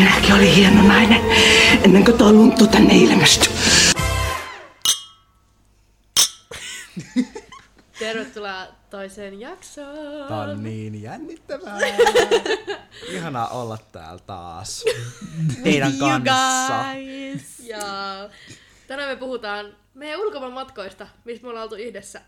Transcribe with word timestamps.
minäkin 0.00 0.34
olin 0.34 0.54
hieno 0.54 0.82
nainen, 0.82 1.20
ennen 1.84 2.04
kuin 2.04 2.18
tuo 2.18 2.32
lunttu 2.32 2.66
tänne 2.66 2.94
ilmestyi. 2.94 3.52
Tervetuloa 7.98 8.66
toiseen 8.90 9.40
jaksoon. 9.40 10.28
Tää 10.28 10.40
on 10.40 10.62
niin 10.62 11.02
jännittävää. 11.02 11.78
Ihanaa 13.12 13.48
olla 13.48 13.78
täällä 13.92 14.22
taas. 14.26 14.84
Teidän 15.62 15.92
kanssa. 15.98 16.84
Ja 17.64 17.80
tänään 18.86 19.08
me 19.08 19.16
puhutaan 19.16 19.76
meidän 19.94 20.20
ulkomaan 20.20 20.52
matkoista, 20.52 21.06
missä 21.24 21.42
me 21.42 21.48
ollaan 21.48 21.62
oltu 21.62 21.74
yhdessä. 21.74 22.20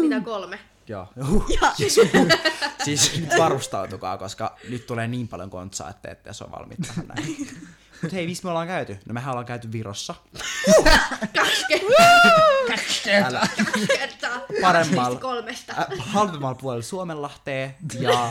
Mitä 0.00 0.20
kolme? 0.20 0.58
Joo. 0.88 1.06
Huh. 1.28 1.46
Siis, 1.76 1.94
siis 2.84 3.20
nyt 3.20 3.38
varustautukaa, 3.38 4.18
koska 4.18 4.56
nyt 4.68 4.86
tulee 4.86 5.08
niin 5.08 5.28
paljon 5.28 5.50
kontsaa, 5.50 5.90
että 5.90 6.10
ette 6.10 6.28
edes 6.28 6.42
ole 6.42 6.50
valmiit 6.50 6.80
tähän 6.86 7.06
näin. 7.06 7.48
Mut 8.02 8.12
hei, 8.12 8.26
missä 8.26 8.44
me 8.44 8.50
ollaan 8.50 8.66
käyty? 8.66 8.98
No 9.06 9.14
mehän 9.14 9.30
ollaan 9.30 9.46
käyty 9.46 9.72
Virossa. 9.72 10.14
Kaksi 12.68 13.02
kertaa. 13.04 13.46
Paremmalla. 14.62 15.20
Kolmesta. 15.20 15.72
Äh, 15.78 15.86
halvemmalla 15.98 16.54
puolella 16.54 16.82
Suomenlahteen 16.82 17.76
ja 18.00 18.30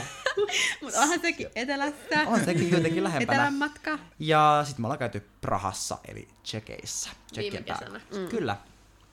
Mutta 0.81 0.99
onhan 0.99 1.19
sekin 1.21 1.47
etelässä. 1.55 2.21
on 2.25 2.45
sekin 2.45 2.71
jotenkin 2.71 3.03
lähempänä. 3.03 3.37
Etelän 3.37 3.53
matka. 3.53 3.99
Ja 4.19 4.61
sitten 4.65 4.81
me 4.81 4.85
ollaan 4.85 4.99
käyty 4.99 5.27
Prahassa, 5.41 5.97
eli 6.07 6.27
Tsekeissä. 6.43 7.09
Viime 7.37 7.61
kesänä. 7.61 8.01
Mm. 8.15 8.27
Kyllä. 8.27 8.57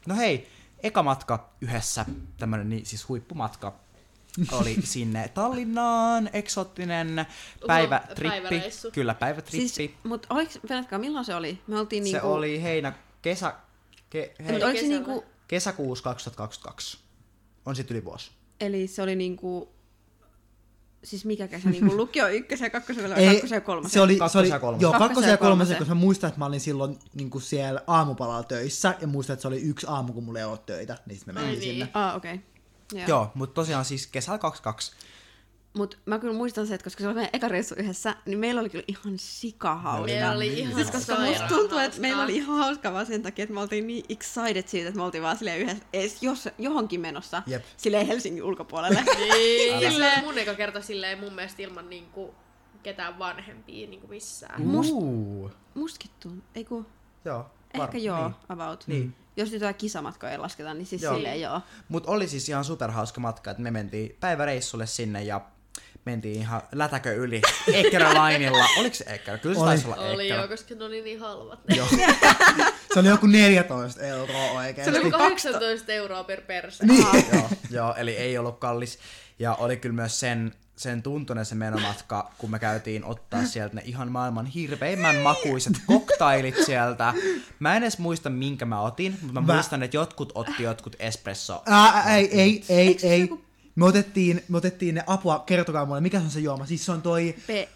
No 0.07 0.17
hei, 0.17 0.49
eka 0.85 1.03
matka 1.03 1.51
yhdessä, 1.61 2.07
tämmönen 2.37 2.69
niin, 2.69 2.87
siis 2.87 3.09
huippumatka, 3.09 3.75
oli 4.61 4.77
sinne 4.85 5.29
Tallinnaan, 5.29 6.31
eksoottinen 6.33 7.27
päivätrippi. 7.67 8.29
päiväreissu. 8.29 8.91
Kyllä, 8.91 9.15
päivätrippi. 9.15 9.69
Siis, 9.69 9.91
mut 10.05 10.27
oliks, 10.31 10.59
velätkää, 10.69 10.99
milloin 10.99 11.25
se 11.25 11.35
oli? 11.35 11.59
Me 11.67 11.81
oltiin 11.81 12.05
se 12.05 12.13
niinku... 12.13 12.33
oli 12.33 12.63
heinä, 12.63 12.93
kesä, 13.23 13.55
ke, 14.11 14.35
hei, 14.45 14.53
Mut 14.53 14.63
oliko 14.63 14.81
se 14.81 14.87
niinku... 14.87 15.25
kesäkuussa 15.49 16.05
2022. 16.05 16.99
On 17.67 17.77
sitten 17.77 17.97
yli 17.97 18.05
vuosi. 18.05 18.31
Eli 18.61 18.87
se 18.87 19.03
oli 19.03 19.17
niinku... 19.17 19.74
Siis 21.05 21.25
mikä 21.25 21.49
kesä? 21.49 21.71
Niinku 21.71 21.97
lukio 21.97 22.29
ykkösen, 22.29 22.71
kakkosen, 22.71 23.11
vai 23.11 23.19
Ei, 23.19 23.33
kakkosen 23.33 23.57
ja 23.57 23.61
kolmosen? 23.61 23.91
Se 23.91 24.01
oli, 24.01 24.13
se 24.13 24.19
Kakkosen 24.19 24.41
oli, 24.41 24.49
ja 24.49 24.59
kolmosen. 24.59 24.83
Joo, 24.83 24.93
Kakkosen 24.93 25.09
kakkosen 25.09 25.29
ja 25.29 25.33
ja 25.33 25.39
kolmosen, 25.39 25.77
koska 25.77 25.95
mä 25.95 26.01
muistan, 26.01 26.29
että 26.29 26.39
mä 26.39 26.47
olin 26.47 26.61
silloin 26.61 26.99
niin 27.15 27.31
kuin 27.31 27.43
siellä 27.43 27.81
aamupalalla 27.87 28.43
töissä, 28.43 28.95
ja 29.01 29.07
muistan, 29.07 29.35
että 29.35 29.43
se 29.43 29.49
oli 29.49 29.61
yksi 29.63 29.87
aamu, 29.91 30.13
kun 30.13 30.25
mulla 30.25 30.39
ei 30.39 30.45
ollut 30.45 30.67
töitä, 30.67 30.99
niin 31.07 31.19
sitten 31.19 31.35
me 31.35 31.41
menin 31.41 31.55
Ai 31.55 31.61
niin. 31.61 31.71
sinne. 31.73 31.89
Ah, 31.95 32.17
okei. 32.17 32.35
Okay. 32.35 32.45
Joo. 32.93 33.09
Joo, 33.09 33.31
mutta 33.35 33.55
tosiaan 33.55 33.85
siis 33.85 34.07
kesällä 34.07 34.39
22. 34.39 34.93
Mut 35.77 35.99
mä 36.07 36.19
kyllä 36.19 36.35
muistan 36.35 36.67
se, 36.67 36.75
että 36.75 36.85
koska 36.85 37.01
se 37.01 37.07
oli 37.07 37.15
meidän 37.15 37.31
eka 37.33 37.49
reissu 37.49 37.75
yhdessä, 37.79 38.17
niin 38.27 38.39
meillä 38.39 38.61
oli 38.61 38.71
kyllä 38.71 38.85
ihan 38.89 39.19
sikahauska. 39.19 40.07
Meillä 40.07 40.33
oli 40.33 40.59
ihan 40.59 40.75
Siis 40.75 40.91
koska 40.91 41.17
musta 41.17 41.47
tuntuu, 41.49 41.79
että 41.79 42.01
meillä 42.01 42.23
oli 42.23 42.37
ihan 42.37 42.59
hauskaa 42.59 42.93
vaan 42.93 43.07
sen 43.07 43.23
takia, 43.23 43.43
että 43.43 43.55
me 43.55 43.61
oltiin 43.61 43.87
niin 43.87 44.05
excited 44.09 44.65
siitä, 44.67 44.89
että 44.89 44.99
me 44.99 45.05
oltiin 45.05 45.23
vaan 45.23 45.37
silleen 45.37 45.61
yhdessä, 45.61 45.85
edes 45.93 46.23
jos, 46.23 46.49
johonkin 46.59 47.01
menossa, 47.01 47.43
Jep. 47.47 47.65
silleen 47.77 48.07
Helsingin 48.07 48.43
ulkopuolelle. 48.43 49.05
Niin, 49.19 49.93
Silleen- 49.93 50.25
mun 50.25 50.39
eka 50.39 50.55
kerta 50.55 50.81
silleen 50.81 51.21
mun 51.21 51.33
mielestä 51.33 51.63
ilman 51.63 51.91
niinku 51.91 52.35
ketään 52.83 53.19
vanhempia 53.19 53.89
niinku 53.89 54.07
missään. 54.07 54.61
Must- 54.63 55.51
tuntuu, 56.21 56.43
ei 56.55 56.65
kun, 56.65 56.87
Joo. 57.25 57.47
ehkä 57.75 57.99
joo, 57.99 58.23
Niin. 58.29 58.35
about. 58.49 58.85
Niin. 58.87 59.15
Jos 59.37 59.51
nyt 59.53 59.61
jotain 59.61 59.75
kisamatkoja 59.75 60.33
ei 60.33 60.39
lasketa, 60.39 60.75
niin 60.75 60.87
siis 60.87 61.03
Joo. 61.03 61.15
silleen 61.15 61.41
joo. 61.41 61.61
Mutta 61.89 62.11
oli 62.11 62.29
siis 62.29 62.49
ihan 62.49 62.65
superhauska 62.65 63.21
matka, 63.21 63.51
että 63.51 63.63
me 63.63 63.71
mentiin 63.71 64.17
päiväreissulle 64.21 64.87
sinne 64.87 65.25
ja 65.25 65.41
mentiin 66.05 66.41
ihan 66.41 66.63
lätäkö 66.73 67.13
yli 67.15 67.43
Ekkerä 67.73 68.15
lainilla. 68.15 68.65
Oliko 68.79 68.95
se 68.95 69.05
Ekkerä? 69.09 69.39
Kyllä 69.39 69.55
se 69.55 69.61
Oli. 69.61 69.69
taisi 69.69 69.87
olla 69.87 69.97
Oli 69.97 70.23
Ekkerä. 70.23 70.39
joo, 70.41 70.49
koska 70.49 70.75
ne 70.75 70.85
oli 70.85 71.03
niin 71.03 71.21
halvat. 71.21 71.61
Joo. 71.77 71.87
Se 72.95 73.01
oli 73.01 73.09
joku 73.09 73.27
14 73.27 74.03
euroa 74.03 74.47
Se 74.47 74.51
oikeesti. 74.57 74.99
oli 74.99 75.11
18 75.11 75.93
euroa 75.93 76.25
per 76.25 76.41
perse. 76.41 76.87
Niin. 76.87 77.07
joo, 77.33 77.49
joo, 77.71 77.95
eli 77.97 78.17
ei 78.17 78.39
ollut 78.39 78.59
kallis. 78.59 78.99
Ja 79.39 79.55
oli 79.55 79.77
kyllä 79.77 79.95
myös 79.95 80.21
sen, 80.21 80.55
sen 80.77 81.03
tuntunen 81.03 81.45
se 81.45 81.55
menomatka, 81.55 82.31
kun 82.39 82.51
me 82.51 82.59
käytiin 82.59 83.05
ottaa 83.05 83.45
sieltä 83.45 83.75
ne 83.75 83.83
ihan 83.85 84.13
maailman 84.13 84.47
hirveimmän 84.47 85.17
makuiset 85.17 85.73
koktailit 85.87 86.57
sieltä. 86.67 87.15
Mä 87.59 87.77
en 87.77 87.83
edes 87.83 87.99
muista, 87.99 88.31
minkä 88.31 88.65
mä 88.65 88.81
otin, 88.81 89.13
mutta 89.23 89.41
mä, 89.41 89.47
Mä- 89.47 89.55
muistan, 89.55 89.83
että 89.83 89.97
jotkut 89.97 90.33
otti 90.35 90.63
jotkut 90.63 90.97
espresso. 90.99 91.63
Ää, 91.67 92.17
ei, 92.17 92.41
ei, 92.41 92.65
ei, 92.69 92.77
Eikö 92.89 93.01
se 93.01 93.09
ei. 93.09 93.29
Joku- 93.77 93.81
Me 93.81 93.85
otettiin, 93.85 94.45
me 94.49 94.57
otettiin 94.57 94.95
ne 94.95 95.03
apua, 95.07 95.39
kertokaa 95.47 95.87
mulle, 95.87 96.01
mikä 96.01 96.19
se 96.19 96.25
on 96.25 96.31
se 96.31 96.41
juoma? 96.41 96.67
Siis 96.67 96.87
se 96.87 96.93
on 96.93 97.03
toi 97.03 97.35
Pe- 97.47 97.69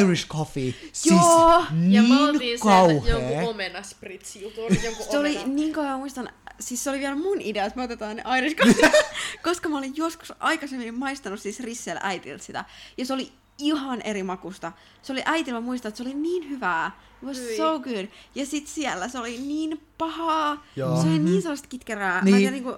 Irish 0.00 0.26
coffee. 0.28 0.74
Siis 0.92 1.14
Joo! 1.20 1.64
niin 1.70 1.92
Ja 1.92 2.02
mä 2.02 2.28
otin 2.28 2.58
sen 2.58 2.68
kauhea. 2.68 3.18
jonkun 3.18 3.50
omenasprits-jutun. 3.50 4.76
Jonkun 4.84 5.06
Se 5.10 5.18
oli 5.18 5.36
omena. 5.36 5.54
niin 5.54 5.72
kauan, 5.72 5.90
mä 5.90 5.96
muistan, 5.98 6.28
siis 6.60 6.84
se 6.84 6.90
oli 6.90 6.98
vielä 6.98 7.14
mun 7.16 7.40
idea, 7.40 7.64
että 7.64 7.76
me 7.78 7.82
otetaan 7.84 8.16
ne 8.16 8.22
Irish 8.38 8.56
coffee, 8.56 8.92
koska 9.44 9.68
mä 9.68 9.78
olin 9.78 9.92
joskus 9.96 10.32
aikaisemmin 10.40 10.94
maistanut 10.98 11.40
siis 11.40 11.60
Rissel 11.60 11.98
äitiltä 12.02 12.44
sitä, 12.44 12.64
ja 12.98 13.06
se 13.06 13.12
oli 13.14 13.32
ihan 13.58 14.02
eri 14.02 14.22
makusta. 14.22 14.72
Se 15.02 15.12
oli 15.12 15.22
äitillä, 15.24 15.60
mä 15.60 15.66
muistan, 15.66 15.88
että 15.88 15.96
se 15.96 16.02
oli 16.08 16.14
niin 16.14 16.50
hyvää. 16.50 16.90
It 17.22 17.28
was 17.28 17.36
Hyi. 17.38 17.56
so 17.56 17.78
good. 17.80 18.06
Ja 18.34 18.46
sit 18.46 18.66
siellä 18.68 19.08
se 19.08 19.18
oli 19.18 19.38
niin 19.38 19.80
pahaa. 19.98 20.66
Joo. 20.76 21.02
Se 21.02 21.08
oli 21.08 21.18
niin 21.18 21.42
sellaista 21.42 21.68
kitkerää. 21.68 22.14
Mä 22.14 22.20
Niin. 22.24 22.34
en 22.34 22.40
tiedä, 22.40 22.50
niinku, 22.52 22.76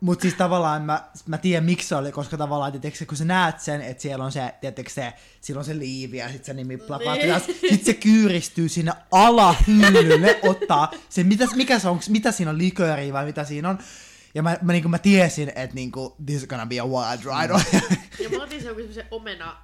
Mutta 0.00 0.22
siis 0.22 0.34
tavallaan 0.34 0.82
mä, 0.82 1.04
mä 1.26 1.38
tiedän 1.38 1.64
miksi 1.64 1.88
se 1.88 1.96
oli, 1.96 2.12
koska 2.12 2.36
tavallaan 2.36 2.80
tietysti, 2.80 3.06
kun 3.06 3.16
sä 3.16 3.24
näet 3.24 3.60
sen, 3.60 3.82
että 3.82 4.02
siellä 4.02 4.24
on 4.24 4.32
se, 4.32 4.54
tietysti 4.60 4.92
se, 4.92 5.12
siellä 5.40 5.58
on 5.58 5.64
se 5.64 5.78
liivi 5.78 6.16
ja 6.16 6.28
sitten 6.28 6.44
se 6.44 6.54
nimi 6.54 6.76
plakaatti, 6.76 7.22
Niin. 7.22 7.28
ja 7.28 7.40
sit 7.70 7.84
se 7.84 7.94
kyyristyy 7.94 8.68
sinne 8.68 8.92
alahyllylle, 9.12 10.38
ottaa 10.42 10.92
se, 11.08 11.24
mitä, 11.24 11.46
mikä 11.54 11.78
se 11.78 11.88
on, 11.88 12.00
mitä 12.08 12.32
siinä 12.32 12.50
on 12.50 12.58
likööriä 12.58 13.12
vai 13.12 13.24
mitä 13.24 13.44
siinä 13.44 13.68
on. 13.68 13.78
Ja 14.34 14.42
mä, 14.42 14.56
mä, 14.62 14.72
niin 14.72 14.90
mä 14.90 14.98
tiesin, 14.98 15.48
että 15.48 15.74
niinku, 15.74 16.16
this 16.26 16.42
is 16.42 16.48
gonna 16.48 16.66
be 16.66 16.80
a 16.80 16.86
wild 16.86 17.20
ride. 17.24 17.54
Ja 18.24 18.28
mä 18.38 18.42
otin 18.42 18.60
sen 18.60 18.68
joku 18.68 18.80
semmosen 18.80 19.06
omena... 19.10 19.56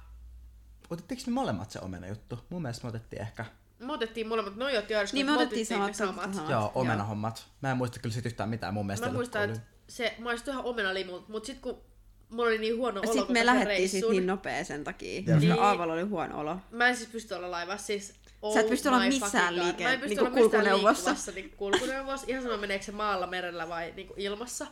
Otitteko 0.89 1.21
me 1.27 1.31
molemmat 1.31 1.71
se 1.71 1.79
omena 1.81 2.07
juttu? 2.07 2.39
Mun 2.49 2.61
mielestä 2.61 2.83
me 2.83 2.89
otettiin 2.89 3.21
ehkä. 3.21 3.45
Me 3.79 3.93
otettiin 3.93 4.27
molemmat, 4.27 4.53
otti 4.77 4.93
Irish 4.93 5.13
niin 5.13 5.25
me 5.25 5.31
otettiin 5.31 5.65
samat. 5.65 5.95
samat. 5.95 6.33
samat. 6.33 6.49
Joo, 6.49 6.71
omenahommat. 6.75 7.47
Mä 7.61 7.71
en 7.71 7.77
muista 7.77 7.99
kyllä 7.99 8.13
sit 8.13 8.25
yhtään 8.25 8.49
mitään 8.49 8.73
mun 8.73 8.85
mielestä. 8.85 9.07
Mä 9.07 9.13
muistan, 9.13 9.49
että 9.49 9.74
se 9.87 10.15
maistui 10.19 10.51
ihan 10.53 10.65
omenalimulta, 10.65 11.25
mut 11.27 11.45
sit 11.45 11.59
kun 11.59 11.81
mulla 12.29 12.49
oli 12.49 12.57
niin 12.57 12.77
huono 12.77 13.01
olo 13.01 13.13
Sitten 13.13 13.33
me 13.33 13.45
lähdettiin 13.45 13.89
sit 13.89 14.09
niin 14.09 14.27
nopea 14.27 14.63
sen 14.63 14.83
takia. 14.83 15.13
Jep. 15.15 15.27
Niin. 15.27 15.39
Niin. 15.39 15.59
Aavalla 15.59 15.93
oli 15.93 16.01
huono 16.01 16.39
olo. 16.39 16.57
Mä 16.71 16.87
en 16.87 16.95
siis 16.97 17.09
pysty 17.09 17.33
olla 17.33 17.51
laivassa, 17.51 17.87
siis 17.87 18.13
oh 18.41 18.53
Sä 18.53 18.59
et 18.59 18.69
pysty 18.69 18.87
olla 18.87 18.99
missään 18.99 19.55
liike- 19.55 19.83
Mä 19.83 19.93
en 19.93 19.99
pysty 19.99 20.15
niinku 20.15 20.25
olla 20.25 20.35
missään 20.35 20.63
kulkuneuvossa. 20.65 21.31
niinku 21.31 21.55
kulkuneuvossa. 21.57 22.25
Ihan 22.29 22.43
sama 22.43 22.57
meneekö 22.57 22.85
se 22.85 22.91
maalla, 22.91 23.27
merellä 23.27 23.69
vai 23.69 23.93
niinku 23.95 24.13
ilmassa. 24.17 24.67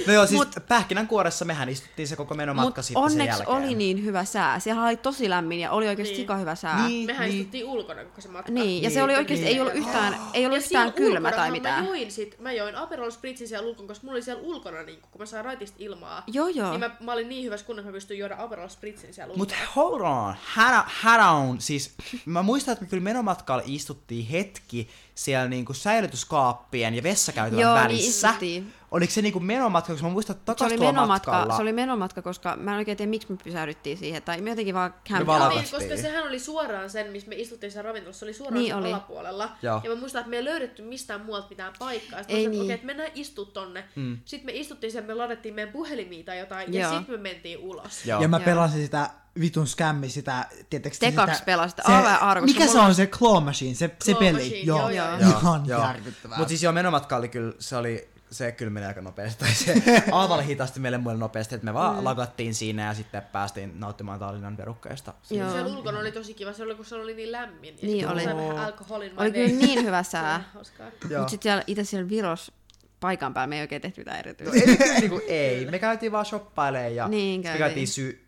No 0.07 0.13
joo, 0.13 0.27
siis 0.27 0.39
Mut, 0.39 0.55
pähkinänkuoressa 0.67 1.45
mehän 1.45 1.69
istuttiin 1.69 2.07
se 2.07 2.15
koko 2.15 2.35
menomatka 2.35 2.65
Mutta 2.67 2.81
sitten 2.81 3.03
sen 3.03 3.11
onneksi 3.11 3.39
jälkeen. 3.41 3.57
oli 3.57 3.75
niin 3.75 4.05
hyvä 4.05 4.25
sää. 4.25 4.59
Siellä 4.59 4.83
oli 4.85 4.97
tosi 4.97 5.29
lämmin 5.29 5.59
ja 5.59 5.71
oli 5.71 5.87
oikeasti 5.87 6.25
Niin. 6.27 6.39
hyvä 6.39 6.55
sää. 6.55 6.87
Niin. 6.87 7.05
Mehän 7.05 7.29
istuttiin 7.29 7.65
ulkona 7.65 8.03
koko 8.03 8.21
se 8.21 8.27
matka. 8.29 8.51
Niin, 8.51 8.83
ja 8.83 8.89
se 8.89 8.95
Niin, 8.95 9.03
oli 9.03 9.15
oikeasti, 9.15 9.45
niin. 9.45 9.55
ei 9.55 9.61
ollut 9.61 9.75
yhtään, 9.75 10.17
ei 10.33 10.45
ollut 10.45 10.59
Ja 10.59 10.63
yhtään 10.63 10.93
kylmä 10.93 11.31
tai 11.31 11.51
mitään. 11.51 11.83
Mä 11.83 11.89
join, 11.89 12.11
sit, 12.11 12.39
mä 12.39 12.51
join 12.51 12.75
Aperol 12.75 13.11
Spritzin 13.11 13.47
siellä 13.47 13.67
ulkona, 13.69 13.87
koska 13.87 14.03
mulla 14.05 14.15
oli 14.15 14.21
siellä 14.23 14.43
ulkona, 14.43 14.83
niin 14.83 14.99
kun 15.11 15.21
mä 15.21 15.25
sain 15.25 15.45
raitista 15.45 15.75
ilmaa. 15.79 16.23
Joo, 16.27 16.47
joo. 16.47 16.69
Niin 16.69 16.79
mä, 16.79 16.91
mä 16.99 17.13
olin 17.13 17.29
niin 17.29 17.43
hyvässä 17.45 17.65
kunnossa, 17.65 17.81
että 17.89 17.91
mä 17.91 17.95
pystyin 17.95 18.19
juoda 18.19 18.35
Aperol 18.39 18.67
Spritzin 18.69 19.13
siellä 19.13 19.33
ulkona. 19.33 19.57
Mut 19.59 19.75
hold 19.75 20.01
on, 20.01 20.35
had, 20.43 20.83
had 20.87 21.21
on. 21.33 21.61
Siis 21.61 21.93
mä 22.25 22.41
muistan, 22.43 22.71
että 22.71 22.85
me 22.85 22.89
kyllä 22.89 23.03
menomatkalla 23.03 23.63
istuttiin 23.65 24.25
hetki 24.27 24.89
siellä 25.15 25.47
niinku 25.49 25.73
säilytyskaappien 25.73 26.95
ja 26.95 27.03
vessakäytävän 27.03 27.61
Joo, 27.61 27.73
niin 27.75 27.83
välissä. 27.83 28.27
istuttiin. 28.29 28.73
Oliko 28.91 29.13
se 29.13 29.21
niinku 29.21 29.39
menomatka, 29.39 29.93
koska 29.93 30.07
mä 30.07 30.13
muistan, 30.13 30.35
että 30.35 30.55
Se 30.57 30.65
oli, 30.65 30.77
menomatka, 30.77 31.31
matkalla. 31.31 31.55
se 31.55 31.61
oli 31.61 31.73
menomatka, 31.73 32.21
koska 32.21 32.55
mä 32.55 32.71
en 32.71 32.77
oikein 32.77 32.97
tiedä, 32.97 33.09
miksi 33.09 33.31
me 33.31 33.37
pysähdyttiin 33.43 33.97
siihen. 33.97 34.23
Tai 34.23 34.41
me 34.41 34.49
jotenkin 34.49 34.75
vaan 34.75 34.93
lakattiin. 35.25 35.61
Niin, 35.61 35.71
koska 35.71 36.01
sehän 36.01 36.23
oli 36.27 36.39
suoraan 36.39 36.89
sen, 36.89 37.11
missä 37.11 37.29
me 37.29 37.35
istuttiin 37.35 37.71
siellä 37.71 37.87
ravintolassa, 37.87 38.19
se 38.19 38.25
oli 38.25 38.33
suoraan 38.33 38.53
Niin 38.59 38.67
sen 38.67 38.77
oli. 38.77 38.93
alapuolella. 38.93 39.49
Joo. 39.61 39.81
Ja 39.83 39.89
mä 39.89 39.95
muistan, 39.95 40.19
että 40.19 40.29
me 40.29 40.35
ei 40.37 40.45
löydetty 40.45 40.81
mistään 40.81 41.21
muualta 41.21 41.47
mitään 41.49 41.73
paikkaa. 41.79 42.19
Sitten 42.19 42.37
Ei 42.37 42.45
mä 42.47 42.51
niin. 42.51 42.61
okei, 42.61 42.73
että 42.73 42.85
mennään 42.85 43.11
istua 43.15 43.45
tonne. 43.45 43.83
Mm. 43.95 44.17
Sitten 44.25 44.45
me 44.45 44.59
istuttiin 44.59 44.91
sen, 44.91 45.05
me 45.05 45.13
ladettiin 45.13 45.53
meidän 45.55 45.73
puhelimia 45.73 46.23
tai 46.23 46.39
jotain, 46.39 46.73
ja 46.73 46.81
Joo. 46.81 46.93
sitten 46.97 47.15
me 47.15 47.21
mentiin 47.21 47.57
ulos. 47.59 48.05
Joo. 48.05 48.21
Ja 48.21 48.27
mä 48.27 48.37
Joo. 48.37 48.45
pelasin 48.45 48.81
sitä 48.81 49.09
vitun 49.39 49.67
skämmi, 49.67 50.09
sitä, 50.09 50.45
tietysti 50.69 51.05
Te 51.05 51.11
kaksi 51.11 51.33
sitä, 51.35 51.45
pelasitte, 51.45 51.81
se, 51.85 51.91
arvoksi, 51.93 52.53
Mikä 52.53 52.67
se 52.71 52.79
on 52.79 52.95
se 52.95 53.07
Claw 53.07 53.43
Machine, 53.43 53.75
se, 53.75 53.95
se 54.03 54.13
peli? 54.13 54.31
Machine, 54.33 54.59
joo, 54.59 54.79
joo, 54.79 54.89
joo, 54.89 55.19
joo. 55.19 55.29
Ihan 55.29 55.65
Joo. 55.65 55.81
järkyttävää. 55.81 56.37
Mut 56.37 56.47
siis 56.47 56.63
joo, 56.63 56.73
menomatka 56.73 57.15
oli 57.15 57.29
kyllä, 57.29 57.53
se 57.59 57.75
oli, 57.77 58.09
se 58.31 58.51
kyllä 58.51 58.69
meni 58.69 58.85
aika 58.85 59.01
nopeasti, 59.01 59.39
tai 59.45 59.53
se 59.53 59.73
aavalle 60.11 60.45
hitaasti 60.45 60.79
meille 60.79 60.97
muille 60.97 61.19
nopeasti, 61.19 61.55
että 61.55 61.65
me 61.65 61.73
vaan 61.73 61.97
mm. 61.97 62.03
lagattiin 62.03 62.55
siinä 62.55 62.85
ja 62.85 62.93
sitten 62.93 63.21
päästiin 63.21 63.79
nauttimaan 63.79 64.19
Tallinnan 64.19 64.57
verukkeista. 64.57 65.13
Joo. 65.29 65.51
Siellä 65.51 65.77
ulkona 65.77 65.99
oli 65.99 66.11
tosi 66.11 66.33
kiva, 66.33 66.53
se 66.53 66.63
oli, 66.63 66.75
kun 66.75 66.85
se 66.85 66.95
oli 66.95 67.13
niin 67.13 67.31
lämmin. 67.31 67.75
Ja 67.81 67.87
Niin 67.87 68.07
oli. 68.07 68.25
vähän 68.25 68.57
alkoholin 68.57 69.11
Oli 69.19 69.31
kyllä 69.31 69.47
niin 69.47 69.85
hyvä 69.85 70.03
Se 70.03 70.09
sää. 70.11 70.43
Mutta 70.53 71.27
sitten 71.27 71.43
siellä, 71.43 71.63
itse 71.67 71.83
siellä 71.83 72.09
Viros 72.09 72.51
paikan 72.99 73.33
päällä 73.33 73.47
me 73.47 73.55
ei 73.55 73.61
oikein 73.61 73.81
tehty 73.81 74.01
mitään 74.01 74.15
No, 74.17 74.19
erityistä. 74.19 74.83
ei, 74.83 74.99
niinku, 74.99 75.21
ei, 75.27 75.65
me 75.71 75.79
käytiin 75.79 76.11
vaan 76.11 76.25
shoppailemaan 76.25 76.95
ja 76.95 77.07
Niin 77.07 77.37
sitten 77.37 77.51
me 77.53 77.57
käytiin. 77.57 77.69
käytiin 77.69 77.87
sy- 77.87 78.25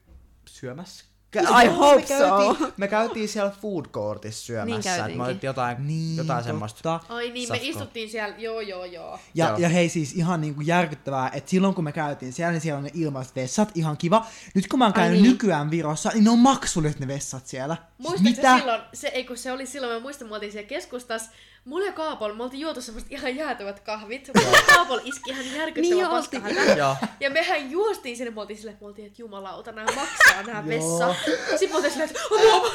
syömässä 0.48 1.06
I 1.36 1.66
Joo, 1.66 1.74
hope 1.76 1.96
me 2.02 2.08
käytiin, 2.08 2.58
so. 2.58 2.72
Me 2.78 2.88
käytiin 2.88 3.30
siellä 3.30 3.52
food 3.62 3.86
courtissa 3.86 4.46
syömässä, 4.46 5.08
Niin 5.08 5.22
otettiin 5.22 5.48
jotain, 5.48 5.88
Niin, 5.88 6.18
jotain 6.18 6.44
semmoista. 6.44 7.00
Ai 7.10 7.32
niin, 7.32 7.50
me 7.50 7.60
istuttiin 7.62 8.10
siellä, 8.10 8.36
joo 8.38 8.62
joo 8.62 8.86
joo. 8.86 9.20
Ja, 9.36 9.48
Joo. 9.48 9.58
ja 9.58 9.70
hei 9.70 9.90
siis 9.90 10.14
ihan 10.14 10.42
niinku 10.42 10.62
järkyttävää, 10.62 11.30
että 11.34 11.50
silloin 11.50 11.76
kun 11.76 11.84
me 11.84 11.92
käytiin 11.92 12.34
siellä, 12.34 12.52
niin 12.52 12.62
siellä 12.62 12.78
on 12.78 12.84
ne 12.84 12.92
ilmaiset 12.94 13.36
vessat, 13.36 13.72
ihan 13.76 13.98
kiva. 13.98 14.26
Nyt 14.54 14.68
kun 14.68 14.80
mä 14.80 14.86
oon 14.86 14.94
Ai 14.96 15.02
käynyt 15.02 15.22
niin. 15.22 15.32
nykyään 15.32 15.72
Virossa, 15.72 16.10
niin 16.14 16.24
ne 16.24 16.30
on 16.30 16.40
maksulliset 16.40 17.00
ne 17.00 17.08
vessat 17.08 17.48
siellä. 17.48 17.78
Muistatko 17.98 18.58
silloin, 18.58 18.82
se, 18.94 19.08
ei 19.08 19.24
kun 19.24 19.38
se 19.38 19.52
oli 19.52 19.66
silloin, 19.66 19.94
mä 19.94 20.00
muistan, 20.00 20.28
me 20.28 20.34
oltiin 20.36 20.52
siellä 20.52 20.68
keskustassa, 20.68 21.32
mulla 21.68 21.86
ja 21.86 21.92
Kaapol, 21.92 22.34
me 22.34 22.44
oltiin 22.44 22.62
juotu 22.62 22.82
semmoista 22.82 23.10
ihan 23.14 23.36
jäätävät 23.36 23.80
kahvit. 23.80 24.30
Mulla 24.36 24.58
ja 24.58 24.64
Kaapol 24.76 25.00
iski 25.04 25.30
ihan 25.30 25.46
Niin 25.46 25.56
järkyttävän 25.56 26.00
jo 26.00 26.10
paskahätä. 26.10 26.98
Ja 27.20 27.30
mehän 27.30 27.72
juostiin 27.72 28.18
sinne, 28.18 28.32
me 28.32 28.42
oltiin 28.42 28.58
silleen, 28.58 28.78
me 28.82 28.88
oltiin, 28.88 29.08
että 29.08 29.22
jumalauta, 29.22 29.72
nämä 29.72 29.92
maksaa, 29.96 30.44
nämä 30.44 30.68
vessa. 30.68 31.16
Sitten 31.50 31.70
me 31.70 31.76
oltiin 31.76 31.92
silleen, 31.92 32.10
että 32.10 32.22
apua. 32.36 32.72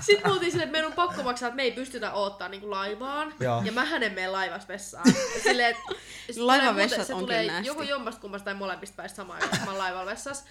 Sitten 0.00 0.30
me 0.30 0.32
oltiin 0.32 0.52
silleen, 0.52 0.66
että 0.66 0.72
meidän 0.72 0.86
on 0.86 0.92
pakko 0.92 1.22
maksaa, 1.22 1.46
että 1.46 1.56
me 1.56 1.62
ei 1.62 1.72
pystytä 1.72 2.12
odottaa 2.12 2.48
niin 2.48 2.70
laivaan. 2.70 3.34
Joo. 3.40 3.62
Ja 3.64 3.72
mähän 3.72 4.02
en 4.02 4.12
mene 4.12 4.28
laivassa 4.28 4.68
vessaan. 4.68 5.04
Ja 5.34 5.40
Silleen, 5.42 5.70
että 5.70 5.82
Laivan 6.38 6.76
vessat 6.76 7.06
se 7.06 7.14
on 7.14 7.20
tulee 7.20 7.40
kyllä 7.44 7.60
joko 7.60 7.80
nasty. 7.80 7.92
jommasta 7.92 8.20
kummasta 8.20 8.44
tai 8.44 8.54
molemmista 8.54 8.96
päistä 8.96 9.16
samaan 9.16 9.42
aikaan, 9.42 9.58
kun 9.58 9.64
mä 9.66 9.70
oon 9.70 9.78
laivalla 9.78 10.10
vessassa. 10.10 10.44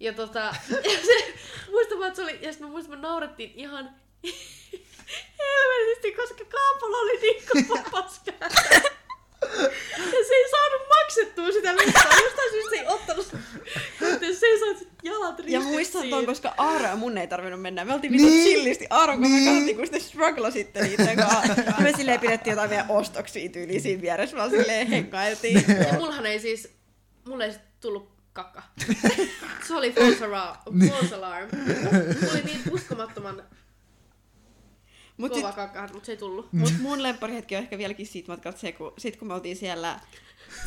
Ja 0.00 0.12
tota, 0.12 0.40
ja 0.70 0.98
se, 1.06 1.34
muistan 1.70 1.98
vaan, 1.98 2.08
että 2.08 2.16
se 2.16 2.22
oli, 2.22 2.38
ja 2.42 2.52
sitten 2.52 2.68
mä 2.68 2.72
muistan, 2.72 2.98
me 2.98 3.02
naurettiin 3.02 3.52
ihan 3.54 3.90
helvetisti, 5.38 6.12
koska 6.12 6.44
Kaapola 6.44 6.96
oli 6.96 7.20
niin 7.20 7.42
kova 7.68 7.82
paska. 7.90 8.32
Ja 9.98 10.24
se 10.28 10.34
ei 10.34 10.50
saanut 10.50 10.82
maksettua 10.88 11.52
sitä 11.52 11.76
listaa. 11.76 12.02
Jostain 12.24 12.50
syystä 12.50 12.70
se 12.70 12.76
ei 12.76 12.86
ottanut. 12.88 13.28
Joten 14.00 14.36
se 14.36 14.46
ei 14.46 14.58
saanut 14.58 14.88
jalat 15.02 15.38
Ja 15.38 15.44
ristissä 15.44 15.68
muistan 15.70 16.08
ton, 16.10 16.26
koska 16.26 16.54
Aaro 16.56 16.84
ja 16.86 16.96
mun 16.96 17.18
ei 17.18 17.26
tarvinnut 17.26 17.62
mennä. 17.62 17.84
Me 17.84 17.94
oltiin 17.94 18.12
vittu 18.12 18.26
Niin. 18.26 18.44
chillisti 18.48 18.86
Aaro, 18.90 19.12
kun 19.12 19.20
me 19.22 19.28
Niin. 19.28 19.44
katsottiin, 19.48 19.76
kun 19.76 19.86
sitten 19.86 20.00
struggle 20.00 20.50
sitten 20.50 20.82
niiden 20.84 21.16
kanssa. 21.16 21.62
Ja 21.66 21.72
me 21.80 21.92
silleen 21.96 22.20
pidettiin 22.20 22.52
jotain 22.52 22.70
meidän 22.70 22.86
ostoksia 22.90 23.48
tyyliin 23.48 23.82
siinä 23.82 24.02
vieressä, 24.02 24.36
vaan 24.36 24.50
silleen 24.50 24.86
hengailtiin. 24.86 25.64
Ja 25.88 25.92
mullahan 25.98 26.26
ei 26.26 26.40
siis, 26.40 26.68
mulle 27.28 27.44
ei 27.44 27.52
sit 27.52 27.60
tullut 27.80 28.12
kakka. 28.32 28.62
Se 29.68 29.74
oli 29.74 29.92
false 29.92 30.24
alarm. 30.24 30.56
False 30.90 31.14
alarm. 31.14 31.48
Mulla 32.20 32.32
oli 32.32 32.42
niin 32.44 32.60
uskomattoman 32.70 33.42
Mut 35.16 35.32
kova 35.32 35.46
sit, 35.48 35.56
kakka, 35.56 35.88
mutta 35.92 36.06
se 36.06 36.12
ei 36.12 36.16
tullut. 36.16 36.52
mut 36.52 36.72
mun 36.80 37.02
lempparihetki 37.02 37.56
on 37.56 37.62
ehkä 37.62 37.78
vieläkin 37.78 38.06
siitä 38.06 38.32
matkalta 38.32 38.58
se, 38.58 38.72
kun, 38.72 38.92
sit 38.98 39.16
kun 39.16 39.28
me 39.28 39.34
oltiin 39.34 39.56
siellä, 39.56 40.00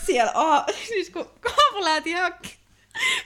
siellä 0.05 0.31
a, 0.35 0.65
siis 0.87 1.09
kun 1.09 1.25
Kaapo 1.39 1.83
lähti 1.83 2.11
hake, 2.13 2.49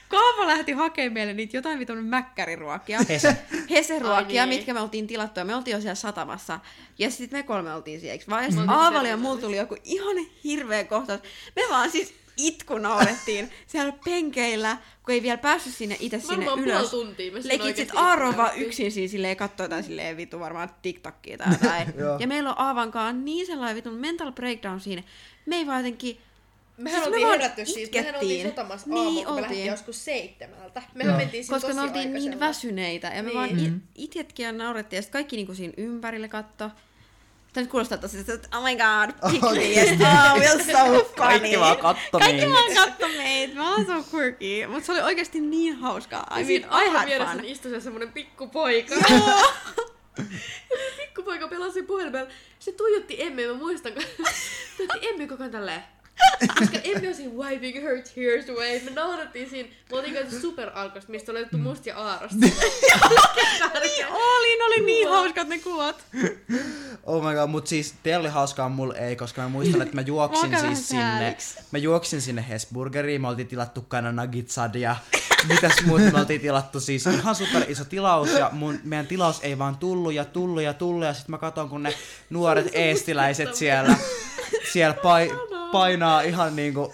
Kaapo 0.09 0.47
lähti 0.47 0.71
hakemaan 0.71 1.13
meille 1.13 1.33
niitä 1.33 1.57
jotain 1.57 1.79
vitun 1.79 2.06
mäkkäriruokia. 2.06 3.00
Hese. 3.09 3.38
Heseruokia, 3.69 4.41
Ai 4.44 4.47
niin. 4.47 4.59
mitkä 4.59 4.73
me 4.73 4.79
oltiin 4.79 5.07
tilattu 5.07 5.39
ja 5.39 5.45
me 5.45 5.56
oltiin 5.56 5.73
jo 5.75 5.81
siellä 5.81 5.95
satamassa. 5.95 6.59
Ja 7.00 7.12
sitten 7.12 7.39
me 7.39 7.44
kolme 7.44 7.73
oltiin 7.73 8.00
siellä, 8.00 8.12
eikö 8.13 8.25
vaan? 8.29 8.44
Ja 8.44 8.50
Mm. 8.50 8.53
sitten 8.56 8.69
Aavali 8.69 9.09
ja 9.09 9.18
mulla 9.18 9.41
tuli 9.41 9.57
joku 9.57 9.77
ihan 9.83 10.15
hirveä 10.44 10.83
kohtaus. 10.83 11.19
Me 11.56 11.62
vaan 11.69 11.91
siis 11.91 12.13
itku 12.38 12.78
naurettiin 12.78 13.51
siellä 13.68 13.94
penkeillä, 14.06 14.78
kun 15.06 15.13
ei 15.13 15.22
vielä 15.24 15.38
päässyt 15.38 15.74
sinne 15.74 15.98
itse 16.00 16.19
sinne 16.19 16.36
Varmaan 16.45 16.60
ylös. 16.60 16.89
puoli 16.89 17.06
tuntia. 17.06 17.31
me 17.31 17.42
siinä 17.42 17.48
Leikit 17.63 17.75
sit 17.78 17.80
oikeesti 17.80 17.98
Aaro 17.98 18.25
vaan 18.25 18.38
naurettiin. 18.38 18.68
yksin 18.68 18.92
siinä 18.92 19.07
silleen 19.12 19.38
kattoo 19.38 19.63
jotain 19.63 19.83
silleen 19.83 20.18
vitu 20.18 20.39
varmaan 20.39 20.69
TikTokia 20.81 21.38
tai 21.38 21.48
jotain. 21.51 21.88
Ja 22.22 22.28
meillä 22.28 22.50
on 22.50 22.60
Aavankaan 22.60 23.25
niin 23.25 23.45
sellainen 23.45 23.75
vitun 23.75 23.94
mental 23.94 24.31
breakdown 24.31 24.80
siinä. 24.80 25.04
Me 25.45 25.56
ei 25.56 25.68
vaan 25.68 25.80
jotenkin... 25.80 26.18
Mehän 26.78 27.00
Siis 27.04 27.10
me 27.10 27.16
oltiin 27.16 27.28
vaan 27.28 27.39
herätty 27.39 27.66
siis, 27.66 27.92
mehän 27.94 28.16
oltiin 28.16 28.48
sotamassa 28.48 28.89
Niin, 28.89 28.98
aamulla, 29.00 29.25
kun 29.25 29.36
me 29.36 29.42
lähdettiin 29.42 29.68
joskus 29.68 30.06
seitsemältä. 30.06 30.81
Mehän 30.94 31.16
mentiin 31.16 31.44
sinne 31.45 31.60
Koska 31.60 31.74
me 31.74 31.81
oltiin 31.81 32.13
niin 32.13 32.39
väsyneitä 32.39 33.07
ja 33.07 33.24
me 33.24 33.30
Niin. 33.30 33.38
vaan 33.38 33.60
it, 33.60 33.74
itjetkin 33.95 34.44
ja 34.44 34.51
naurettiin 34.51 34.98
ja 34.98 35.01
sitten 35.01 35.19
kaikki 35.19 35.36
niinku 35.36 35.54
siinä 35.54 35.74
ympärille 35.78 36.28
katto. 36.28 36.72
Tämä 37.53 37.62
nyt 37.63 37.71
kuulostaa 37.71 37.98
tosi, 37.98 38.19
että 38.19 38.57
oh 38.57 38.63
my 38.63 38.75
god, 38.75 39.33
yes, 39.57 39.89
oh, 39.92 40.39
we're 40.39 40.63
so 40.71 40.77
funny. 40.77 41.15
Kaikki 41.15 41.59
vaan 41.59 41.77
katto 41.77 42.19
Kaikki 42.19 42.50
vaan 42.50 42.74
katto 42.75 43.07
meitä, 43.07 43.56
mä 43.56 43.75
oon 43.75 43.86
so 43.86 44.18
quirky. 44.18 44.68
Mutta 44.68 44.86
se 44.86 44.92
oli 44.92 45.01
oikeasti 45.01 45.39
niin 45.39 45.75
hauskaa. 45.75 46.27
I 46.39 46.45
siinä 46.45 46.68
mean, 46.68 46.88
I 46.88 46.89
had 46.89 47.06
vieressä 47.06 47.36
fun. 47.36 47.45
istui 47.45 47.71
se 47.71 47.80
semmonen 47.80 48.12
pikkupoika. 48.12 48.95
Ja 48.95 49.01
se 50.68 50.95
pikkupoika 50.98 51.48
pelasi 51.48 51.83
puhelimella. 51.83 52.30
Se 52.59 52.71
tuijotti 52.71 53.21
Emmeä, 53.24 53.48
mä 53.48 53.54
muistan, 53.54 53.94
tuijotti 54.77 55.07
Emmeä 55.07 55.27
koko 55.27 55.44
ajan 55.44 55.51
tälleen. 55.51 55.83
Koska 56.59 56.77
Emmi 56.83 57.07
on 57.07 57.15
siinä 57.15 57.33
wiping 57.33 57.83
her 57.83 57.97
tears 58.15 58.50
away. 58.50 58.79
Me 58.85 58.91
naurattiin 58.91 59.50
siinä. 59.50 59.69
Me 59.91 59.97
oltiin 59.97 60.13
käyty 60.13 60.39
superalkosta, 60.39 61.12
mistä 61.12 61.31
oli 61.31 61.39
otettu 61.39 61.57
musta 61.57 61.89
ja 61.89 61.97
aarosta. 61.97 62.38
Niin 62.39 62.53
oli, 64.12 64.57
ne 64.57 64.63
oli 64.63 64.85
niin 64.85 65.09
hauskat 65.09 65.47
ne 65.47 65.59
kuvat. 65.59 66.03
Oh 67.03 67.23
my 67.23 67.35
god, 67.35 67.50
mut 67.50 67.68
siis 67.68 67.94
teillä 68.03 68.19
oli 68.19 68.29
hauskaa, 68.29 68.69
mulla 68.69 68.95
ei, 68.95 69.15
koska 69.15 69.41
mä 69.41 69.50
muistan, 69.50 69.81
että 69.81 69.95
mä 69.95 70.01
juoksin 70.01 70.59
siis 70.68 70.89
sinne, 70.89 71.38
mä 71.71 71.77
juoksin 71.77 72.21
sinne 72.21 72.45
Hesburgeriin, 72.50 73.21
me 73.21 73.27
oltiin 73.27 73.47
tilattu 73.47 73.81
kana 73.81 74.12
nuggetsadia, 74.12 74.95
mitäs 75.47 75.75
muuta 75.85 76.03
me 76.03 76.19
oltiin 76.19 76.41
tilattu 76.41 76.79
siis 76.79 77.06
ihan 77.07 77.35
super 77.35 77.63
iso 77.68 77.85
tilaus 77.85 78.29
ja 78.31 78.50
mun, 78.53 78.79
meidän 78.83 79.07
tilaus 79.07 79.39
ei 79.44 79.57
vaan 79.57 79.77
tullut 79.77 80.13
ja 80.13 80.25
tullut 80.25 80.63
ja 80.63 80.73
tullut 80.73 81.06
ja 81.06 81.13
sit 81.13 81.27
mä 81.27 81.38
katon 81.38 81.69
kun 81.69 81.83
ne 81.83 81.94
nuoret 82.29 82.69
eestiläiset 82.73 83.56
siellä, 83.56 83.95
siellä 84.71 84.94
pai, 84.94 85.31
painaa 85.71 86.21
ihan 86.21 86.56
niinku 86.56 86.94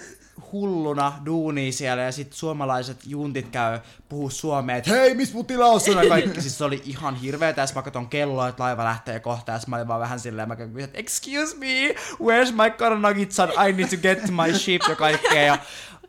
hulluna 0.51 1.13
duunia 1.25 1.71
siellä 1.71 2.03
ja 2.03 2.11
sitten 2.11 2.37
suomalaiset 2.37 2.97
juntit 3.05 3.49
käy 3.49 3.79
puhuu 4.09 4.29
suomea, 4.29 4.75
että 4.75 4.89
hei, 4.91 5.15
missä 5.15 5.35
mun 5.35 5.45
tilaus 5.45 5.89
on 5.89 6.03
ja 6.03 6.09
kaikki. 6.09 6.41
Siis 6.41 6.57
se 6.57 6.63
oli 6.63 6.81
ihan 6.85 7.15
hirveetä, 7.15 7.61
ja 7.61 7.67
sit 7.67 7.75
mä 7.75 7.81
katson 7.81 8.07
kelloa, 8.07 8.47
että 8.47 8.63
laiva 8.63 8.83
lähtee 8.83 9.19
kohta, 9.19 9.51
ja 9.51 9.59
mä 9.67 9.75
olin 9.75 9.87
vaan 9.87 9.99
vähän 9.99 10.19
silleen, 10.19 10.47
mä 10.47 10.55
kysyin, 10.55 10.79
että 10.79 10.97
excuse 10.97 11.57
me, 11.57 11.95
where's 12.11 12.51
my 12.51 12.69
karanagitsan, 12.77 13.49
I 13.49 13.73
need 13.73 13.89
to 13.89 13.97
get 13.97 14.25
to 14.25 14.31
my 14.31 14.53
ship 14.53 14.81
ja 14.89 14.95
kaikkea. 14.95 15.43
Ja 15.43 15.57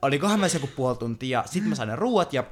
olikohan 0.02 0.40
myös 0.40 0.54
joku 0.54 0.68
puoli 0.76 0.96
tuntia, 0.96 1.38
ja 1.38 1.44
sit 1.46 1.64
mä 1.64 1.74
sain 1.74 1.88
ne 1.88 1.96
ruuat 1.96 2.32
ja 2.32 2.44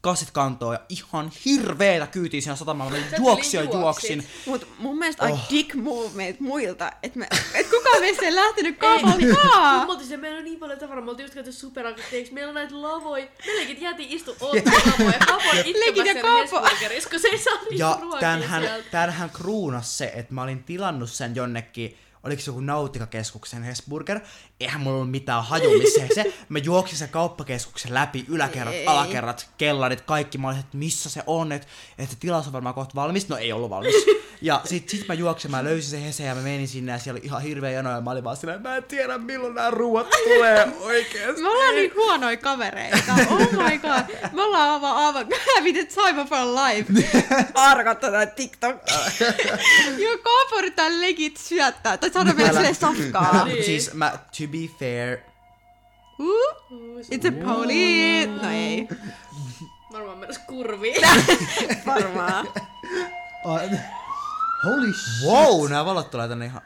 kassit 0.00 0.30
kantoon 0.30 0.74
ja 0.74 0.80
ihan 0.88 1.32
hirveetä 1.44 2.06
kyytiä 2.06 2.40
siinä 2.40 2.56
satamalla. 2.56 2.90
Mä 2.90 2.98
juoksin 3.18 3.58
ja 3.58 3.64
juoksin. 3.64 4.26
Mut 4.46 4.68
mun 4.78 4.98
mielestä 4.98 5.24
oh. 5.24 5.38
I 5.38 5.54
dick 5.54 5.74
move 5.74 6.10
meitä 6.14 6.42
muilta, 6.42 6.92
että 7.02 7.26
et 7.54 7.70
kukaan 7.70 8.00
meistä 8.00 8.24
ei 8.24 8.34
lähtenyt 8.34 8.74
Ei, 8.74 8.78
kaapaltaan. 8.78 9.86
Me 9.86 9.92
oltiin 9.92 10.08
siellä, 10.08 10.20
meillä 10.20 10.38
on 10.38 10.44
niin 10.44 10.58
paljon 10.58 10.78
tavaraa, 10.78 11.04
me 11.04 11.10
oltiin 11.10 11.24
just 11.24 11.34
käyty 11.34 11.52
superalkosteiksi, 11.52 12.32
meillä 12.32 12.48
on 12.48 12.54
näitä 12.54 12.82
lavoja. 12.82 13.26
Me 13.46 13.56
leikit 13.56 13.80
jäätiin 13.80 14.10
istu 14.10 14.36
lavoja, 14.40 15.64
Leikit 15.78 16.06
itkemässä. 16.06 16.60
Hesburgerissa, 16.60 17.10
kun 17.10 17.20
se 17.20 17.28
ei 17.28 17.38
saa 17.38 17.54
Ja 17.54 17.60
niitä 17.70 17.98
ruokia 18.02 18.20
tämähän, 18.20 18.62
sieltä. 18.62 18.90
tämähän 18.90 19.30
kruunas 19.30 19.98
se, 19.98 20.12
että 20.14 20.34
mä 20.34 20.42
olin 20.42 20.64
tilannut 20.64 21.10
sen 21.10 21.34
jonnekin, 21.34 21.98
oliko 22.22 22.42
se 22.42 22.50
joku 22.50 22.60
nautikakeskuksen 22.60 23.62
Hesburger, 23.62 24.20
eihän 24.60 24.80
mulla 24.80 24.96
ollut 24.96 25.10
mitään 25.10 25.44
haju 25.44 25.78
missä 25.78 26.00
se. 26.14 26.32
Mä 26.48 26.58
juoksin 26.58 26.98
sen 26.98 27.08
kauppakeskuksen 27.08 27.94
läpi, 27.94 28.24
yläkerrat, 28.28 28.74
Ei. 28.74 28.86
alakerrat, 28.86 29.48
kellarit, 29.58 30.00
kaikki. 30.00 30.38
Mä 30.38 30.48
olin, 30.48 30.60
että 30.60 30.76
missä 30.76 31.10
se 31.10 31.22
on, 31.26 31.52
että, 31.52 31.68
että 31.98 32.16
tilaus 32.20 32.46
on 32.46 32.52
varmaan 32.52 32.74
kohta 32.74 32.94
valmis. 32.94 33.28
No 33.28 33.36
ei 33.36 33.52
ollut 33.52 33.70
valmis. 33.70 33.94
Ja 34.40 34.60
sit, 34.64 34.88
sit 34.88 35.08
mä 35.08 35.14
juoksin, 35.14 35.50
mä 35.50 35.64
löysin 35.64 35.90
sen 35.90 36.00
Hese 36.00 36.24
ja 36.24 36.34
mä 36.34 36.40
menin 36.40 36.68
sinne 36.68 36.92
ja 36.92 36.98
siellä 36.98 37.18
oli 37.18 37.26
ihan 37.26 37.42
hirveä 37.42 37.70
jono 37.70 37.90
ja 37.90 38.00
mä 38.00 38.10
olin 38.10 38.24
vaan 38.24 38.36
silleen, 38.36 38.62
mä 38.62 38.76
en 38.76 38.84
tiedä 38.84 39.18
milloin 39.18 39.54
nämä 39.54 39.70
ruuat 39.70 40.10
tulee 40.10 40.68
oikeesti. 40.80 41.42
Me 41.42 41.48
ollaan 41.48 41.74
niin 41.74 41.92
huonoja 41.94 42.36
kavereita. 42.36 43.12
Oh 43.30 43.38
my 43.38 43.78
god. 43.78 44.32
Me 44.32 44.42
ollaan 44.42 44.70
aivan 44.70 44.96
aivan 44.96 45.26
the 45.72 45.84
time 45.84 46.20
of 46.20 46.32
our 46.32 46.54
life. 46.54 46.92
Arkat 47.54 48.00
tätä 48.00 48.26
TikTok. 48.26 48.76
Joo, 49.98 50.18
Kaapo 50.24 50.58
yrittää 50.58 51.00
legit 51.00 51.36
syöttää. 51.36 51.96
Saada 52.12 52.32
meille 52.34 52.50
Älä- 52.50 52.60
sille 52.60 52.74
safkaa. 52.74 53.44
Niin. 53.44 53.64
Siis 53.64 53.94
mä, 53.94 54.10
to 54.10 54.44
be 54.52 54.58
fair, 54.78 55.18
Uh, 56.20 57.00
it's 57.00 57.28
a 57.28 57.44
pony. 57.46 58.26
No 58.42 58.50
ei. 58.50 58.88
Varmaan 59.92 60.18
mennäs 60.18 60.38
kurviin. 60.38 61.02
Varmaan. 61.86 62.46
Holy 64.64 64.92
shit. 64.92 65.28
wow, 65.28 65.68
nämä 65.68 65.84
valot 65.84 66.10
tulee 66.10 66.28
tänne 66.28 66.44
ihan, 66.46 66.62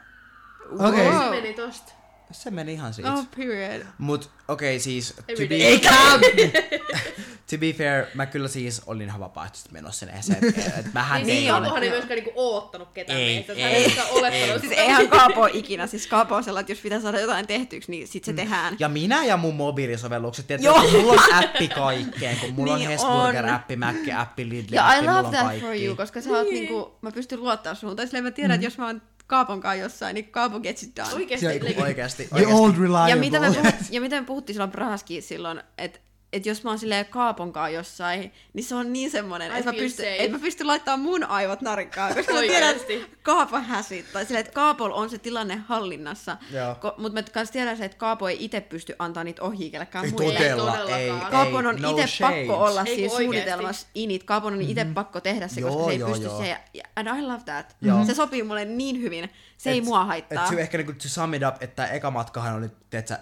Okei. 0.79 1.05
Se 1.05 1.09
Wow. 1.17 1.29
meni 1.29 1.53
tosta. 1.53 1.93
Se 2.33 2.51
meni 2.51 2.73
ihan 2.73 2.93
siitä. 2.93 3.13
Oh, 3.13 3.25
period. 3.37 3.85
Mut 3.97 4.29
okei 4.47 4.75
okay, 4.75 4.79
siis, 4.79 5.13
to 5.15 5.47
be, 5.49 5.79
to 7.49 7.57
be 7.57 7.73
fair, 7.73 8.05
mä 8.13 8.25
kyllä 8.25 8.47
siis 8.47 8.81
olin 8.85 9.07
ihan 9.07 9.19
vapaaehtoisesti 9.19 9.69
menossa 9.73 9.99
sinne 9.99 10.19
Eseen. 10.19 10.45
Et 10.79 10.93
mähän 10.93 11.23
Niin 11.23 11.37
siis 11.41 11.51
on. 11.51 11.65
ole- 11.71 11.79
ei 11.79 11.89
myöskään 11.89 12.15
niinku 12.15 12.31
oottanut 12.35 12.89
ketään 12.93 13.19
Ei, 13.19 13.35
meistä. 13.35 13.53
ei. 13.53 13.61
Hän 13.61 13.71
ei 13.73 13.85
olettanut. 14.11 14.61
Siis 14.61 14.73
eihän 14.73 15.07
Kaapo 15.09 15.45
ikinä. 15.53 15.87
Siis 15.87 16.07
Kaapo 16.07 16.35
on 16.35 16.43
sellainen, 16.43 16.63
että 16.63 16.71
jos 16.71 16.79
pitää 16.79 16.99
saada 17.01 17.19
jotain 17.19 17.47
tehtyksi, 17.47 17.91
niin 17.91 18.07
sit 18.07 18.23
se 18.23 18.33
tehdään. 18.33 18.75
Ja 18.79 18.89
minä 18.89 19.25
ja 19.25 19.37
mun 19.37 19.55
mobiilisovellukset, 19.55 20.47
tietysti 20.47 20.65
Joo. 20.67 20.81
kun 20.81 20.91
mulla 21.01 21.21
on 21.21 21.33
appi 21.43 21.67
kaikkeen, 21.67 22.37
kun 22.37 22.53
mulla 22.53 22.75
Niin 22.77 22.87
on 22.87 22.91
Hesburger 22.91 23.45
on. 23.45 23.51
appi, 23.51 23.75
Mac 23.75 23.95
appi, 24.17 24.49
Lidl 24.49 24.73
Ja 24.75 24.87
appi, 24.89 25.05
I 25.05 25.07
love 25.07 25.19
on 25.19 25.31
that 25.33 25.45
kaikki. 25.45 25.65
for 25.65 25.75
you, 25.75 25.95
koska 25.95 26.21
sä 26.21 26.29
oot 26.29 26.47
niinku, 26.49 26.95
mä 27.01 27.11
pystyn 27.11 27.39
luottaa 27.39 27.75
suhun. 27.75 27.95
Tai 27.95 28.05
silleen 28.07 28.23
mä 28.23 28.31
tiedän, 28.31 28.55
että 28.55 28.65
jos 28.67 28.77
mä 28.77 28.85
oon 28.85 29.01
Kaapon 29.33 29.61
kanssa 29.61 29.83
jossain, 29.83 30.13
niin 30.13 30.31
Kaapo 30.31 30.59
gets 30.59 30.83
it 30.83 30.95
done. 30.95 31.13
Oikeesti. 31.13 31.45
Se- 31.45 31.59
legit. 31.63 31.79
Oikeesti, 31.79 32.27
The 32.35 32.47
old 32.47 32.75
reliable. 32.77 33.09
Ja 33.09 33.15
mitä, 33.15 33.39
me 33.39 33.47
puhut, 33.51 33.75
ja 33.89 34.01
mitä 34.01 34.19
me 34.21 34.25
puhuttiin 34.25 34.53
silloin 34.53 34.71
Prahaskin 34.71 35.23
silloin, 35.23 35.61
että 35.77 35.99
että 36.33 36.49
jos 36.49 36.63
mä 36.63 36.69
oon 36.69 36.79
silleen 36.79 37.05
kaaponkaan 37.05 37.73
jossain, 37.73 38.33
niin 38.53 38.63
se 38.63 38.75
on 38.75 38.93
niin 38.93 39.11
semmonen, 39.11 39.51
I 39.51 39.57
että 39.59 39.71
mä, 39.71 39.77
pystyn, 39.77 40.05
safe. 40.05 40.23
et 40.23 40.31
mä 40.31 40.39
pystyn 40.39 40.67
laittamaan 40.67 40.99
mun 40.99 41.23
aivot 41.23 41.61
narikkaan, 41.61 42.15
koska 42.15 42.33
mä 42.33 42.39
tiedän, 42.39 42.75
että 42.75 42.93
Kaapo 43.23 43.57
häsit. 43.59 44.05
Tai 44.13 44.25
silleen, 44.25 44.39
että 44.45 44.53
Kaapolla 44.53 44.95
on 44.95 45.09
se 45.09 45.17
tilanne 45.17 45.55
hallinnassa. 45.67 46.37
Ko, 46.79 46.93
mutta 46.97 47.13
mä 47.21 47.23
kans 47.33 47.51
tiedän 47.51 47.77
se, 47.77 47.85
että 47.85 47.97
Kaapo 47.97 48.27
ei 48.27 48.37
itse 48.45 48.61
pysty 48.61 48.95
antaa 48.99 49.23
niitä 49.23 49.41
ohjia 49.43 49.71
kellekään 49.71 50.05
Ei 50.05 50.11
muille. 50.11 50.33
todella, 50.39 50.77
ei, 50.77 50.85
todellakaan. 51.07 51.31
Kaapon 51.31 51.67
on 51.67 51.75
ei, 51.75 51.81
no 51.81 51.97
itse 51.97 52.17
pakko 52.21 52.63
olla 52.63 52.81
Ei, 52.81 52.85
siis 52.95 53.11
kun 53.11 53.17
oikeesti. 53.17 53.23
suunnitelmassa 53.23 53.87
init. 53.95 54.23
Kaapon 54.23 54.53
on 54.53 54.61
itse 54.61 54.85
pakko 54.93 55.21
tehdä 55.21 55.47
se, 55.47 55.61
koska 55.61 55.77
Joo, 55.79 55.85
se 55.85 55.91
ei 55.91 55.99
joo, 55.99 56.09
pysty 56.09 56.25
joo. 56.25 56.37
se. 56.37 56.47
ja- 56.73 56.83
And 56.95 57.07
I 57.19 57.21
love 57.21 57.41
that. 57.45 57.75
Joo. 57.81 58.05
Se 58.05 58.13
sopii 58.13 58.43
mulle 58.43 58.65
niin 58.65 59.01
hyvin. 59.01 59.29
Se 59.57 59.71
ei 59.71 59.77
Et- 59.77 59.83
mua 59.83 60.05
haittaa. 60.05 60.43
Et 60.43 60.49
se 60.55 60.61
ehkä 60.61 60.77
niinku 60.77 60.93
to 60.93 61.07
sum 61.09 61.33
it 61.33 61.41
up, 61.47 61.63
että 61.63 61.87
eka 61.87 62.11
matkahan 62.11 62.55
oli, 62.55 62.67
tiedätkö, 62.89 63.17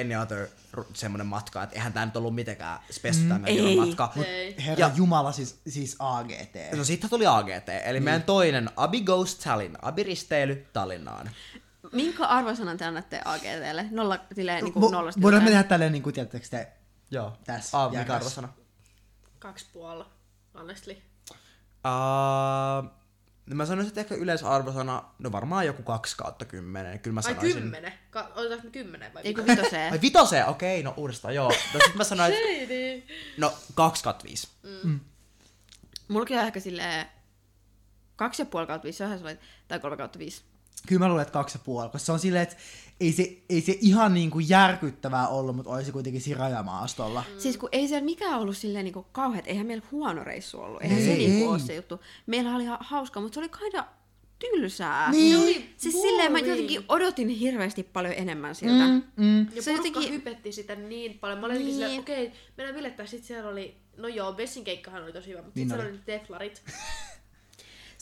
any 0.00 0.14
other 0.22 0.46
semmonen 0.94 1.26
matka, 1.26 1.62
että 1.62 1.74
eihän 1.76 1.92
tää 1.92 2.06
nyt 2.06 2.16
ollut 2.16 2.34
mitenkään 2.34 2.80
spessu 2.90 3.22
mm, 3.24 3.44
ei. 3.44 3.76
matka. 3.76 4.12
Ei. 4.26 4.56
Herra 4.66 4.80
Ja- 4.86 4.90
Jumala, 4.94 5.32
siis, 5.32 5.60
siis 5.68 5.96
AGT. 5.98 6.76
No 6.76 6.84
siitä 6.84 7.08
tuli 7.08 7.26
AGT, 7.26 7.68
eli 7.84 8.00
meidän 8.00 8.22
toinen 8.22 8.70
Abi 8.76 9.00
Goes 9.00 9.34
Tallinn, 9.34 9.76
Abi 9.82 10.02
risteily 10.02 10.66
Tallinnaan. 10.72 11.30
Minkä 11.92 12.26
arvosanan 12.26 12.76
te 12.76 12.84
annatte 12.84 13.20
AGTlle? 13.24 13.86
Nolla, 13.90 14.18
silleen, 14.34 14.64
niin 14.64 14.72
kuin 14.72 14.92
nollasta 14.92 15.22
Voidaan 15.22 15.42
me 15.44 15.50
tehdä 15.50 15.62
tälleen, 15.62 15.92
niin 15.92 16.02
kuin 16.02 16.14
tiedättekö 16.14 16.46
te, 16.50 16.72
Joo. 17.10 17.32
Tässä, 17.44 17.82
Ah, 17.82 17.92
mikä 17.92 18.14
arvosana? 18.14 18.48
Kaksi 19.38 19.66
puolella, 19.72 20.10
honestly. 20.54 20.96
Uh, 21.86 22.90
mä 23.46 23.66
sanoisin, 23.66 23.88
että 23.88 24.00
ehkä 24.00 24.14
yleisarvosana, 24.14 25.04
no 25.18 25.32
varmaan 25.32 25.66
joku 25.66 25.82
2 25.82 26.16
kautta 26.16 26.44
10. 26.44 27.00
Kyllä 27.00 27.14
mä 27.14 27.18
Ai 27.18 27.22
sanoisin. 27.34 27.62
kymmenen. 27.62 27.92
Ka- 28.10 28.30
otetaanko 28.34 28.64
me 28.64 28.70
kymmenen 28.70 29.14
vai 29.14 29.22
Ei 29.24 29.34
kun 29.34 29.44
mitä? 29.44 29.56
vitoseen. 29.56 29.92
Ai 29.92 30.00
vitoseen, 30.00 30.46
okei, 30.46 30.82
no 30.82 30.94
uudestaan, 30.96 31.34
joo. 31.34 31.48
No 31.74 31.80
sit 31.86 31.94
mä 31.94 32.04
sanoin, 32.04 32.32
että 32.32 33.12
no 33.38 33.52
2 33.74 34.04
kautta 34.04 34.24
5. 34.24 34.48
Mullakin 36.08 36.38
on 36.38 36.44
ehkä 36.44 36.60
silleen 36.60 37.06
kaksi 38.16 38.42
ja 38.42 38.46
puoli 38.46 38.66
kautta 38.66 38.84
viisi, 38.84 38.96
se 38.98 39.04
on 39.04 39.08
ihan 39.08 39.18
sellainen- 39.18 39.44
tai 39.68 39.80
kolme 39.80 39.96
kautta 39.96 40.18
viisi. 40.18 40.42
Kyllä 40.88 40.98
mä 40.98 41.08
luulen, 41.08 41.22
että 41.22 41.32
kaksi 41.32 41.58
ja 41.58 41.62
puoli, 41.64 41.88
koska 41.88 41.98
se 42.06 42.12
on 42.12 42.18
silleen, 42.18 42.42
että 42.42 42.56
ei 43.00 43.12
se, 43.12 43.36
ei 43.48 43.60
se 43.60 43.78
ihan 43.80 44.14
niin 44.14 44.30
kuin 44.30 44.48
järkyttävää 44.48 45.28
ollut, 45.28 45.56
mutta 45.56 45.70
olisi 45.70 45.92
kuitenkin 45.92 46.20
siinä 46.22 46.40
rajamaastolla. 46.40 47.24
Mm. 47.34 47.40
Siis 47.40 47.56
kun 47.56 47.68
ei 47.72 47.88
siellä 47.88 48.04
mikään 48.04 48.40
ollut 48.40 48.56
silleen 48.56 48.84
niinku 48.84 49.06
kauheat, 49.12 49.46
eihän 49.46 49.66
meillä 49.66 49.84
huono 49.92 50.24
reissu 50.24 50.60
ollut, 50.60 50.82
eihän 50.82 50.98
Ei, 50.98 51.04
se 51.06 51.14
niinku 51.14 51.38
ei. 51.44 51.46
ole 51.50 51.58
se 51.58 51.74
juttu. 51.74 52.00
Meillä 52.26 52.54
oli 52.56 52.62
ihan 52.62 52.78
hauskaa, 52.80 53.22
mutta 53.22 53.34
se 53.34 53.40
oli 53.40 53.48
kinda 53.58 53.86
tylsää. 54.38 55.10
Niin. 55.10 55.36
Se 55.36 55.42
oli 55.42 55.70
Siis 55.76 56.00
silleen 56.02 56.32
mä 56.32 56.38
boring. 56.38 56.50
jotenkin 56.56 56.84
odotin 56.88 57.28
hirveästi 57.28 57.82
paljon 57.82 58.14
enemmän 58.16 58.54
siltä. 58.54 58.84
Mm. 58.86 59.02
Mm. 59.16 59.46
Ja 59.54 59.62
Se 59.62 59.72
jotenkin- 59.72 60.10
hypetti 60.12 60.52
sitä 60.52 60.74
niin 60.74 61.18
paljon. 61.18 61.38
Mä 61.40 61.46
olin 61.46 61.58
niin. 61.58 61.70
silleen, 61.70 61.90
Niin. 61.90 62.00
okei, 62.00 62.26
okay, 62.26 62.38
mennään 62.56 62.76
bilettää. 62.76 63.06
Sitten 63.06 63.26
siellä 63.26 63.50
oli, 63.50 63.76
no 63.96 64.08
joo, 64.08 64.32
Bessin 64.32 64.64
keikkahan 64.64 65.02
oli 65.02 65.12
tosi 65.12 65.28
hyvä, 65.30 65.42
mutta 65.42 65.60
Niin 65.60 65.68
sitten 65.68 65.78
siellä 65.78 65.90
oli. 65.90 65.98
oli 65.98 66.18
deflarit. 66.20 66.62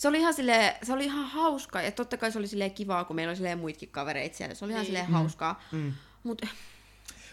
Se 0.03 0.09
oli 0.09 0.19
ihan 0.19 0.35
silleen, 0.35 0.75
se 0.83 0.93
oli 0.93 1.05
ihan 1.05 1.25
hauskaa, 1.25 1.83
ja 1.83 1.93
totta 1.93 2.17
kai 2.17 2.33
se 2.33 2.39
oli 2.39 2.47
silleen 2.47 2.71
kivaa, 2.71 3.05
kun 3.05 3.17
meillä 3.17 3.31
oli 3.31 3.37
silleen 3.37 3.59
muitakin 3.59 3.89
kavereita 3.89 4.37
siellä. 4.37 4.55
Se 4.55 4.65
oli 4.65 4.73
ihan 4.73 4.81
Niin. 4.81 4.87
silleen 4.87 5.07
hauskaa. 5.07 5.63
Mm. 5.73 5.93
Mut 6.23 6.43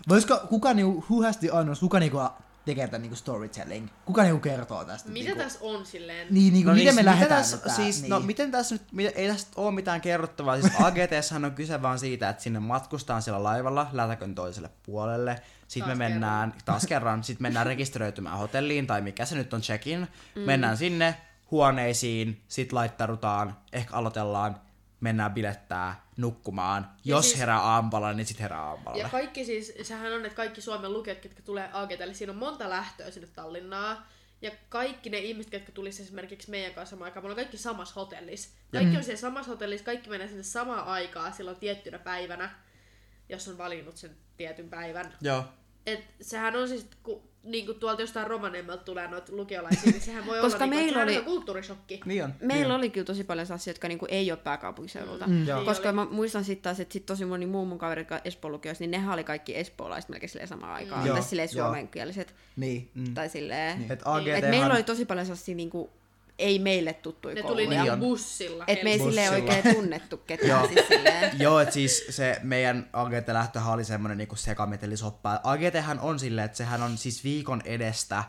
Voisiko, 0.09 0.39
kuka 0.49 0.73
niinku, 0.73 1.05
who 1.09 1.23
has 1.23 1.38
the 1.38 1.47
honors, 1.47 1.79
kuka 1.79 1.99
niinku 1.99 2.19
tekee 2.65 2.88
tämän 2.88 3.01
niinku 3.01 3.15
storytelling? 3.15 3.88
Kuka 4.05 4.23
niinku 4.23 4.39
kertoo 4.39 4.85
tästä? 4.85 5.09
Mitä 5.09 5.25
niinku, 5.25 5.43
tässä 5.43 5.59
on 5.61 5.85
silleen? 5.85 6.27
Niin, 6.31 6.53
niinku, 6.53 6.69
no, 6.69 6.75
miten 6.75 6.95
me 6.95 7.05
lähdetään 7.05 7.41
tässä, 7.41 7.57
tää? 7.57 7.75
siis, 7.75 8.01
niin. 8.01 8.09
no 8.09 8.19
miten 8.19 8.51
tässä 8.51 8.75
nyt, 8.75 8.81
mitä, 8.91 9.11
ei 9.15 9.27
tästä 9.27 9.51
ole 9.55 9.71
mitään 9.71 10.01
kerrottavaa. 10.01 10.61
Siis 10.61 10.73
AGTshän 10.85 11.45
on 11.45 11.51
kyse 11.51 11.81
vaan 11.81 11.99
siitä, 11.99 12.29
että 12.29 12.43
sinne 12.43 12.59
matkustaan 12.59 13.21
siellä 13.21 13.43
laivalla 13.43 13.88
lätäkön 13.91 14.35
toiselle 14.35 14.69
puolelle. 14.83 15.41
Sitten 15.67 15.88
Taas 15.89 15.97
me 15.97 16.09
mennään, 16.09 16.53
taas 16.65 16.85
kerran, 16.85 17.23
sitten 17.23 17.43
mennään 17.43 17.65
rekisteröitymään 17.65 18.38
hotelliin, 18.38 18.88
tai 18.88 19.01
mikä 19.01 19.25
se 19.25 19.35
nyt 19.35 19.53
on 19.53 19.61
check-in. 19.61 20.07
Mm. 20.35 20.41
Mennään 20.41 20.77
sinne 20.77 21.15
huoneisiin, 21.51 22.44
sitten 22.48 22.75
laittarutaan, 22.75 23.58
ehkä 23.74 23.96
aloitellaan, 23.96 24.62
mennään 25.00 25.34
bilettää, 25.34 26.08
nukkumaan. 26.18 26.91
Ja 27.06 27.15
Jos 27.15 27.25
siis- 27.25 27.39
herää 27.39 27.60
aampalla, 27.62 28.13
niin 28.13 28.25
sitten 28.25 28.44
herää 28.44 28.63
aampalla. 28.63 29.00
Ja 29.00 29.10
kaikki 29.10 29.46
siis, 29.46 29.74
sehän 29.82 30.13
on, 30.13 30.25
että 30.25 30.36
kaikki 30.36 30.62
Suomen 30.62 30.94
lukijat, 30.94 31.20
ketkä 31.20 31.41
tulee 31.41 31.70
AGTlle, 31.74 32.13
siinä 32.13 32.34
on 32.34 32.39
monta 32.39 32.70
lähtöä 32.70 33.12
sinne 33.12 33.27
Tallinnaan. 33.27 33.98
Ja 34.41 34.51
kaikki 34.70 35.10
ne 35.10 35.18
ihmiset, 35.18 35.53
jotka 35.53 35.72
tulisi 35.72 36.03
esimerkiksi 36.03 36.50
meidän 36.50 36.74
kanssa 36.74 36.89
samaan 36.89 37.06
aikaan, 37.06 37.24
me 37.24 37.25
ollaan 37.25 37.36
kaikki 37.36 37.58
samassa 37.58 37.94
hotellissa. 37.96 38.50
Kaikki 38.72 38.98
on 38.98 39.03
siellä 39.03 39.20
samassa 39.22 39.51
hotellissa, 39.51 39.86
kaikki 39.86 40.10
menee 40.10 40.27
sinne 40.27 40.44
samaan 40.44 40.84
aikaan 40.84 41.34
silloin 41.34 41.58
tiettynä 41.58 42.00
päivänä, 42.00 42.51
jos 43.29 43.48
on 43.48 43.58
valinnut 43.58 43.98
sen 43.98 44.18
tietyn 44.38 44.70
päivän. 44.70 45.13
Joo. 45.22 45.44
Et 45.93 46.03
sehän 46.22 46.55
on 46.55 46.67
siis, 46.67 46.88
kun 47.03 47.29
niin 47.43 47.65
kuin 47.65 47.79
tuolta 47.79 48.01
jostain 48.01 48.27
Rovaniemeltä 48.27 48.84
tulee 48.84 49.08
noita 49.08 49.36
lukiolaisia, 49.36 49.91
niin 49.91 50.01
sehän 50.01 50.25
voi 50.25 50.41
Koska 50.41 50.63
olla 50.63 50.75
niin 50.75 50.84
meillä 50.84 50.93
kuin, 50.93 51.03
oli- 51.03 51.17
oli... 51.17 51.25
kulttuurishokki. 51.25 52.00
Niin 52.05 52.24
on. 52.24 52.34
Meillä 52.39 52.53
niin 52.63 52.72
on. 52.72 52.77
oli 52.77 52.89
kyllä 52.89 53.05
tosi 53.05 53.24
paljon 53.24 53.48
sellaisia, 53.48 53.72
jotka 53.72 53.88
niinku 53.88 54.05
ei 54.10 54.31
ole 54.31 54.39
pääkaupunkiseudulta. 54.39 55.27
Mm. 55.27 55.48
Joo. 55.48 55.65
Koska 55.65 55.88
Niin 55.89 55.96
mä 55.96 56.05
muistan 56.05 56.43
sitten 56.43 56.63
taas, 56.63 56.79
että 56.79 56.93
sit 56.93 57.05
tosi 57.05 57.25
moni 57.25 57.46
muu 57.46 57.65
mun 57.65 57.77
kaveri, 57.77 58.01
jotka 58.01 58.22
Espoon 58.25 58.51
lukioissa, 58.51 58.81
niin 58.81 58.91
nehän 58.91 59.13
oli 59.13 59.24
kaikki 59.24 59.58
espoolaiset 59.58 60.10
melkein 60.10 60.29
silleen 60.29 60.48
samaan 60.48 60.74
aikaan. 60.74 61.05
Joo, 61.08 61.15
Tai 61.15 61.24
silleen 61.24 61.50
suomenkieliset. 61.50 62.36
Niin. 62.55 62.91
Mm. 62.93 63.13
Tai 63.13 63.29
silleen. 63.29 63.91
Et 63.91 64.01
AGT 64.05 64.27
Et 64.27 64.50
meillä 64.50 64.74
oli 64.74 64.84
tosi 64.84 65.05
paljon 65.05 65.25
sellaisia 65.25 65.55
niinku, 65.55 65.89
ei 66.39 66.60
meille 66.60 66.93
tuttuja 66.93 67.36
Ne 67.36 67.41
tuli 67.41 67.62
kouluja. 67.65 67.81
niinku 67.84 67.93
on. 67.93 68.00
bussilla. 68.00 68.63
Et 68.67 68.84
me 68.84 68.89
ei 68.91 69.00
Helsinkiin. 69.00 69.10
silleen 69.10 69.29
Bussilla. 69.34 69.53
oikein 69.58 69.75
tunnettu 69.75 70.17
ketään. 70.27 70.50
Joo. 70.50 70.67
siis 70.67 70.88
silleen. 70.88 71.39
Joo, 71.39 71.60
että 71.60 71.74
siis 71.74 72.05
se 72.10 72.39
meidän 72.43 72.89
AGT-lähtöhän 72.93 73.74
oli 73.74 73.84
semmoinen 73.86 74.17
niinku 74.17 74.36
sekametelisoppa. 74.36 75.39
AGThän 75.43 76.00
on 76.00 76.19
silleen, 76.19 76.46
että 76.46 76.58
sehän 76.58 76.84
on 76.84 76.98
siis 76.98 77.24
viikon 77.24 77.62
edestä 77.65 78.24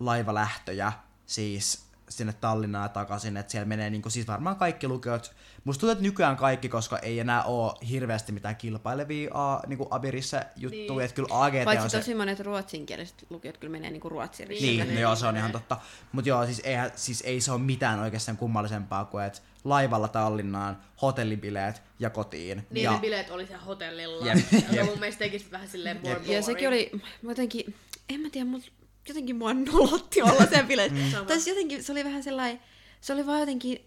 laivalähtöjä 0.00 0.92
siis 1.26 1.85
sinne 2.08 2.32
Tallinnaan 2.32 2.84
ja 2.84 2.88
takaisin, 2.88 3.36
että 3.36 3.50
siellä 3.52 3.66
menee 3.68 3.90
niinku 3.90 4.10
siis 4.10 4.26
varmaan 4.26 4.56
kaikki 4.56 4.88
lukiot. 4.88 5.32
Musta 5.64 5.80
tuntuu, 5.80 5.92
että 5.92 6.02
nykyään 6.02 6.36
kaikki, 6.36 6.68
koska 6.68 6.98
ei 6.98 7.20
enää 7.20 7.42
ole 7.42 7.72
hirveästi 7.90 8.32
mitään 8.32 8.56
kilpailevia 8.56 9.30
a, 9.34 9.60
niinku 9.66 9.86
Abirissa 9.90 10.42
juttuja, 10.56 10.86
Niin. 10.88 11.00
että 11.00 11.14
kyllä 11.14 11.28
AGT 11.44 11.64
Paitsi 11.64 11.84
on 11.84 11.90
se... 11.90 11.98
tosi 11.98 12.14
monet 12.14 12.40
ruotsinkieliset 12.40 13.26
lukiot 13.30 13.58
kyllä 13.58 13.72
menee 13.72 13.90
niinku 13.90 14.08
ruotsin 14.08 14.48
Niin. 14.48 14.62
Niin, 14.62 14.94
no 14.94 15.00
joo, 15.00 15.16
se 15.16 15.26
on 15.26 15.28
menee. 15.34 15.40
ihan 15.40 15.52
totta. 15.52 15.76
Mutta 16.12 16.28
joo, 16.28 16.46
siis, 16.46 16.60
eihän, 16.64 16.90
siis 16.96 17.20
ei 17.26 17.40
se 17.40 17.52
ole 17.52 17.60
mitään 17.60 18.00
oikeastaan 18.00 18.36
kummallisempaa 18.36 19.04
kuin, 19.04 19.24
että 19.24 19.40
laivalla 19.64 20.08
Tallinnaan, 20.08 20.78
hotellibileet 21.02 21.82
ja 21.98 22.10
kotiin. 22.10 22.66
Niin 22.70 22.84
ja, 22.84 22.92
ne 22.92 22.98
bileet 22.98 23.30
oli 23.30 23.46
siellä 23.46 23.64
hotellilla. 23.64 24.26
Jep, 24.26 24.38
Ja 24.52 24.60
jep. 24.70 24.86
mun 24.86 24.98
mielestä 24.98 25.18
tekisi 25.18 25.46
vähän 25.50 25.68
silleen 25.68 26.00
more 26.04 26.20
Ja 26.26 26.42
sekin 26.42 26.68
oli, 26.68 26.90
jotenkin, 27.22 27.74
en 28.08 28.20
mä 28.20 28.30
tiedä, 28.30 28.44
mut 28.50 28.72
jotenkin 29.08 29.36
mua 29.36 29.54
nolotti 29.54 30.22
olla 30.22 30.46
sen 30.46 30.66
bileet. 30.66 30.92
Sama. 31.12 31.24
tai 31.24 31.36
siis 31.36 31.46
jotenkin 31.46 31.84
se 31.84 31.92
oli 31.92 32.04
vähän 32.04 32.22
sellainen, 32.22 32.60
se 33.00 33.12
oli 33.12 33.26
vaan 33.26 33.40
jotenkin 33.40 33.78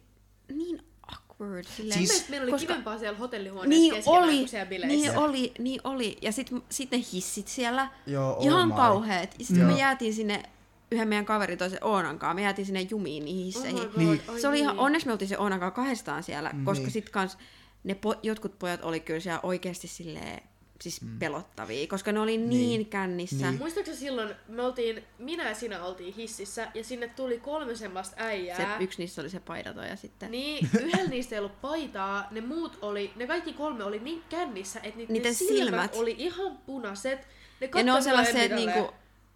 niin 0.54 0.82
awkward. 1.12 1.66
Silleen, 1.78 2.08
Siis- 2.08 2.30
meillä 2.30 2.44
oli 2.44 2.52
koska- 2.52 2.68
kivempaa 2.68 3.00
siellä 3.00 3.20
hotellihuoneessa 3.20 3.80
Niin 3.82 3.94
keskenään 3.94 4.24
oli, 4.24 4.38
kuin 4.38 4.48
siellä 4.50 4.66
bileissä. 4.66 5.10
niin 5.10 5.18
oli, 5.20 5.52
niin 5.60 5.82
oli. 5.84 6.18
Ja 6.22 6.32
sitten 6.32 6.62
sit 6.70 6.92
ne 6.92 7.04
hissit 7.14 7.48
siellä, 7.48 7.90
Joo, 8.08 8.36
oh 8.38 8.44
ihan 8.46 8.68
my. 8.68 8.74
kauheet. 8.76 9.36
Ja 9.40 9.46
sitten 9.46 9.66
me 9.66 9.78
jäätiin 9.80 10.14
sinne 10.14 10.44
yhden 10.92 11.08
meidän 11.08 11.26
kaverin 11.26 11.58
toisen 11.58 11.84
Oonan 11.84 12.20
kanssa, 12.20 12.34
me 12.34 12.42
jäätiin 12.42 12.66
sinne 12.66 12.82
jumiin 12.82 13.26
niihin 13.26 13.42
Oh 13.42 13.46
hisseihin. 13.46 13.90
God, 13.90 13.98
Niin. 13.98 14.22
se 14.42 14.48
oli 14.48 14.60
ihan, 14.60 14.76
niin. 14.76 14.84
onneksi 14.86 15.08
me 15.08 15.12
oltiin 15.14 15.30
se 15.30 15.38
Oonan 15.38 15.60
kanssa 15.60 15.76
kahdestaan 15.76 16.24
siellä, 16.24 16.52
koska 16.66 16.84
Niin. 16.84 16.92
sit 16.92 17.10
kans 17.10 17.38
ne 17.84 17.96
po, 17.96 18.16
jotkut 18.24 18.60
pojat 18.60 18.84
oli 18.84 19.00
kyllä 19.00 19.20
siellä 19.20 19.40
oikeasti 19.44 19.88
silleen, 19.88 20.42
siis 20.82 21.02
Mm. 21.02 21.20
pelottavia, 21.20 21.88
koska 21.88 22.12
ne 22.12 22.20
oli 22.20 22.38
niin, 22.38 22.86
kännissä. 22.86 23.50
Niin. 23.50 23.60
Muistaakseni 23.60 23.98
silloin 23.98 24.36
me 24.48 24.62
oltiin, 24.62 25.04
minä 25.18 25.50
ja 25.50 25.56
sinä 25.56 25.84
oltiin 25.84 26.14
hississä 26.14 26.68
ja 26.74 26.84
sinne 26.84 27.08
tuli 27.16 27.40
kolme 27.40 27.76
semmoista 27.76 28.16
äijää. 28.20 28.58
Se 28.78 28.84
yksi 28.84 29.00
niistä 29.02 29.22
oli 29.22 29.30
se 29.30 29.40
paidato 29.40 29.82
ja 29.82 29.96
sitten... 29.96 30.32
Niin, 30.32 30.70
yhdellä 30.80 31.10
niistä 31.10 31.36
ei 31.36 31.40
ollut 31.40 31.62
paitaa, 31.62 32.28
ne 32.32 32.42
muut 32.42 32.78
oli, 32.82 33.12
ne 33.16 33.28
kaikki 33.28 33.54
kolme 33.54 33.84
oli 33.84 34.00
niin 34.00 34.24
kännissä, 34.30 34.80
että 34.84 34.98
niiden, 34.98 35.14
Niiden 35.14 35.36
silmät, 35.36 35.60
silmät. 35.64 35.96
oli 35.96 36.16
ihan 36.18 36.58
punaiset. 36.58 37.28
Ne 37.62 37.70
Ja 37.76 37.84
ne 37.84 37.94
on 37.94 38.04
sellaiset 38.04 38.52
niinku, 38.52 38.92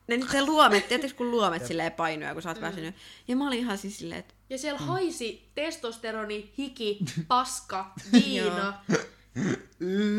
ne 0.07 0.17
nyt 0.17 0.29
se 0.29 0.45
luomet, 0.45 0.87
tietysti 0.87 1.17
kun 1.17 1.31
luomet 1.31 1.65
silleen 1.65 1.91
painoja, 1.91 2.33
kun 2.33 2.41
sä 2.41 2.49
oot 2.49 2.61
väsynyt. 2.61 2.95
Ja 3.27 3.35
mä 3.35 3.47
olin 3.47 3.59
ihan 3.59 3.77
siis 3.77 3.97
silleen, 3.97 4.19
että 4.19 4.33
Ja 4.49 4.57
siellä 4.57 4.79
haisi 4.79 5.49
testosteroni, 5.55 6.51
hiki, 6.57 6.99
paska, 7.27 7.91
viina. 8.11 8.73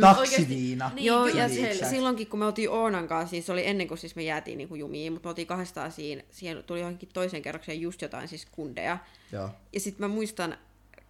Taksiviina. 0.00 0.90
Niin, 0.94 1.06
Joo, 1.06 1.26
ja 1.26 1.46
niin, 1.46 1.56
si- 1.56 1.66
exact. 1.66 1.90
silloinkin 1.90 2.26
kun 2.26 2.38
me 2.38 2.46
oltiin 2.46 2.70
Oonan 2.70 3.08
kanssa, 3.08 3.30
siis 3.30 3.46
se 3.46 3.52
oli 3.52 3.66
ennen 3.66 3.88
kuin 3.88 3.98
siis 3.98 4.16
me 4.16 4.22
jäätiin 4.22 4.58
niinku 4.58 4.74
jumiin, 4.74 5.12
mutta 5.12 5.26
me 5.26 5.30
oltiin 5.30 5.46
kahdestaan 5.46 5.92
siinä, 5.92 6.22
siihen 6.30 6.64
tuli 6.66 6.80
johonkin 6.80 7.08
toiseen 7.12 7.42
kerrokseen 7.42 7.80
just 7.80 8.02
jotain 8.02 8.28
siis 8.28 8.46
kundeja. 8.52 8.98
Joo. 9.32 9.50
Ja 9.72 9.80
sitten 9.80 10.08
mä 10.08 10.14
muistan, 10.14 10.58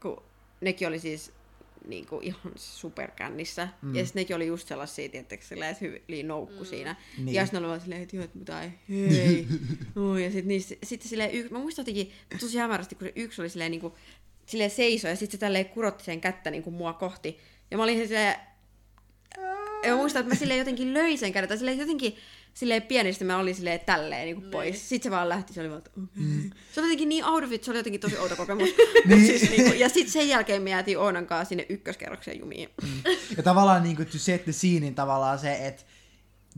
kun 0.03 0.23
nekin 0.61 0.89
oli 0.89 0.99
siis 0.99 1.33
niinku 1.89 2.21
ihan 2.23 2.53
superkännissä. 2.57 3.69
Mm. 3.83 3.95
Ja 3.95 4.05
sitten 4.05 4.21
nekin 4.21 4.37
oli 4.37 4.47
just 4.47 4.69
sellaisia, 4.69 5.09
tiettäkö, 5.09 5.45
silleen, 5.45 5.71
että 5.71 5.85
hyvin 5.85 6.29
noukku 6.29 6.65
mm. 6.65 6.67
siinä. 6.67 6.97
Niin. 7.17 7.27
Niin. 7.27 7.35
Ja 7.35 7.45
sitten 7.45 7.61
ne 7.61 7.67
oli 7.67 7.71
vaan 7.71 7.81
silleen, 7.81 8.03
että 8.03 8.17
joo, 8.17 8.25
että 8.25 8.39
mitä 8.39 8.63
ei, 8.63 8.71
hei. 8.89 9.47
no, 9.95 10.19
ja 10.19 10.31
sitten 10.31 10.49
niistä, 10.49 10.75
sitten 10.83 11.09
silleen 11.09 11.31
yksi, 11.31 11.53
mä 11.53 11.59
muistan 11.59 11.83
jotenkin 11.83 12.13
tosi 12.41 12.59
hämärästi, 12.59 12.95
kun 12.95 13.07
se 13.07 13.13
yksi 13.17 13.41
oli 13.41 13.49
silleen 13.49 13.71
niinku, 13.71 13.97
silleen 14.47 14.71
seisoi 14.71 15.11
ja 15.11 15.17
sitten 15.17 15.33
se 15.33 15.39
tälleen 15.39 15.69
kurotti 15.69 16.05
sen 16.05 16.21
kättä 16.21 16.51
niinku 16.51 16.71
mua 16.71 16.93
kohti. 16.93 17.39
Ja 17.71 17.77
mä 17.77 17.83
olin 17.83 18.09
silleen, 18.09 18.37
ja 19.85 19.91
mä 19.91 19.97
muistan, 19.97 20.21
että 20.21 20.35
mä 20.35 20.39
silleen 20.39 20.59
jotenkin 20.59 20.95
löin 20.95 21.19
sen 21.19 21.33
käden, 21.33 21.49
tai 21.49 21.59
silleen 21.59 21.79
jotenkin, 21.79 22.17
silleen 22.55 22.83
pienesti 22.83 23.25
mä 23.25 23.39
olin 23.39 23.55
silleen 23.55 23.81
tälleen 23.81 24.25
niin 24.25 24.51
pois. 24.51 24.89
Sitten 24.89 25.11
se 25.11 25.17
vaan 25.17 25.29
lähti, 25.29 25.53
se 25.53 25.61
oli 25.61 25.69
vaan, 25.69 25.79
että 25.79 25.91
okay. 25.91 26.51
Se 26.73 26.81
oli 26.81 26.87
jotenkin 26.87 27.09
niin 27.09 27.25
out 27.25 27.45
of 27.45 27.53
it, 27.53 27.65
se 27.65 27.71
oli 27.71 27.79
jotenkin 27.79 28.01
tosi 28.01 28.19
outo 28.19 28.37
kokemus. 28.37 28.69
niin. 29.07 29.27
siis, 29.39 29.51
niin 29.51 29.65
kuin, 29.65 29.79
ja 29.79 29.89
sitten 29.89 30.13
sen 30.13 30.29
jälkeen 30.29 30.63
me 30.63 30.71
jäätiin 30.71 30.99
Oonan 30.99 31.27
kanssa 31.27 31.49
sinne 31.49 31.67
ykköskerrokseen 31.69 32.41
jumiin. 32.41 32.69
Ja 33.37 33.43
tavallaan 33.43 33.83
niin 33.83 33.97
kuin, 33.97 34.09
to 34.09 34.19
set 34.19 34.45
the 34.45 34.53
scene, 34.53 34.81
niin 34.81 34.95
tavallaan 34.95 35.39
se, 35.39 35.67
että 35.67 35.83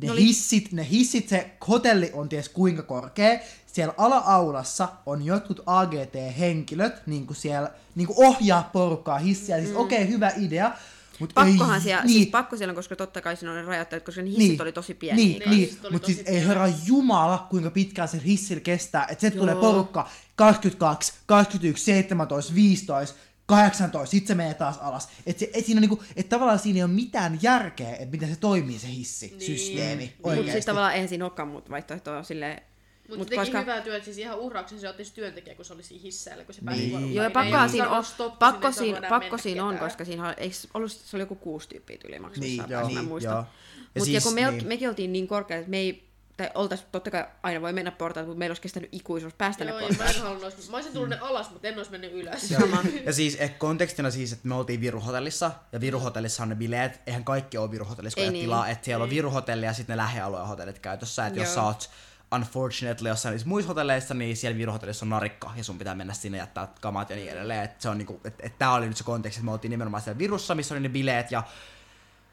ne 0.03 0.11
oli- 0.11 0.21
hissit, 0.21 0.73
ne 0.73 0.87
hissit, 0.91 1.29
se 1.29 1.51
hotelli 1.69 2.11
on 2.13 2.29
ties 2.29 2.49
kuinka 2.49 2.83
korkea. 2.83 3.39
Siellä 3.67 3.95
ala-aulassa 3.97 4.89
on 5.07 5.25
jotkut 5.25 5.61
AGT-henkilöt, 5.67 7.07
niin 7.07 7.27
kuin 7.27 7.37
siellä 7.37 7.71
niin 7.95 8.07
kuin 8.07 8.27
ohjaa 8.27 8.71
porukkaa 8.73 9.19
hissiä. 9.19 9.61
Siis 9.61 9.77
okei, 9.77 10.03
okay, 10.03 10.13
hyvä 10.13 10.33
idea. 10.41 10.73
Mut 11.21 11.35
Pakkohan 11.35 11.75
ei, 11.75 11.81
siellä, 11.81 12.05
niin, 12.05 12.13
siis 12.13 12.29
pakko 12.29 12.57
siellä 12.57 12.71
on, 12.71 12.77
koska 12.77 12.97
totta 12.97 13.21
kai 13.21 13.37
siinä 13.37 13.51
on 13.51 13.57
ne 13.57 13.65
rajoitteet, 13.65 14.05
koska 14.05 14.23
ne 14.23 14.31
hissit 14.31 14.61
oli 14.61 14.73
tosi 14.73 14.95
pieniä. 14.95 15.25
Niin, 15.25 15.39
niin, 15.39 15.61
hissit 15.61 15.85
oli 15.85 15.93
mutta 15.93 16.07
siis 16.07 16.23
ei 16.27 16.47
herra 16.47 16.69
jumala, 16.87 17.47
kuinka 17.51 17.71
pitkään 17.71 18.09
se 18.09 18.21
hissillä 18.25 18.61
kestää. 18.61 19.07
Että 19.11 19.21
se 19.21 19.31
tulee 19.31 19.55
porukka 19.55 20.09
22, 20.37 21.13
21, 21.27 21.85
17, 21.85 22.55
15, 22.55 23.19
18, 23.47 24.11
sit 24.11 24.27
se 24.27 24.35
menee 24.35 24.55
taas 24.55 24.79
alas. 24.79 25.09
Että 25.27 25.45
et 25.55 25.67
siinä 25.67 25.79
on 25.79 25.83
niinku, 25.83 26.03
et 26.17 26.29
tavallaan 26.29 26.59
siinä 26.59 26.77
ei 26.77 26.83
ole 26.83 26.91
mitään 26.91 27.39
järkeä, 27.43 27.93
että 27.93 28.11
miten 28.11 28.29
se 28.29 28.37
toimii 28.37 28.79
se 28.79 28.89
hissisysteemi 28.89 29.97
niin. 29.97 30.13
Mutta 30.17 30.31
sitten 30.31 30.39
oikeesti. 30.39 30.67
tavallaan 30.67 30.95
eihän 30.95 31.09
siinä 31.09 31.25
olekaan 31.25 31.49
muuta 31.49 31.71
vaihtoehtoa 31.71 32.23
silleen. 32.23 32.63
Mutta 33.09 33.19
Mut 33.19 33.29
se 33.29 33.31
teki 33.35 33.41
koska- 33.41 33.61
hyvää 33.61 33.81
työtä, 33.81 34.05
siis 34.05 34.19
ihan 34.19 34.39
uhrauksen 34.39 34.81
se 34.81 34.89
otti 34.89 35.03
työntekijä, 35.15 35.55
kun 35.55 35.65
se 35.65 35.73
oli 35.73 35.83
siinä 35.83 36.03
hisseillä, 36.03 36.45
kun 36.45 36.55
se 36.55 36.61
pääsi 36.65 36.81
Niin. 36.81 37.15
Joo, 37.15 37.25
ja 37.25 37.43
Ei 37.45 37.55
ollut 37.55 37.71
siinä 37.71 37.91
on, 37.91 38.05
pakko 38.39 38.73
siinä, 38.73 39.09
pakko 39.09 39.39
siinä 39.39 39.65
on, 39.65 39.79
koska 39.79 40.05
siinä 40.05 40.27
oli, 40.27 40.35
eikö 40.37 40.57
ollut, 40.75 40.93
se 40.93 41.17
oli 41.17 41.23
joku 41.23 41.35
kuusi 41.35 41.69
tyyppiä 41.69 41.99
tyyli 41.99 42.19
maksimissaan, 42.19 42.69
Niin, 42.69 42.77
niin, 42.77 42.81
joo, 42.81 42.95
mä 42.95 43.01
niin, 43.01 43.09
muistan. 43.09 43.33
joo. 43.33 43.41
Ja 43.41 43.47
Mutta 43.95 44.05
siis, 44.05 44.25
kun 44.25 44.35
me, 44.35 44.51
niin. 44.51 44.67
mekin 44.69 44.89
oltiin 44.89 45.13
niin 45.13 45.29
korkealla, 45.29 45.61
että 45.61 45.71
me 45.71 45.77
ei, 45.79 46.07
tai 46.37 46.51
oltais, 46.55 46.85
totta 46.93 47.11
kai 47.11 47.25
aina 47.43 47.61
voi 47.61 47.73
mennä 47.73 47.91
portaat, 47.91 48.27
mutta 48.27 48.39
meillä 48.39 48.51
olisi 48.51 48.63
kestänyt 48.63 48.89
ikuisuus 48.93 49.35
päästä 49.35 49.65
Joo, 49.65 49.77
ne 49.79 49.83
mä 49.83 49.89
portaat. 49.89 50.17
en 50.17 50.23
halunnut, 50.23 50.55
mä 50.71 50.77
olisin 50.77 50.93
tullut 50.93 51.09
ne 51.09 51.19
alas, 51.21 51.51
mutta 51.51 51.69
en 51.69 51.77
olisi 51.79 51.91
mennyt 51.91 52.13
ylös. 52.13 52.49
Sama. 52.49 52.83
Ja 53.07 53.13
siis 53.13 53.37
eh, 53.41 53.59
kontekstina 53.59 54.11
siis, 54.11 54.33
että 54.33 54.49
me 54.49 54.55
oltiin 54.55 54.81
Viruhotellissa, 54.81 55.51
ja 55.73 55.81
Viruhotellissa 55.81 56.43
on 56.43 56.49
ne 56.49 56.55
bileet, 56.55 57.01
eihän 57.07 57.25
kaikki 57.25 57.59
ole 57.59 57.71
Viruhotellissa, 57.71 58.15
kun 58.17 58.23
Ei 58.23 58.27
ei 58.29 58.33
niin. 58.33 58.45
tilaa, 58.45 58.69
että 58.69 58.85
siellä 58.85 59.03
on 59.05 59.11
Viruhotelli 59.11 59.67
ja 59.67 59.73
sitten 59.73 59.95
ne 59.95 60.03
lähialueen 60.03 60.47
hotellit 60.47 60.79
käytössä, 60.79 61.27
että 61.27 61.41
jos 61.41 61.47
Joo. 61.49 61.55
sä 61.55 61.63
oot 61.63 61.91
unfortunately 62.35 63.09
jossain 63.09 63.33
niissä 63.33 63.49
muissa 63.49 63.69
hotelleissa, 63.69 64.15
niin 64.15 64.37
siellä 64.37 64.59
Viruhotellissa 64.59 65.05
on 65.05 65.11
narikka, 65.11 65.53
ja 65.57 65.65
sun 65.65 65.79
pitää 65.79 65.95
mennä 65.95 66.15
sinne 66.15 66.39
jättää 66.39 66.69
kamat 66.81 67.11
ja 67.11 67.17
niin 67.17 67.31
edelleen, 67.31 67.65
että 67.65 67.83
se 67.83 67.89
on 67.89 67.99
niinku, 67.99 68.21
että 68.25 68.47
et 68.47 68.59
tää 68.59 68.73
oli 68.73 68.89
nyt 68.89 68.97
se 68.97 69.05
konteksti, 69.05 69.39
että 69.39 69.45
me 69.45 69.53
oltiin 69.53 69.71
nimenomaan 69.71 70.03
siellä 70.03 70.19
Virussa, 70.19 70.55
missä 70.55 70.75
oli 70.75 70.81
ne 70.81 70.89
bileet, 70.89 71.31
ja 71.31 71.43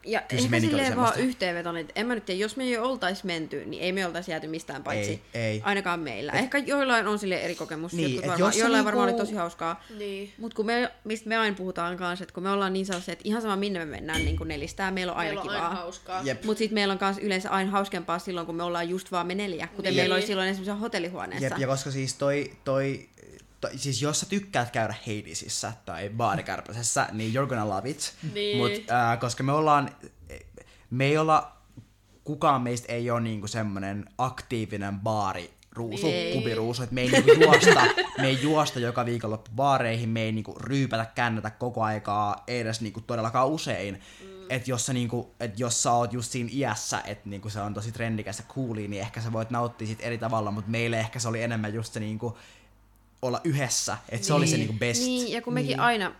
Ja 0.06 0.20
Kyllä 0.28 0.42
se 0.42 0.46
ehkä 0.46 0.60
silleen 0.60 0.96
vaan 0.96 1.06
semmoista. 1.08 1.20
yhteenvetona, 1.20 1.78
että 1.78 1.92
en 1.96 2.06
mä 2.06 2.14
nyt 2.14 2.24
tiedä, 2.24 2.40
jos 2.40 2.56
me 2.56 2.64
ei 2.64 2.78
oltais 2.78 3.24
menty, 3.24 3.64
niin 3.66 3.82
ei 3.82 3.92
me 3.92 4.06
oltais 4.06 4.28
jääty 4.28 4.46
mistään 4.46 4.82
paitsi 4.82 5.10
Ei, 5.34 5.40
ei. 5.42 5.60
ainakaan 5.64 6.00
meillä. 6.00 6.32
Ehkä 6.32 6.58
joillain 6.58 7.06
on 7.06 7.18
sille 7.18 7.40
eri 7.40 7.54
kokemus, 7.54 7.92
Niin, 7.92 8.10
et 8.10 8.20
varmaan, 8.20 8.38
jos 8.40 8.56
joillain 8.56 8.78
niinku- 8.78 8.84
varmaan 8.86 9.08
oli 9.08 9.18
tosi 9.18 9.34
hauskaa. 9.34 9.84
Niin. 9.98 10.32
Mutta 10.38 10.56
kun 10.56 10.66
me, 10.66 10.90
mistä 11.04 11.28
me 11.28 11.36
aina 11.38 11.56
puhutaan 11.56 11.96
kanssa, 11.96 12.22
että 12.22 12.34
kun 12.34 12.42
me 12.42 12.50
ollaan 12.50 12.72
niin 12.72 12.86
sellaisia, 12.86 13.12
että 13.12 13.22
ihan 13.28 13.42
sama 13.42 13.56
minne 13.56 13.78
me 13.78 13.84
mennään 13.84 14.24
niin 14.24 14.36
kuin 14.36 14.48
nelistää, 14.48 14.90
meillä 14.90 15.12
on 15.12 15.18
aina 15.18 15.28
Meillä 15.28 15.40
on 15.42 15.48
kivaa. 15.48 15.68
aina 15.68 15.80
hauskaa. 15.80 16.20
Jep. 16.24 16.44
Mutta 16.44 16.58
sitten 16.58 16.74
meillä 16.74 16.92
on 16.92 16.98
myös 17.00 17.18
yleensä 17.18 17.50
aina 17.50 17.70
hauskempaa 17.70 18.18
silloin, 18.18 18.46
kun 18.46 18.54
me 18.56 18.62
ollaan 18.62 18.88
just 18.88 19.12
vaan 19.12 19.26
me 19.26 19.34
neljä, 19.34 19.66
kuten 19.76 19.90
Niin. 19.90 20.00
meillä 20.02 20.14
oli 20.14 20.26
silloin 20.26 20.48
esimerkiksi 20.48 20.80
hotellihuoneessa. 20.80 21.44
Jep, 21.46 21.58
ja 21.58 21.66
koska 21.66 21.90
siis 21.90 22.14
toi, 22.14 22.52
toi, 22.64 23.08
toi, 23.68 23.78
siis 23.78 24.02
jos 24.02 24.20
sä 24.20 24.26
tykkäät 24.26 24.70
käydä 24.70 24.94
Hadesissa 25.06 25.72
tai 25.84 26.10
baarikärpäsessä, 26.10 27.08
niin 27.12 27.34
you're 27.34 27.46
gonna 27.46 27.68
love 27.68 27.90
it. 27.90 28.14
Niin. 28.34 28.58
Mut, 28.58 28.72
äh, 28.72 29.20
koska 29.20 29.42
me 29.42 29.52
ollaan, 29.52 29.90
me 30.90 31.04
ei 31.04 31.18
olla, 31.18 31.56
kukaan 32.24 32.62
meistä 32.62 32.92
ei 32.92 33.10
ole 33.10 33.20
niinku 33.20 33.46
semmonen 33.46 34.04
aktiivinen 34.18 35.00
baari 35.00 35.54
ruusu, 35.72 36.06
Ei. 36.06 36.34
kubiruusu, 36.34 36.82
että 36.82 36.94
me 36.94 37.00
ei 37.00 37.10
niinku 37.10 37.32
juosta, 37.32 37.82
me 38.18 38.26
ei 38.26 38.42
juosta 38.42 38.80
joka 38.80 39.04
viikonloppu 39.04 39.50
baareihin, 39.56 40.08
me 40.08 40.22
ei 40.22 40.32
niinku 40.32 40.54
ryypätä, 40.60 41.06
kännätä 41.14 41.50
koko 41.50 41.82
aikaa, 41.82 42.44
ei 42.46 42.60
edes 42.60 42.80
niinku 42.80 43.00
todellakaan 43.00 43.48
usein. 43.48 43.94
Mm. 43.94 44.28
Että 44.50 44.70
jos, 44.70 44.86
sä 44.86 44.92
niinku, 44.92 45.34
et 45.40 45.58
jos 45.58 45.82
sä 45.82 45.92
oot 45.92 46.12
just 46.12 46.30
siinä 46.32 46.50
iässä, 46.52 47.00
että 47.06 47.28
niinku 47.28 47.50
se 47.50 47.60
on 47.60 47.74
tosi 47.74 47.92
trendikäs 47.92 48.38
ja 48.38 48.44
coolia, 48.54 48.88
niin 48.88 49.02
ehkä 49.02 49.20
sä 49.20 49.32
voit 49.32 49.50
nauttia 49.50 49.86
sit 49.86 49.98
eri 50.02 50.18
tavalla, 50.18 50.50
mutta 50.50 50.70
meille 50.70 51.00
ehkä 51.00 51.18
se 51.18 51.28
oli 51.28 51.42
enemmän 51.42 51.74
just 51.74 51.92
se 51.92 52.00
niinku, 52.00 52.38
olla 53.26 53.40
yhdessä, 53.44 53.96
että 54.08 54.26
se 54.26 54.32
oli 54.34 54.46
se 54.46 54.56
Niin. 54.56 54.60
niinku 54.60 54.78
best. 54.78 55.02
Niin, 55.02 55.32
ja 55.32 55.42
kun 55.42 55.52
mekin 55.54 55.68
niin. 55.68 55.80
aina, 55.80 56.12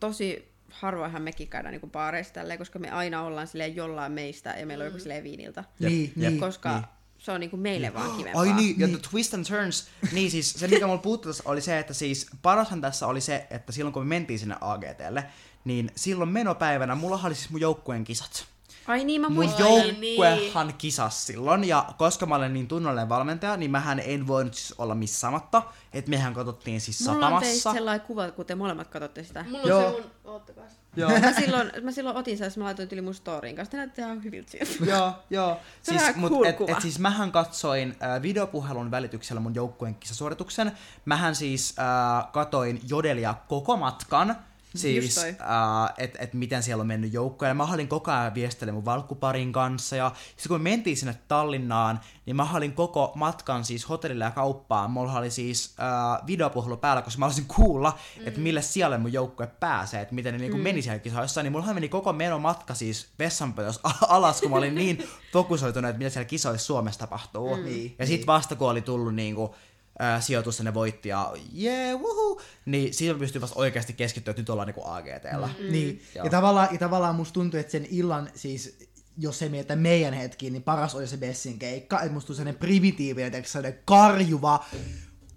tosi 0.00 0.48
harvoinhan 0.70 1.22
mekin 1.22 1.48
käydään 1.48 1.72
niinku 1.72 1.86
baareissa 1.86 2.34
tälleen, 2.34 2.58
koska 2.58 2.78
me 2.78 2.90
aina 2.90 3.22
ollaan 3.22 3.46
silleen 3.46 3.76
jollain 3.76 4.12
meistä 4.12 4.54
ja 4.58 4.66
meillä 4.66 4.82
on 4.82 4.86
joku 4.86 4.98
silleen 4.98 5.24
viiniltä. 5.24 5.64
Niin, 5.78 6.12
niin. 6.16 6.40
Koska 6.40 6.72
niin. 6.72 6.84
se 7.18 7.32
on 7.32 7.40
niinku 7.40 7.56
meille 7.56 7.94
vaan 7.94 8.16
kivempaa. 8.16 8.42
Ai 8.42 8.52
niin, 8.52 8.80
ja 8.80 8.88
the 8.88 8.98
twist 9.10 9.34
and 9.34 9.44
turns. 9.44 9.88
Niin 10.12 10.30
siis 10.30 10.52
se, 10.52 10.68
mikä 10.68 10.86
mulla 10.86 10.98
puuttui 10.98 11.30
tässä, 11.32 11.42
oli 11.46 11.60
se, 11.60 11.78
että 11.78 11.94
siis 11.94 12.26
parashan 12.42 12.80
tässä 12.80 13.06
oli 13.06 13.20
se, 13.20 13.46
että 13.50 13.72
silloin 13.72 13.92
kun 13.92 14.02
me 14.02 14.08
mentiin 14.08 14.38
sinne 14.38 14.56
AGTlle, 14.60 15.24
niin 15.64 15.90
silloin 15.96 16.30
menopäivänä 16.30 16.94
mulla 16.94 17.20
oli 17.24 17.34
siis 17.34 17.50
mun 17.50 17.60
joukkueen 17.60 18.04
kisat. 18.04 18.46
Ai 18.88 19.04
niin, 19.04 19.20
mä 19.20 19.28
Mun 19.28 19.34
muistan. 19.34 19.66
Joukkuehan 19.66 20.74
kisas 20.78 21.26
silloin, 21.26 21.64
ja 21.64 21.86
koska 21.98 22.26
mä 22.26 22.34
olen 22.34 22.52
niin 22.52 22.68
tunnollinen 22.68 23.08
valmentaja, 23.08 23.56
niin 23.56 23.70
mähän 23.70 24.00
en 24.04 24.26
voinut 24.26 24.54
siis 24.54 24.74
olla 24.78 24.94
missaamatta, 24.94 25.62
että 25.92 26.10
mehän 26.10 26.34
katsottiin 26.34 26.80
siis 26.80 27.00
Mulla 27.00 27.12
on 27.12 27.20
satamassa. 27.20 27.46
teistä 27.50 27.72
sellainen 27.72 28.06
kuva, 28.06 28.30
kun 28.30 28.46
te 28.46 28.54
molemmat 28.54 28.88
katsotte 28.88 29.24
sitä. 29.24 29.44
Mulla 29.44 29.62
on 29.62 29.68
Joo. 29.68 29.90
se 29.90 30.00
mun... 30.00 30.10
Oottakaa. 30.24 30.64
Joo, 30.98 31.10
Mä 31.20 31.32
silloin, 31.32 31.70
mä 31.82 31.92
silloin 31.92 32.16
otin 32.16 32.38
sen, 32.38 32.50
mä 32.56 32.64
laitoin 32.64 32.88
yli 32.92 33.00
mun 33.00 33.14
storyin 33.14 33.56
kanssa. 33.56 33.70
Te 33.70 33.76
näytte 33.76 34.02
ihan 34.02 34.24
hyviltä 34.24 34.50
sieltä. 34.50 34.72
joo, 34.92 35.12
joo. 35.30 35.56
Se 35.82 35.92
on 35.94 35.98
Siis, 36.00 36.16
mut, 36.16 36.32
cool 36.32 36.44
et, 36.44 36.56
kuva. 36.56 36.72
et, 36.72 36.80
siis 36.82 36.98
mähän 36.98 37.32
katsoin 37.32 37.96
äh, 38.02 38.22
videopuhelun 38.22 38.90
välityksellä 38.90 39.40
mun 39.40 39.54
joukkueen 39.54 39.94
kisasuorituksen. 39.94 40.72
Mähän 41.04 41.34
siis 41.34 41.74
äh, 41.78 42.32
katoin 42.32 42.80
Jodelia 42.88 43.34
koko 43.48 43.76
matkan. 43.76 44.36
Siis, 44.78 45.18
äh, 45.18 45.94
että 45.98 46.18
et 46.22 46.34
miten 46.34 46.62
siellä 46.62 46.80
on 46.80 46.86
mennyt 46.86 47.12
joukkoja. 47.12 47.54
Mä 47.54 47.72
olin 47.72 47.88
koko 47.88 48.10
ajan 48.10 48.34
viestellä 48.34 48.72
mun 48.72 48.84
valkkuparin 48.84 49.52
kanssa. 49.52 49.96
Ja 49.96 50.12
sitten 50.26 50.48
kun 50.48 50.60
me 50.60 50.70
mentiin 50.70 50.96
sinne 50.96 51.16
Tallinnaan, 51.28 52.00
niin 52.26 52.36
mä 52.36 52.48
olin 52.54 52.72
koko 52.72 53.12
matkan 53.14 53.64
siis 53.64 53.88
hotellille 53.88 54.24
ja 54.24 54.30
kauppaan. 54.30 54.90
Mulla 54.90 55.18
oli 55.18 55.30
siis 55.30 55.74
äh, 55.80 56.26
videopuhelu 56.26 56.76
päällä, 56.76 57.02
koska 57.02 57.18
mä 57.18 57.24
haluaisin 57.26 57.46
kuulla, 57.56 57.98
mm. 58.20 58.28
että 58.28 58.40
mille 58.40 58.62
siellä 58.62 58.98
mun 58.98 59.12
joukkue 59.12 59.46
pääsee, 59.46 60.00
että 60.00 60.14
miten 60.14 60.34
ne 60.34 60.38
niinku 60.38 60.58
meni 60.58 60.82
siellä 60.82 60.98
kisoissa. 60.98 61.42
Niin 61.42 61.52
mullahan 61.52 61.74
meni 61.74 61.88
koko 61.88 62.12
menomatka 62.12 62.74
siis 62.74 63.08
vessanpöydässä 63.18 63.80
alas, 64.08 64.40
kun 64.40 64.50
mä 64.50 64.56
olin 64.56 64.74
niin 64.74 65.08
fokusoitunut, 65.32 65.88
että 65.88 65.98
mitä 65.98 66.10
siellä 66.10 66.28
kisoissa 66.28 66.66
Suomessa 66.66 67.00
tapahtuu. 67.00 67.56
Niin, 67.56 67.94
Ja 67.98 68.06
sitten 68.06 68.26
vasta 68.26 68.56
kun 68.56 68.70
oli 68.70 68.82
tullut 68.82 69.14
niinku, 69.14 69.54
ää, 69.98 70.20
sijoitus 70.20 70.60
ne 70.60 70.74
voitti 70.74 71.08
ja 71.08 71.32
jee, 71.52 71.86
yeah, 71.88 72.00
wuhu, 72.00 72.40
niin 72.66 72.94
siinä 72.94 73.18
pystyy 73.18 73.40
vasta 73.40 73.58
oikeasti 73.58 73.92
keskittyä, 73.92 74.30
että 74.30 74.42
nyt 74.42 74.50
ollaan 74.50 74.66
niinku 74.66 74.82
AGTllä. 74.84 75.48
Mm. 75.60 75.72
Niin. 75.72 76.02
Joo. 76.14 76.24
Ja 76.24 76.30
tavallaan, 76.30 76.68
ja 76.72 76.78
tavallaan 76.78 77.14
musta 77.14 77.34
tuntuu, 77.34 77.60
että 77.60 77.72
sen 77.72 77.86
illan 77.90 78.30
siis 78.34 78.78
jos 79.18 79.42
ei 79.42 79.48
mietitä 79.48 79.76
meidän 79.76 80.14
hetkiin, 80.14 80.52
niin 80.52 80.62
paras 80.62 80.94
oli 80.94 81.06
se 81.06 81.16
Bessin 81.16 81.58
keikka. 81.58 82.00
Että 82.00 82.12
musta 82.12 82.26
tuli 82.26 82.36
sellainen 82.36 82.60
primitiivinen, 82.60 83.30
tiedätkö, 83.30 83.50
sellainen 83.50 83.80
karjuva, 83.84 84.64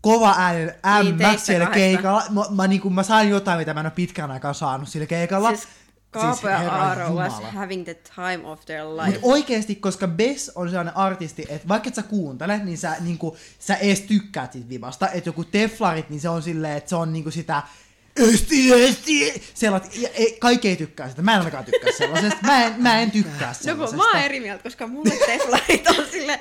kova 0.01 0.35
äänen 0.37 0.67
Niin, 0.67 0.77
ämmä 0.85 1.17
teistä 1.29 1.45
siellä 1.45 1.65
kahdesta. 1.65 1.79
keikalla. 1.85 2.23
Mä, 2.29 2.41
mä, 2.55 2.67
niin 2.67 2.81
kuin, 2.81 2.93
mä 2.93 3.03
sain 3.03 3.29
jotain, 3.29 3.59
mitä 3.59 3.73
mä 3.73 3.79
en 3.79 3.85
ole 3.85 3.91
pitkään 3.95 4.31
aikaa 4.31 4.53
saanut 4.53 4.89
sillä 4.89 5.05
keikalla. 5.05 5.49
Siis 5.49 5.67
Kaapo 6.11 6.49
ja 6.49 6.57
herra 6.57 6.77
Aaro 6.77 7.09
was 7.09 7.33
having 7.53 7.83
the 7.83 7.97
time 8.15 8.39
of 8.43 8.65
their 8.65 8.85
Mutta 8.85 9.05
life. 9.05 9.19
oikeesti, 9.21 9.75
koska 9.75 10.07
Bess 10.07 10.51
on 10.55 10.69
sellainen 10.69 10.97
artisti, 10.97 11.45
että 11.49 11.67
vaikka 11.67 11.89
et 11.89 11.95
sä 11.95 12.03
kuuntele, 12.03 12.57
niin 12.57 12.77
sä, 12.77 12.95
niinku, 12.99 13.37
sä 13.59 13.75
ees 13.75 14.01
tykkäät 14.01 14.51
siitä 14.51 14.69
vivasta. 14.69 15.09
Että 15.09 15.29
joku 15.29 15.43
Teflarit, 15.43 16.09
niin 16.09 16.19
se 16.21 16.29
on 16.29 16.41
silleen, 16.41 16.77
että 16.77 16.89
se 16.89 16.95
on 16.95 17.13
niinku 17.13 17.31
sitä 17.31 17.63
Esti, 18.19 18.73
esti! 18.83 19.43
Sellat, 19.53 19.95
ja 19.95 20.09
ei, 20.13 20.37
kaikki 20.39 20.67
ei 20.69 20.75
tykkää 20.75 21.09
sitä. 21.09 21.21
Mä 21.21 21.31
en 21.33 21.39
ainakaan 21.39 21.65
tykkää 21.65 21.91
sellaisesta. 21.97 22.39
Mä 22.41 22.65
en, 22.65 22.73
mä 22.77 22.99
en 23.01 23.11
tykkää 23.11 23.47
No 23.47 23.53
sellaisesta. 23.53 23.97
kun 23.97 24.05
mä 24.05 24.11
oon 24.11 24.25
eri 24.25 24.39
mieltä, 24.39 24.63
koska 24.63 24.87
mulle 24.87 25.13
teflarit 25.25 25.87
on 25.87 26.05
sille, 26.11 26.39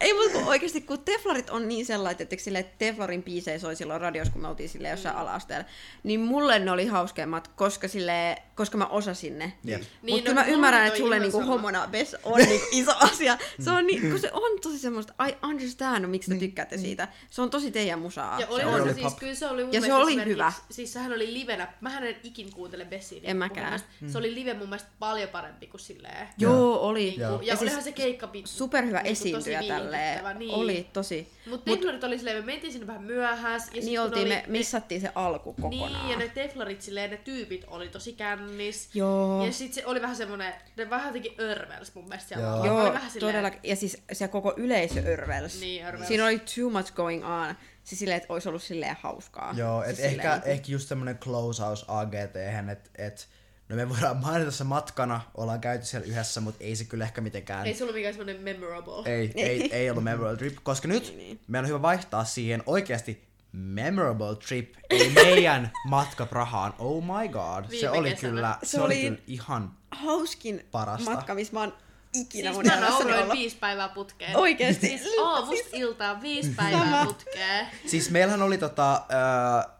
ei 0.00 0.14
mut 0.14 0.32
kun 0.32 0.44
oikeesti 0.44 0.80
kun 0.80 0.98
teflarit 0.98 1.50
on 1.50 1.68
niin 1.68 1.86
sellainen, 1.86 2.22
että 2.22 2.36
sille 2.38 2.62
teflarin 2.78 3.22
biisejä 3.22 3.58
soi 3.58 3.76
silloin 3.76 4.00
radios, 4.00 4.30
kun 4.30 4.42
me 4.42 4.48
oltiin 4.48 4.68
sille 4.68 4.88
jossain 4.88 5.16
ala-asteella, 5.16 5.66
niin 6.02 6.20
mulle 6.20 6.58
ne 6.58 6.70
oli 6.70 6.86
hauskemmat, 6.86 7.48
koska 7.48 7.88
sille, 7.88 8.42
koska 8.54 8.78
mä 8.78 8.86
osasin 8.86 9.38
ne. 9.38 9.52
Jep. 9.64 9.80
Niin, 9.80 9.88
Niin, 10.02 10.14
Mutta 10.16 10.30
no, 10.30 10.34
mä 10.34 10.44
ymmärrän, 10.46 10.86
että 10.86 10.98
sulle 10.98 11.18
niinku 11.18 11.40
homona 11.42 11.86
bes 11.90 12.16
on 12.24 12.38
niinku 12.38 12.66
iso 12.80 12.92
asia. 13.00 13.38
Se 13.60 13.70
on, 13.70 13.86
niin, 13.86 14.10
kun 14.10 14.20
se 14.20 14.30
on 14.32 14.60
tosi 14.60 14.78
semmoista, 14.78 15.14
I 15.28 15.46
understand, 15.46 16.06
miksi 16.06 16.30
te 16.30 16.36
tykkäätte 16.38 16.78
siitä. 16.78 17.08
Se 17.30 17.42
on 17.42 17.50
tosi 17.50 17.70
teidän 17.70 17.98
musaa. 17.98 18.40
Ja 18.40 18.46
Se 18.46 18.52
oli 18.52 18.64
on. 18.64 18.74
se 18.76 18.82
Oli 18.82 18.94
siis, 18.94 19.14
kyllä 19.14 19.34
se 19.34 19.46
oli 19.46 19.64
mun 19.64 19.72
Ja 19.72 19.80
se 19.80 19.94
oli 19.94 20.24
hyvä. 20.24 20.52
Siis 20.70 20.92
sehän 21.12 21.28
oli 21.28 21.32
livenä, 21.32 21.72
mähän 21.80 22.06
en 22.06 22.16
ikin 22.22 22.52
kuuntele 22.52 22.84
Bessiä. 22.84 23.20
En 23.24 23.36
mäkään. 23.36 23.80
Se 24.06 24.18
oli 24.18 24.34
live 24.34 24.54
mun 24.54 24.68
mielestä 24.68 24.90
paljon 24.98 25.28
parempi 25.28 25.66
kuin 25.66 25.80
silleen. 25.80 26.28
Joo, 26.38 26.80
oli. 26.80 27.04
Niinku, 27.04 27.20
Joo. 27.20 27.32
ja, 27.32 27.38
Ja 27.42 27.56
siis 27.56 27.62
olihan 27.62 27.82
se 27.82 27.92
keikka 27.92 28.30
superhyvä 28.44 29.02
niinku 29.02 29.14
tosi 29.14 29.28
esiintyjä 29.28 29.60
jännittävä, 29.60 30.34
niin. 30.34 30.54
Oli 30.54 30.86
tosi. 30.92 31.28
Mutta 31.46 31.70
teflarit 31.70 32.04
oli 32.04 32.18
silleen, 32.18 32.36
me 32.36 32.42
mentiin 32.52 32.72
sinne 32.72 32.86
vähän 32.86 33.02
myöhässä. 33.02 33.72
Ja 33.74 33.82
Niin 33.82 34.00
oltiin, 34.00 34.26
oli, 34.26 34.34
me 34.34 34.44
missattiin 34.46 35.00
se 35.00 35.10
alku 35.14 35.52
kokonaan. 35.52 35.92
Niin, 35.92 36.10
ja 36.10 36.16
ne 36.18 36.28
teflarit 36.28 36.82
silleen, 36.82 37.10
ne 37.10 37.16
tyypit 37.16 37.64
oli 37.68 37.88
tosi 37.88 38.12
kännis. 38.12 38.90
Joo. 38.94 39.46
Ja 39.46 39.52
sit 39.52 39.72
se 39.74 39.86
oli 39.86 40.02
vähän 40.02 40.16
semmonen, 40.16 40.54
ne 40.76 40.90
vähän 40.90 41.06
jotenkin 41.06 41.34
örvels 41.40 41.94
mun 41.94 42.08
mielestä 42.08 42.28
siellä 42.28 42.46
Joo. 42.46 42.66
Joo, 42.66 42.82
oli 42.82 42.92
vähän 42.92 43.10
silleen, 43.10 43.34
todella. 43.34 43.56
Ja 43.62 43.76
siis 43.76 44.02
se 44.12 44.28
koko 44.28 44.54
yleisö 44.56 45.00
örvels. 45.12 45.60
Niin, 45.60 45.86
örvels. 45.86 46.08
Siinä 46.08 46.24
oli 46.24 46.38
too 46.38 46.70
much 46.70 46.92
going 46.92 47.24
on. 47.26 47.54
Siis 47.84 47.98
silleen, 47.98 48.16
että 48.16 48.32
olisi 48.32 48.48
ollut 48.48 48.62
silleen 48.62 48.96
hauskaa. 49.00 49.54
Joo, 49.56 49.82
et 49.82 49.88
siis 49.96 49.98
ehkä, 50.00 50.22
silleen, 50.34 50.42
ehkä 50.44 50.72
just 50.72 50.88
semmonen 50.88 51.18
closeaus 51.18 51.84
AGT, 51.88 52.36
että 52.72 52.90
et, 52.98 53.28
no 53.68 53.76
me 53.76 53.88
voidaan 53.88 54.16
mainita 54.16 54.50
se 54.50 54.64
matkana, 54.64 55.20
ollaan 55.34 55.60
käyty 55.60 55.84
siellä 55.84 56.06
yhdessä, 56.06 56.40
mutta 56.40 56.64
ei 56.64 56.76
se 56.76 56.84
kyllä 56.84 57.04
ehkä 57.04 57.20
mitenkään... 57.20 57.66
Ei 57.66 57.74
se 57.74 57.84
ollut 57.84 57.96
mikään 57.96 58.14
semmonen 58.14 58.40
memorable. 58.40 59.10
ei, 59.12 59.32
ei, 59.34 59.74
ei 59.74 59.90
ollut 59.90 60.04
memorable 60.04 60.36
trip, 60.36 60.56
koska 60.62 60.88
nyt 60.88 61.14
meidän 61.48 61.64
on 61.64 61.68
hyvä 61.68 61.82
vaihtaa 61.82 62.24
siihen 62.24 62.62
oikeasti 62.66 63.28
memorable 63.52 64.36
trip, 64.48 64.74
ei 64.90 65.10
meidän 65.10 65.70
matka 65.88 66.26
Prahaan. 66.26 66.74
Oh 66.78 67.02
my 67.04 67.28
god, 67.28 67.64
se 67.64 67.70
Viime 67.70 67.90
oli 67.90 68.10
kesänä. 68.10 68.30
kyllä, 68.32 68.58
se, 68.62 68.68
Se 68.70 68.80
oli 68.80 68.94
oli- 68.94 69.02
kyllä 69.02 69.18
ihan 69.26 69.72
hauskin 69.90 70.66
Parasta. 70.70 71.10
matka, 71.10 71.34
missä 71.34 71.52
mä 71.52 71.60
oon 71.60 71.74
ikinä 72.14 72.52
Siis 72.52 72.56
mun 72.64 72.80
mä 72.80 72.80
nauroin 72.88 73.22
ollut. 73.22 73.32
viisi 73.36 73.56
päivää 73.56 73.88
putkeen. 73.88 74.36
Oikeesti? 74.36 74.86
Siis 74.88 75.02
aamusta 75.22 75.68
iltaan 75.72 76.22
viisi 76.22 76.50
päivää 76.56 77.04
putkeen. 77.06 77.66
Siis 77.86 78.10
meillähän 78.10 78.42
oli 78.42 78.58
tota, 78.58 79.02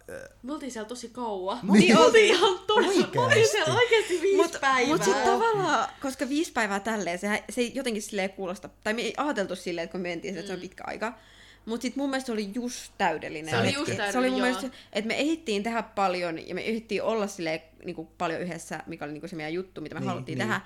öö, 0.08 0.28
Me 0.42 0.52
oltiin 0.52 0.72
siellä 0.72 0.88
tosi 0.88 1.08
kauan. 1.08 1.58
Niin 1.72 1.96
oltiin. 1.98 2.34
ihan 2.34 2.58
tosi. 2.66 3.06
Me 3.14 3.20
oltiin 3.20 3.48
siellä 3.48 3.74
oikeesti 3.74 4.18
viisi 4.22 4.36
Mut, 4.36 4.58
päivää. 4.60 4.86
mut 4.96 5.04
sit 5.04 5.24
tavallaan, 5.24 5.88
koska 6.02 6.28
viisi 6.28 6.52
päivää 6.52 6.80
tälleen, 6.80 7.18
se, 7.18 7.42
se 7.50 7.60
ei 7.60 7.72
jotenkin 7.74 8.02
silleen 8.02 8.30
kuulosta, 8.30 8.68
tai 8.84 8.94
me 8.94 9.02
ei 9.02 9.14
ajateltu 9.16 9.56
silleen, 9.56 9.84
että 9.84 9.92
kun 9.92 10.00
me 10.00 10.08
mentiin, 10.08 10.34
että 10.36 10.46
se 10.46 10.52
on 10.54 10.60
pitkä 10.60 10.84
aika. 10.86 11.18
Mut 11.66 11.82
sit 11.82 11.96
mun 11.96 12.10
mielestä 12.10 12.26
se 12.26 12.32
oli 12.32 12.50
just 12.54 12.92
täydellinen. 12.98 13.50
Se 13.54 13.60
oli 13.60 13.74
just 13.74 13.90
Se 13.90 13.96
täydellinen, 13.96 14.18
oli 14.18 14.30
mun 14.30 14.38
joo. 14.38 14.46
mielestä, 14.58 14.78
että 14.92 15.08
me 15.08 15.18
ehdittiin 15.20 15.62
tehdä 15.62 15.82
paljon 15.82 16.48
ja 16.48 16.54
me 16.54 16.60
ehdittiin 16.68 17.02
olla 17.02 17.26
silleen 17.26 17.62
niinku 17.84 18.04
paljon 18.18 18.40
yhdessä, 18.40 18.80
mikä 18.86 19.04
oli 19.04 19.12
niinku 19.12 19.28
se 19.28 19.36
meidän 19.36 19.52
juttu, 19.54 19.80
mitä 19.80 19.94
me 19.94 20.00
Niin, 20.00 20.08
haluttiin 20.08 20.38
niin. 20.38 20.48
tehdä. 20.48 20.60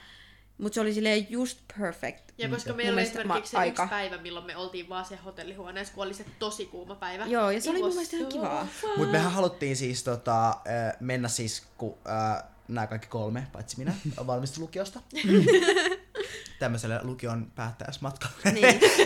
Mut 0.59 0.75
se 0.75 0.81
oli 0.81 0.95
silleen 0.95 1.27
just 1.31 1.59
perfect. 1.79 2.33
Ja 2.39 2.49
koska 2.49 2.71
Mun 2.71 2.77
meillä 2.77 2.93
oli 2.93 3.03
esimerkiksi 3.03 3.23
se 3.23 3.27
ma- 3.29 3.39
yksi 3.39 3.57
aika. 3.57 3.87
päivä, 3.87 4.19
milloin 4.19 4.47
me 4.47 4.57
oltiin 4.57 4.89
vaan 4.89 5.05
siellä 5.05 5.23
hotellihuoneessa, 5.25 5.95
kun 5.95 6.05
oli 6.07 6.15
se 6.15 6.25
tosi 6.39 6.67
kuuma 6.67 6.95
päivä. 6.95 7.27
Joo, 7.27 7.51
ja 7.51 7.61
se 7.61 7.71
It 7.71 7.75
oli 7.77 7.83
mun 7.83 7.93
mielestä 7.95 8.17
ihan 8.17 8.33
kivaa. 8.33 8.67
Mutta 8.97 9.13
mehän 9.13 9.33
haluttiin 9.33 9.77
siis 9.77 10.03
tota, 10.05 10.49
äh, 10.49 10.57
mennä 11.01 11.29
siis, 11.29 11.63
kun 11.79 11.95
äh, 12.09 12.43
nämä 12.69 12.87
kaikki 12.87 13.09
kolme, 13.09 13.47
paitsi 13.53 13.79
minä, 13.79 13.95
on 14.17 14.27
valmistu 14.33 14.61
lukiosta. 14.61 15.01
Tämmöiselle 16.59 17.01
lukion 17.03 17.53
päättäjäismatkalle. 17.55 18.53
Niin. 18.53 18.65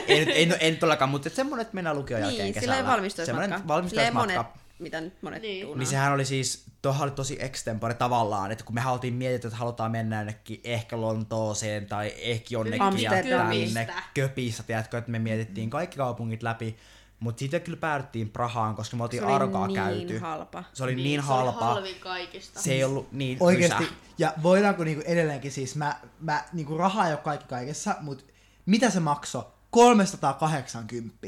ei, 0.08 0.24
nyt, 0.24 0.34
ei, 0.34 0.46
no, 0.46 0.56
en 0.60 0.76
todellakaan, 0.76 1.10
mutta 1.10 1.30
semmoinen, 1.30 1.62
että 1.62 1.74
mennään 1.74 1.96
lukion 1.96 2.20
jälkeen 2.20 2.44
Niin, 2.44 2.54
kesällä. 2.54 2.74
silleen 2.74 2.92
valmistuismatka. 2.92 3.42
Semmoinen 3.42 3.68
valmistuismatka. 3.68 4.52
Mitä 4.80 5.00
nyt 5.00 5.22
monet 5.22 5.42
Niin. 5.42 5.62
tuunaa. 5.66 5.78
Niin 5.78 5.86
sehän 5.86 6.12
oli 6.12 6.24
siis, 6.24 6.64
tuohan 6.82 7.02
oli 7.02 7.10
tosi 7.10 7.36
extempore 7.40 7.94
tavallaan, 7.94 8.52
että 8.52 8.64
kun 8.64 8.74
me 8.74 8.80
haluttiin 8.80 9.14
miettiä, 9.14 9.48
että 9.48 9.58
halutaan 9.58 9.90
mennä 9.90 10.16
jonnekin 10.18 10.60
ehkä 10.64 11.00
Lontooseen 11.00 11.86
tai 11.86 12.14
ehkä 12.18 12.46
jonnekin 12.50 12.78
ja 12.80 12.86
Amsterdamiin. 12.86 13.74
tänne 13.74 13.92
Köpissä, 14.14 14.62
tiedätkö, 14.62 14.98
että 14.98 15.10
me 15.10 15.18
mietittiin 15.18 15.70
kaikki 15.70 15.96
kaupungit 15.96 16.42
läpi, 16.42 16.76
mutta 17.20 17.38
sitten 17.40 17.60
kyllä 17.60 17.78
päädyttiin 17.78 18.30
Prahaan, 18.30 18.74
koska 18.74 18.96
me 18.96 19.02
oltiin 19.02 19.24
arkaa 19.24 19.66
niin 19.66 19.74
käyty. 19.74 20.18
halpa. 20.18 20.64
Se 20.72 20.84
oli 20.84 20.94
niin, 20.94 21.04
Niin, 21.04 21.20
halpa. 21.20 21.52
Se 21.60 21.64
oli 21.64 21.74
halvin 21.74 21.94
kaikista. 22.00 22.60
Se 22.60 22.72
ei 22.72 22.84
ollut 22.84 23.12
niin 23.12 23.36
Oikeesti, 23.40 23.78
rysä. 23.84 23.92
ja 24.18 24.34
voidaanko 24.42 24.84
niinku 24.84 25.02
edelleenkin 25.06 25.52
siis, 25.52 25.76
mä, 25.76 25.96
mä 26.20 26.44
niinku 26.52 26.78
rahaa 26.78 27.06
ei 27.06 27.12
ole 27.12 27.20
kaikki 27.20 27.46
kaikessa, 27.48 27.94
mutta 28.00 28.24
mitä 28.66 28.90
se 28.90 29.00
maksoi? 29.00 29.42
380 29.70 31.26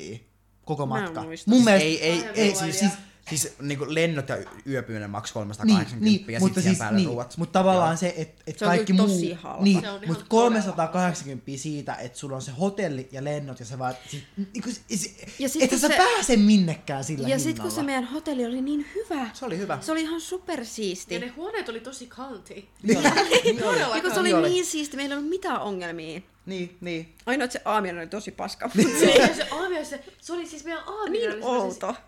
koko 0.64 0.86
Mä 0.86 0.96
en 0.98 1.02
matka. 1.04 1.22
muista. 1.22 1.50
Mun 1.50 1.56
Siis 1.58 1.64
mielestä, 1.64 1.86
ei, 1.88 2.02
ei, 2.02 2.24
ei, 2.34 2.52
no 2.52 2.58
siis, 2.58 2.82
idea. 2.82 2.90
Siis, 3.28 3.42
siis 3.42 3.54
niinku 3.60 3.84
lennot 3.88 4.28
ja 4.28 4.36
yöpyynnin 4.66 5.10
maksoi 5.10 5.42
niin, 5.44 5.48
380 5.54 6.04
niin, 6.04 6.34
ja 6.34 6.40
mutta 6.40 6.54
sitten 6.54 6.62
siis, 6.62 6.78
päälle 6.78 6.96
niin, 6.98 7.08
ruuat. 7.08 7.36
mutta 7.36 7.58
tavallaan 7.58 7.96
se, 7.98 8.14
että 8.16 8.42
et 8.46 8.58
kaikki 8.58 8.92
kyllä 8.92 9.06
muu, 9.06 9.16
tosi 9.16 9.32
halpa. 9.32 9.64
niin, 9.64 9.80
Se 9.80 9.90
on 9.90 10.04
ihan 10.04 10.08
mutta 10.08 10.24
todella 10.28 10.58
380 10.68 11.52
siitä, 11.56 11.94
että 11.94 12.18
sulla 12.18 12.36
on 12.36 12.42
se 12.42 12.50
hotelli 12.50 13.08
ja 13.12 13.24
lennot 13.24 13.60
ja 13.60 13.66
se 13.66 13.78
vaan, 13.78 13.94
sit, 14.10 14.24
niinku, 14.36 14.70
se, 14.70 14.96
se, 14.96 15.10
Ja 15.38 15.48
sit 15.48 15.62
että 15.62 15.78
sä 15.78 15.88
se- 15.88 15.96
pääse 15.96 16.36
minnekään 16.36 17.04
sillä 17.04 17.28
Ja 17.28 17.36
hinnalla. 17.36 17.44
sit 17.56 17.58
kun 17.62 17.70
se 17.70 17.82
meidän 17.82 18.04
hotelli 18.04 18.46
oli 18.46 18.60
niin 18.60 18.86
hyvä. 18.94 19.30
Se 19.32 19.44
oli 19.44 19.58
hyvä. 19.58 19.78
Se 19.80 19.92
oli 19.92 20.02
ihan 20.02 20.20
supersiisti. 20.20 21.14
Ja 21.14 21.20
ne 21.20 21.28
huoneet 21.28 21.68
oli 21.68 21.80
tosi 21.80 22.06
kanti. 22.06 22.68
Niin 22.82 22.98
oli. 22.98 23.60
Todella 23.60 23.96
Ja 23.96 24.02
kun 24.02 24.14
se 24.14 24.20
oli 24.20 24.48
niin 24.48 24.64
siisti, 24.66 24.96
meillä 24.96 25.12
ei 25.14 25.16
ollut 25.18 25.30
mitään 25.30 25.60
ongelmia. 25.60 26.20
Niin, 26.46 26.76
niin. 26.80 27.14
Ainoa, 27.26 27.44
että 27.44 27.52
se 27.52 27.62
aamiainen 27.64 28.00
oli 28.02 28.08
tosi 28.08 28.30
paska. 28.30 28.70
Se, 29.00 29.06
ja 29.10 29.34
se 29.34 29.46
se, 29.84 30.04
se 30.20 30.32
oli 30.32 30.46
siis 30.46 30.64
meidän 30.64 30.82
aamio 30.86 31.30
Niin 31.30 31.42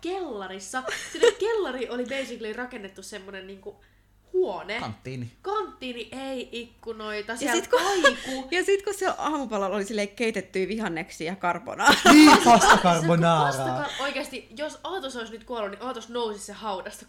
kellarissa. 0.01 0.83
Sinne 1.11 1.31
kellari 1.31 1.89
oli 1.89 2.03
basically 2.05 2.53
rakennettu 2.53 3.03
semmonen 3.03 3.47
niinku 3.47 3.75
huone. 4.35 4.79
Kanttiini. 4.79 5.31
Kanttiini 5.41 6.09
ei 6.11 6.49
ikkunoita, 6.51 7.31
Ja 7.39 7.53
sit, 7.55 7.67
kun, 7.67 7.79
kaiku. 7.79 8.47
ja 8.55 8.63
sit 8.63 8.83
kun 8.83 8.93
siellä 8.93 9.15
aamupalalla 9.17 9.75
oli 9.75 9.85
silleen 9.85 10.09
keitettyä 10.09 10.67
vihanneksia 10.67 11.31
ja 11.31 11.35
carbonaa. 11.35 11.93
Niin, 12.11 12.37
pasta 12.43 12.75
Se 12.75 12.81
carbonara. 12.81 13.45
pasta, 13.45 14.03
oikeasti, 14.03 14.47
jos 14.57 14.79
Aatos 14.83 15.15
olisi 15.15 15.31
nyt 15.33 15.43
kuollut, 15.43 15.71
niin 15.71 15.81
Aatos 15.81 16.09
nousi 16.09 16.39
se 16.39 16.53
haudasta. 16.53 17.05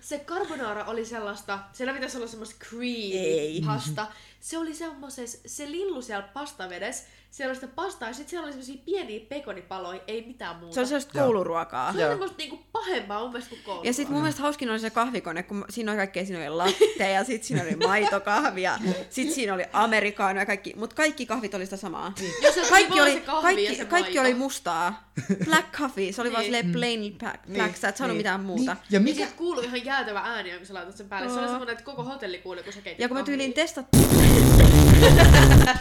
se 0.00 0.18
carbonara 0.18 0.84
oli 0.84 1.04
sellaista, 1.04 1.58
siellä 1.72 1.94
pitäisi 1.94 2.16
olla 2.16 2.26
semmoista 2.26 2.56
Ei. 2.72 3.60
creamy 3.60 3.66
pasta. 3.66 4.06
Se 4.40 4.58
oli 4.58 4.74
semmoisessa, 4.74 5.38
se 5.46 5.70
lillu 5.70 6.02
siellä 6.02 6.28
pastavedessä, 6.34 7.04
siellä 7.30 7.50
oli 7.50 7.60
sitä 7.60 7.72
pastaa 7.74 8.08
ja 8.08 8.14
sitten 8.14 8.30
siellä 8.30 8.44
oli 8.44 8.52
semmoisia 8.52 8.82
pieniä 8.84 9.20
pekonipaloja, 9.28 10.00
ei 10.06 10.24
mitään 10.26 10.56
muuta. 10.56 10.74
Se 10.74 10.80
oli 10.80 10.86
sellaista 10.86 11.18
Joo. 11.18 11.24
kouluruokaa. 11.26 11.92
se 11.92 11.98
oli 12.04 12.08
semmoista 12.12 12.36
niinku 12.38 12.58
pahempaa 12.72 13.20
mun 13.22 13.30
mielestä 13.32 13.50
kuin 13.50 13.62
koulu. 13.62 13.82
Ja 13.84 13.92
sitten 13.92 14.12
mun 14.12 14.22
mielestä 14.22 14.42
hauskin 14.42 14.70
oli 14.70 14.78
se 14.80 14.90
kahvikone, 14.90 15.42
kun 15.42 15.64
siinä 15.70 15.92
oli 15.92 15.96
kaikkea, 15.96 16.24
siinä 16.26 16.40
oli 16.40 16.50
latte 16.56 17.10
ja 17.12 17.24
sitten 17.24 17.46
siinä 17.48 17.62
oli 17.62 17.76
maitokahvi 17.88 18.62
ja 18.62 18.78
sitten 19.10 19.34
siinä 19.34 19.54
oli 19.54 19.64
amerikaano 19.72 20.40
ja 20.40 20.46
kaikki, 20.46 20.74
mutta 20.76 20.96
kaikki 20.96 21.26
kahvit 21.26 21.54
oli 21.54 21.64
sitä 21.64 21.76
samaa. 21.76 22.12
Jos 22.42 22.54
se 22.54 22.60
oli 22.60 22.68
Kaikki 22.70 22.92
vaan 22.98 23.02
oli, 23.02 23.12
se 23.12 23.20
kahvi 23.20 23.64
ja 23.64 23.66
kaikki, 23.66 23.76
se 23.76 23.84
kaikki 23.84 24.14
maito. 24.18 24.28
oli 24.30 24.34
mustaa. 24.38 25.10
Black 25.44 25.72
coffee, 25.72 26.12
se 26.12 26.20
oli 26.20 26.32
vaan 26.32 26.40
Niin. 26.40 26.46
silleen 26.46 26.72
plain 26.72 27.18
black, 27.18 27.46
black 27.52 27.76
sä 27.76 27.88
et 27.88 27.96
saanut 27.96 28.14
Niin. 28.14 28.18
mitään 28.18 28.40
muuta. 28.40 28.72
Niin, 28.74 28.82
ja 28.90 29.00
Mikä? 29.00 29.20
Ja 29.20 29.26
sit 29.26 29.36
kuului 29.36 29.64
ihan 29.64 29.84
jäätävä 29.84 30.20
ääni, 30.20 30.50
kun 30.58 30.66
sä 30.66 30.74
laitat 30.74 30.96
sen 30.96 31.08
päälle. 31.08 31.28
Se 31.28 31.34
oli 31.34 31.42
Joo. 31.42 31.48
semmonen, 31.50 31.72
että 31.72 31.84
koko 31.84 32.04
hotelli 32.04 32.38
kuuli, 32.38 32.62
kun 32.62 32.72
sä 32.72 32.80
keitit 32.80 33.00
Ja 33.00 33.08
kun 33.08 33.16
me 33.16 33.20
kahvia. 33.20 33.32
tyyliin 33.32 33.52
testattiin, 33.52 34.04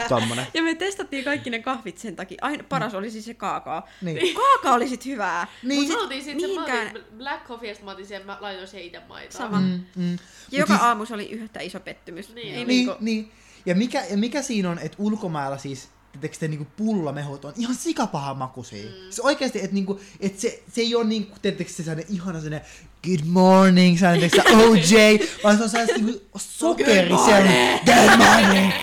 Tommonen. 0.09 0.47
ja 0.53 0.63
me 0.63 0.75
testattiin 0.75 1.23
kaikki 1.25 1.49
ne 1.49 1.59
kahvit 1.59 1.97
sen 1.97 2.15
takia. 2.15 2.37
Aina 2.41 2.63
paras 2.69 2.93
oli 2.93 3.11
siis 3.11 3.25
se 3.25 3.33
kaakao. 3.33 3.81
Niin. 4.01 4.35
Kaakao 4.35 4.73
oli 4.75 4.89
sit 4.89 5.05
hyvää. 5.05 5.47
Niin. 5.63 5.79
Niin, 5.79 5.89
Mut 5.91 5.97
mä 5.99 6.05
otin 6.05 6.23
sit 6.23 6.39
sen, 6.39 6.49
mä 6.49 6.61
mihinkään- 6.61 6.87
otin 6.87 7.03
Black 7.17 7.47
Coffee, 7.47 7.69
ja 7.69 7.75
sit 7.75 7.83
mä 7.85 7.91
otin 7.91 8.05
sen, 8.07 8.25
mä 8.25 8.37
laitoin 8.41 8.67
siihen 8.67 8.85
itse 8.87 9.01
maitoa. 9.09 9.37
Sama. 9.37 9.59
mm, 9.61 9.79
mm. 9.95 10.17
Ja 10.51 10.59
joka 10.59 10.75
aamu 10.75 11.05
se 11.05 11.13
oli 11.13 11.29
yhtä 11.29 11.59
iso 11.59 11.79
pettymys. 11.79 12.33
Niin. 12.33 12.47
Ei 12.47 12.53
Niin, 12.53 12.67
niinku- 12.67 12.95
niin. 12.99 13.31
Ja 13.65 13.75
mikä, 13.75 14.03
ja 14.09 14.17
mikä 14.17 14.41
siinä 14.41 14.69
on, 14.69 14.79
että 14.79 14.97
ulkomailla 14.99 15.57
siis 15.57 15.89
Tiedätkö 16.11 16.37
te 16.39 16.47
niinku 16.47 16.67
pullamehut 16.77 17.45
on 17.45 17.53
ihan 17.57 17.75
sikapaha 17.75 18.33
makuisia. 18.33 18.83
Mm. 18.83 18.91
Se 19.09 19.21
oikeasti, 19.21 19.59
että 19.59 19.73
niinku, 19.73 19.99
et 20.19 20.39
se, 20.39 20.63
se 20.73 20.81
ei 20.81 20.95
ole 20.95 21.03
niinku, 21.05 21.35
tiedätkö 21.41 21.63
se 21.73 21.83
sellainen 21.83 22.05
ihana 22.09 22.39
sellainen 22.41 22.67
good 23.03 23.19
morning, 23.25 23.97
sellainen 23.99 24.29
OJ, 24.57 25.19
vaan 25.43 25.57
se 25.57 25.63
on 25.63 25.69
sellainen 25.69 26.05
niinku 26.05 26.39
sokeri, 26.39 27.07
sellainen 27.25 27.79
good 27.85 28.17
morning. 28.17 28.73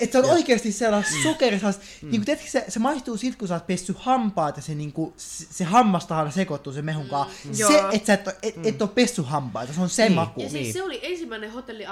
Että 0.00 0.20
se 0.20 0.26
on 0.26 0.30
oikeasti 0.34 0.72
sellainen 0.72 1.22
sokeri, 1.22 1.56
sellaista, 1.58 1.84
mm. 2.02 2.10
niinku, 2.10 2.24
tiedätkö, 2.24 2.50
se, 2.50 2.64
se 2.68 2.78
maistuu 2.78 3.16
sit, 3.16 3.36
kun 3.36 3.48
sä 3.48 3.54
oot 3.54 3.66
pessy 3.66 3.94
hampaat 3.98 4.56
ja 4.56 4.62
se, 4.62 4.74
niinku, 4.74 5.14
se, 5.16 5.46
se 5.50 5.64
hammastahan 5.64 6.32
sekoittuu 6.32 6.72
sen 6.72 6.84
mehun 6.84 7.08
kanssa. 7.08 7.34
Mm. 7.48 7.54
Se, 7.54 7.82
että 7.92 8.06
sä 8.06 8.12
et, 8.14 8.28
et, 8.42 8.66
et 8.66 8.82
ole 8.82 8.90
pessy 8.94 9.22
hampaita, 9.22 9.72
se 9.72 9.80
on 9.80 9.88
se 9.88 10.02
Niin. 10.02 10.12
maku. 10.12 10.40
Ja 10.42 10.48
siis 10.50 10.62
Niin. 10.62 10.72
se 10.72 10.82
oli 10.82 11.00
ensimmäinen 11.02 11.50
hotelli 11.52 11.86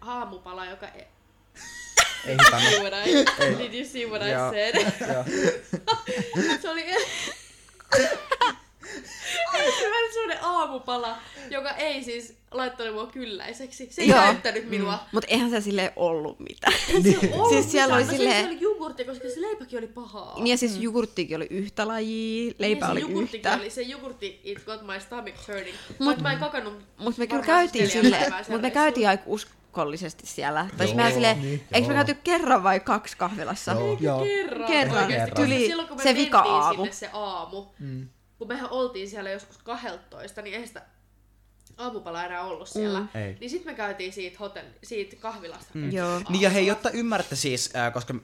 aamupala, 0.00 0.64
joka... 0.66 0.86
E- 0.88 1.06
Ei 2.26 2.36
see 2.36 2.44
hitannut. 2.46 2.80
what 2.82 2.92
I, 3.06 3.58
did 3.58 3.74
you 3.74 3.84
see 3.88 4.06
what 4.06 4.22
I 4.22 4.30
said? 4.50 4.74
Se 6.62 6.70
oli 6.70 6.84
ensimmäinen 9.54 10.38
aamupala, 10.92 11.18
joka 11.50 11.70
ei 11.70 12.02
siis 12.04 12.34
laittanut 12.50 12.94
mua 12.94 13.06
kylläiseksi. 13.06 13.88
Se 13.90 14.02
ei 14.02 14.08
Joo. 14.08 14.18
näyttänyt 14.20 14.68
minua. 14.70 14.98
Mut 15.12 15.24
eihän 15.28 15.50
se 15.50 15.60
sille 15.60 15.92
ollut 15.96 16.40
mitään. 16.40 16.72
Se 17.02 17.18
ollut 17.32 17.48
Siis 17.52 17.72
siellä 17.72 17.96
mitään. 17.96 17.96
oli 17.96 18.04
No 18.04 18.10
se- 18.10 18.16
silleen- 18.16 18.44
Se 18.44 18.50
oli 18.50 18.60
jogurtti, 18.60 19.04
koska 19.04 19.28
se 19.28 19.40
leipäkin 19.40 19.78
oli 19.78 19.86
pahaa. 19.86 20.34
Niin 20.36 20.46
ja 20.46 20.56
siis 20.56 20.76
jogurttikin 20.76 21.36
oli 21.36 21.46
yhtä 21.50 21.88
lajia, 21.88 22.54
leipä 22.58 22.94
Niin, 22.94 23.04
oli 23.06 23.22
yhtä. 23.22 23.54
Oli, 23.60 23.70
se 23.70 23.82
jogurtti, 23.82 24.40
it 24.44 24.64
got 24.66 24.82
my 24.82 25.00
stomach 25.00 25.46
turning. 25.46 25.76
Mut- 25.98 26.20
mä 26.22 26.32
en 26.32 26.38
kakannut 26.38 26.74
Mut 26.98 27.18
me 27.18 27.26
kyllä 27.26 27.42
käytiin 27.42 27.90
siis 27.90 28.02
sille, 28.04 28.16
päivää 28.16 28.42
siellä 28.42 28.52
mut 28.56 28.62
me 28.62 28.70
käytiin 28.70 29.08
aika 29.08 29.22
uskollisesti 29.26 30.26
siellä. 30.26 30.66
Tai 30.78 30.86
siis 30.86 30.96
Joo, 30.98 31.04
mä 31.06 31.10
silleen, 31.12 31.42
niin, 31.42 31.62
eikö 31.72 31.88
me 31.88 31.94
käyty 31.94 32.14
kerran 32.24 32.62
vai 32.62 32.80
kaksi 32.80 33.16
kahvilassa? 33.16 33.72
Joo. 33.72 33.96
Joo. 34.00 34.20
Kerran. 34.24 34.66
Kerran. 35.08 35.08
Tyli 35.36 35.66
Silloin, 35.66 35.88
kun 35.88 35.96
me 35.96 36.02
se 36.02 36.08
mentiin 36.08 36.26
vika-aamu. 36.26 36.82
sinne 36.84 36.92
se 36.92 37.10
aamu, 37.12 37.64
mm. 37.78 38.08
Kun 38.38 38.48
mehän 38.48 38.70
oltiin 38.70 39.08
siellä 39.08 39.30
joskus 39.30 39.58
12, 39.58 40.42
niin 40.42 40.52
eihän 40.54 40.68
sitä 40.68 40.82
aamupala 41.76 42.24
enää 42.24 42.42
ollut 42.42 42.68
siellä. 42.68 43.00
Mm. 43.00 43.08
Ei. 43.14 43.36
Niin 43.40 43.50
sitten 43.50 43.72
me 43.72 43.76
käytiin 43.76 44.12
siitä, 44.12 44.36
hotelli, 44.40 44.70
siitä 44.82 45.16
kahvilasta. 45.16 45.70
Mm. 45.74 45.92
Joo. 45.92 46.20
Niin 46.28 46.40
ja 46.40 46.50
hei, 46.50 46.66
jotta 46.66 46.90
ymmärrätte 46.90 47.36
siis, 47.36 47.72
äh, 47.76 47.92
koska 47.92 48.14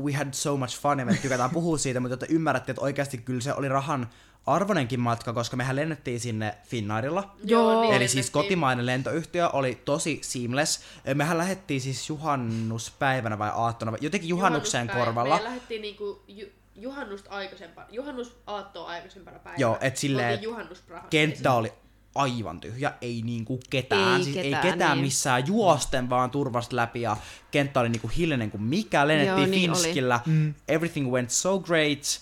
we 0.00 0.12
had 0.12 0.28
so 0.32 0.56
much 0.56 0.80
fun 0.80 0.98
ja 0.98 1.04
me 1.04 1.18
tykätään 1.22 1.50
puhua 1.58 1.78
siitä, 1.78 2.00
mutta 2.00 2.12
jotta 2.12 2.26
ymmärrätte, 2.28 2.72
että 2.72 2.82
oikeasti 2.82 3.18
kyllä 3.18 3.40
se 3.40 3.54
oli 3.54 3.68
rahan 3.68 4.10
arvonenkin 4.46 5.00
matka, 5.00 5.32
koska 5.32 5.56
mehän 5.56 5.76
lennettiin 5.76 6.20
sinne 6.20 6.54
Finnairilla. 6.64 7.36
Joo, 7.44 7.80
niin 7.80 7.94
Eli 7.94 8.08
siis 8.08 8.14
lennettiin. 8.14 8.32
kotimainen 8.42 8.86
lentoyhtiö 8.86 9.48
oli 9.48 9.80
tosi 9.84 10.18
seamless. 10.22 10.80
Mehän 11.14 11.38
lähdettiin 11.38 11.80
siis 11.80 12.08
juhannuspäivänä 12.08 13.38
vai 13.38 13.50
aattona, 13.54 13.92
vai 13.92 13.98
jotenkin 14.02 14.28
juhannukseen 14.28 14.88
korvalla. 14.88 15.36
Me 15.36 15.44
lähdettiin 15.44 15.82
niinku 15.82 16.22
ju, 16.28 16.46
juhannusta 16.76 17.30
aikaisempana, 17.30 17.88
juhannusaattoa 17.90 18.88
aikaisempana 18.88 19.38
päivänä. 19.38 19.60
Joo, 19.60 19.78
et 19.80 19.96
silleen, 19.96 20.42
juhannusprahassa. 20.42 21.08
Kenttä 21.08 21.52
oli 21.52 21.72
aivan 22.14 22.60
tyhjä, 22.60 22.92
ei 23.00 23.22
niinku 23.24 23.60
ketään, 23.70 24.18
Ei 24.18 24.24
siis 24.24 24.36
ketään, 24.36 24.66
ei 24.66 24.72
ketään 24.72 24.96
niin. 24.96 25.04
missään 25.04 25.46
juosten, 25.46 26.10
vaan 26.10 26.30
turvasta 26.30 26.76
läpi 26.76 27.02
ja 27.02 27.16
kenttä 27.50 27.80
oli 27.80 27.88
niinku 27.88 28.10
hiljainen 28.16 28.50
kuin 28.50 28.62
mikä, 28.62 29.08
lennettiin 29.08 29.38
Joo, 29.38 29.46
niin 29.46 29.70
oli. 29.70 29.78
Finskillä, 29.78 30.20
mm. 30.26 30.54
everything 30.68 31.10
went 31.10 31.30
so 31.30 31.58
great, 31.58 32.20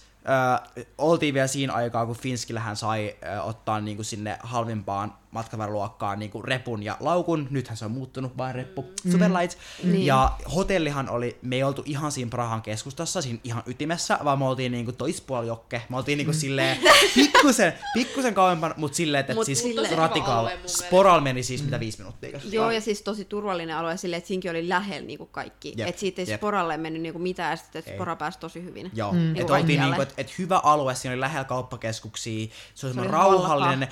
uh, 0.77 0.85
oltiin 0.99 1.35
vielä 1.35 1.47
siinä 1.47 1.73
aikaa, 1.73 2.07
kun 2.07 2.17
Finskillähän 2.17 2.77
sai 2.77 3.15
uh, 3.41 3.49
ottaa 3.49 3.81
niinku 3.81 4.05
sinne 4.05 4.38
halvimpaan 4.43 5.15
matkavaraluokkaan 5.33 6.18
niinku 6.18 6.42
repun 6.42 6.83
ja 6.83 6.97
laukun, 7.01 7.47
nythän 7.51 7.77
se 7.77 7.85
on 7.85 7.90
muuttunut 7.90 8.37
vain 8.38 8.55
reppu, 8.55 8.83
mm. 9.05 9.12
Superlight. 9.12 9.59
Niin. 9.85 10.07
Ja 10.07 10.33
hotellihan 10.55 11.09
oli, 11.09 11.38
me 11.42 11.57
ei 11.57 11.62
oltu 11.62 11.83
ihan 11.87 12.12
siinä 12.12 12.31
Prahan 12.31 12.62
keskustassa, 12.62 13.23
siinä 13.23 13.38
ihan 13.45 13.62
ytimessä, 13.66 14.18
vaan 14.25 14.38
me 14.38 14.45
oltiin 14.45 14.73
niinku 14.73 14.92
toispuolijokke, 14.92 15.83
me 15.88 15.97
oltiin 15.97 16.18
niinku 16.18 16.33
silleen 16.33 16.79
pikkusen, 17.14 17.73
pikkusen 17.95 18.35
kauempana, 18.35 18.75
mutta 18.77 18.97
silleen, 18.97 19.21
että 19.21 19.35
Mut 19.35 19.47
siis 19.47 19.62
silleen- 19.62 19.99
ratikal, 19.99 20.38
alue 20.38 20.51
mun 20.51 20.59
mielestä. 20.59 20.87
sporal 20.87 21.21
meni 21.21 21.42
siis 21.42 21.64
mitä 21.64 21.81
viisi 21.81 21.99
minuuttia. 21.99 22.40
Joo, 22.51 22.71
ja 22.71 22.81
siis 22.81 23.03
tosi 23.03 23.25
turvallinen 23.25 23.77
alue 23.77 23.97
silleen, 23.97 24.18
että 24.18 24.29
siinkin 24.29 24.51
oli 24.51 24.68
lähellä 24.68 25.07
niinku 25.07 25.27
kaikki. 25.27 25.75
Jep, 25.77 25.88
Että 25.88 26.01
siitä 26.01 26.23
ei 26.23 26.31
jep. 26.31 26.40
Sporalle 26.40 26.77
mennyt 26.77 27.03
niinku 27.03 27.18
mitään, 27.18 27.51
ja 27.51 27.57
sitten. 27.57 27.83
Spora 27.95 28.16
pääsi 28.16 28.38
tosi 28.38 28.62
hyvin. 28.64 28.90
Joo, 28.95 29.12
Mm. 29.12 29.18
mm. 29.18 29.23
Niinku 29.25 29.40
että 29.40 29.53
oltiin 29.53 29.66
kaikkialle. 29.66 29.85
niinku, 29.97 30.03
että 30.03 30.14
et 30.16 30.38
hyvä 30.38 30.59
alue, 30.59 30.95
siinä 30.95 31.12
oli 31.12 31.21
lähellä 31.21 31.45
kauppakeskuksia, 31.45 32.47
se 32.75 32.87
oli, 32.87 32.92
oli 32.92 33.01
oli 33.03 33.09
rauhallinen. 33.11 33.88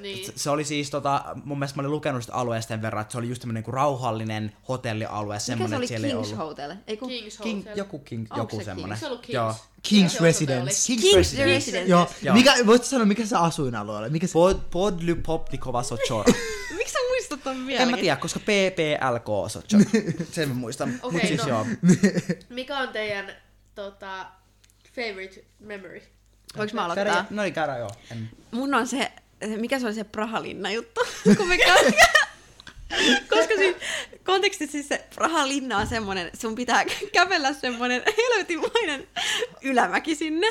Niin. 0.00 0.02
niin. 0.02 0.32
se 0.36 0.50
oli 0.50 0.64
siis 0.64 0.83
tota, 0.90 1.24
mun 1.44 1.58
mielestä 1.58 1.76
mä 1.76 1.80
olin 1.82 1.90
lukenut 1.90 2.22
sitä 2.22 2.34
alueesta 2.34 2.68
sen 2.68 2.82
verran, 2.82 3.02
että 3.02 3.12
se 3.12 3.18
oli 3.18 3.28
just 3.28 3.40
tämmönen 3.40 3.60
niinku 3.60 3.70
rauhallinen 3.70 4.52
hotellialue, 4.68 5.34
Mikä 5.34 5.38
se 5.38 5.44
semmonen, 5.46 5.76
oli 5.76 5.84
että 5.84 5.88
siellä 5.88 6.06
ei 6.06 6.12
King's 6.12 6.16
ollut. 6.16 6.38
Hotel? 6.38 6.74
Ei 6.86 6.96
kun... 6.96 7.10
King's 7.10 7.42
King, 7.42 7.58
Hotel. 7.58 7.78
joku 7.78 7.98
King, 7.98 8.22
Onko 8.30 8.36
joku 8.36 8.56
se 8.56 8.64
semmonen. 8.64 8.92
Eikö 8.92 9.00
se 9.00 9.06
ollut 9.06 9.26
King's? 9.26 9.32
Joo. 9.32 9.54
King's 9.88 10.08
Se 10.08 10.18
Residence. 10.20 10.92
King's, 10.92 11.00
King's 11.00 11.16
Residence. 11.16 11.44
Residence. 11.54 11.90
Joo. 11.90 12.10
Joo. 12.22 12.34
Mikä, 12.34 12.54
voitko 12.66 12.86
sanoa, 12.86 13.06
mikä 13.06 13.26
se 13.26 13.36
asuinalue 13.36 13.96
oli? 13.96 14.10
Mikä 14.10 14.26
se... 14.26 14.32
Pod, 14.32 14.56
Podly 14.70 15.14
Popnikova 15.14 15.82
Sochora. 15.82 16.32
Miksi 16.76 16.92
sä 16.92 16.98
muistat 17.08 17.42
ton 17.42 17.52
en 17.56 17.60
mä 17.60 17.66
vieläkin? 17.66 17.96
tiedä, 17.98 18.16
koska 18.16 18.40
PPLK 18.40 19.50
Sochora. 19.50 19.84
Sen 20.32 20.48
mä 20.48 20.54
muistan. 20.54 21.00
Okei, 21.02 21.20
Mut 21.20 21.28
siis 21.28 21.42
no. 21.42 21.48
joo. 21.48 21.66
Mikä 22.48 22.78
on 22.78 22.88
teidän 22.88 23.32
tota, 23.74 24.26
favorite 24.96 25.44
memory? 25.60 26.02
Voinko 26.56 26.74
mä 26.74 26.84
aloittaa? 26.84 27.26
no 27.30 27.42
niin, 27.42 27.54
käydä 27.54 27.76
joo. 27.78 27.90
En. 28.10 28.30
Mun 28.50 28.74
on 28.74 28.86
se, 28.86 29.12
mikä 29.56 29.78
se 29.78 29.86
oli 29.86 29.94
se 29.94 30.04
Prahalinna 30.04 30.70
juttu, 30.70 31.00
kun 31.36 31.48
me. 31.48 31.58
Koska 33.30 33.54
siis 33.56 33.76
kontekstissa 34.24 34.72
siis 34.72 34.88
se 34.88 35.04
Prahalinna 35.14 35.78
on 35.78 35.86
semmonen, 35.86 36.30
sun 36.40 36.54
pitää 36.54 36.84
kävellä 37.12 37.52
semmonen 37.52 38.02
helvetinmainen 38.18 39.08
ylämäki 39.62 40.14
sinne. 40.14 40.46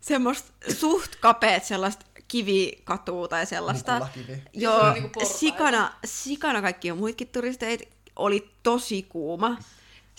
Semmoista 0.00 0.52
suht 0.74 1.16
kapeet 1.20 1.64
sellaista 1.64 2.06
kivikatua 2.28 3.28
tai 3.28 3.46
sellaista. 3.46 3.92
Mukulakivi. 3.92 4.42
Joo, 4.52 4.80
Se 4.80 4.86
on 4.86 4.92
niinku 4.94 5.08
portaita. 5.08 5.38
sikana, 5.38 5.94
sikana 6.04 6.62
kaikki 6.62 6.90
on 6.90 6.98
muitkin 6.98 7.28
turisteita. 7.28 7.84
Oli 8.16 8.50
tosi 8.62 9.02
kuuma. 9.08 9.58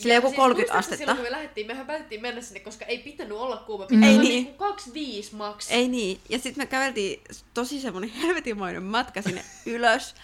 Sillä 0.02 0.14
joku 0.14 0.28
siis 0.28 0.38
30 0.38 0.74
muistatko 0.74 0.80
astetta. 0.80 0.98
Silloin 0.98 1.18
kun 1.18 1.26
me 1.26 1.32
lähdettiin, 1.32 1.68
mehän 1.68 1.86
päätettiin 1.88 2.22
mennä 2.22 2.42
sinne, 2.42 2.60
koska 2.60 2.86
ei 2.86 2.98
pitänyt 2.98 3.38
olla 3.38 3.58
kuuma. 3.58 3.84
Ei 3.84 3.88
Pitää 3.88 4.10
olla 4.10 4.22
niin. 4.22 4.44
niinku 4.44 4.64
25 4.64 5.36
maks. 5.36 5.72
Ei 5.72 5.88
niin. 5.88 6.20
Ja 6.30 6.40
sitten 6.40 6.62
me 6.62 6.66
käveltiin 6.66 7.22
tosi 7.54 7.82
semmonen 7.82 8.10
helvetinmoinen 8.10 8.84
matka 8.84 9.22
sinne 9.22 9.44
ylös. 9.66 10.16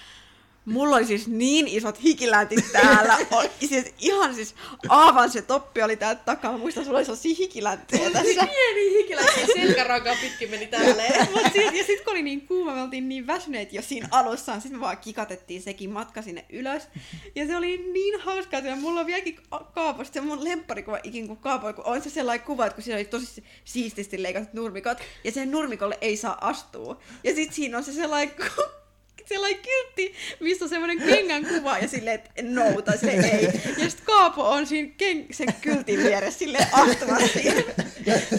Mulla 0.65 0.95
oli 0.95 1.05
siis 1.05 1.27
niin 1.27 1.67
isot 1.67 2.03
hikiläntit 2.03 2.71
täällä. 2.71 3.17
Oli, 3.31 3.49
siis 3.59 3.93
ihan 3.99 4.35
siis 4.35 4.55
aavan 4.89 5.31
se 5.31 5.41
toppi 5.41 5.81
oli 5.81 5.95
täällä 5.95 6.21
takana. 6.25 6.57
Muista, 6.57 6.83
sulla 6.83 6.97
oli 6.97 7.05
sellaisia 7.05 7.35
hikilänttejä 7.39 8.09
tässä. 8.09 8.47
Pieni 8.47 8.97
hikiläinen 8.97 9.47
selkärankaa 9.55 10.15
pitkin 10.21 10.49
meni 10.49 10.67
tälleen. 10.67 11.27
Mut 11.31 11.43
sit, 11.53 11.73
ja 11.73 11.83
sitten 11.83 12.05
kun 12.05 12.13
oli 12.13 12.21
niin 12.21 12.47
kuuma, 12.47 12.73
me 12.73 12.81
oltiin 12.81 13.09
niin 13.09 13.27
väsyneet 13.27 13.73
jo 13.73 13.81
siinä 13.81 14.07
alussa, 14.11 14.53
sitten 14.59 14.71
me 14.71 14.81
vaan 14.81 14.97
kikatettiin 14.97 15.61
sekin 15.61 15.89
matka 15.89 16.21
sinne 16.21 16.45
ylös. 16.49 16.83
Ja 17.35 17.47
se 17.47 17.57
oli 17.57 17.77
niin 17.77 18.19
hauskaa, 18.19 18.59
että 18.59 18.75
mulla 18.75 18.99
on 18.99 19.05
vieläkin 19.05 19.39
kaaposta 19.73 20.13
se 20.13 20.21
mun 20.21 20.43
lempparikuva 20.43 20.99
ikin 21.03 21.27
kun 21.27 21.37
kaapoi, 21.37 21.73
kun 21.73 21.85
on 21.85 22.01
se 22.01 22.09
sellainen 22.09 22.45
kuva, 22.45 22.65
että 22.65 22.75
kun 22.75 22.83
siinä 22.83 22.97
oli 22.97 23.05
tosi 23.05 23.43
siististi 23.65 24.23
leikatut 24.23 24.53
nurmikot, 24.53 24.97
ja 25.23 25.31
sen 25.31 25.51
nurmikolle 25.51 25.97
ei 26.01 26.17
saa 26.17 26.37
astua. 26.47 26.97
Ja 27.23 27.35
sitten 27.35 27.55
siinä 27.55 27.77
on 27.77 27.83
se 27.83 27.93
sellainen 27.93 28.35
sellainen 29.25 29.61
kiltti, 29.61 30.13
missä 30.39 30.65
on 30.65 30.69
semmoinen 30.69 30.97
kengän 31.07 31.45
kuva 31.45 31.77
ja 31.77 31.87
silleen, 31.87 32.15
että 32.15 32.31
no, 32.43 32.81
tai 32.81 32.97
silleen 32.97 33.25
ei. 33.25 33.43
Ja 33.83 33.89
sitten 33.89 34.05
Kaapo 34.05 34.49
on 34.49 34.67
siinä 34.67 34.89
ken- 34.89 35.27
sen 35.31 35.53
kyltin 35.61 35.99
vieressä 36.03 36.39
silleen 36.39 36.67
astumassa 36.71 37.27
siihen. 37.39 37.63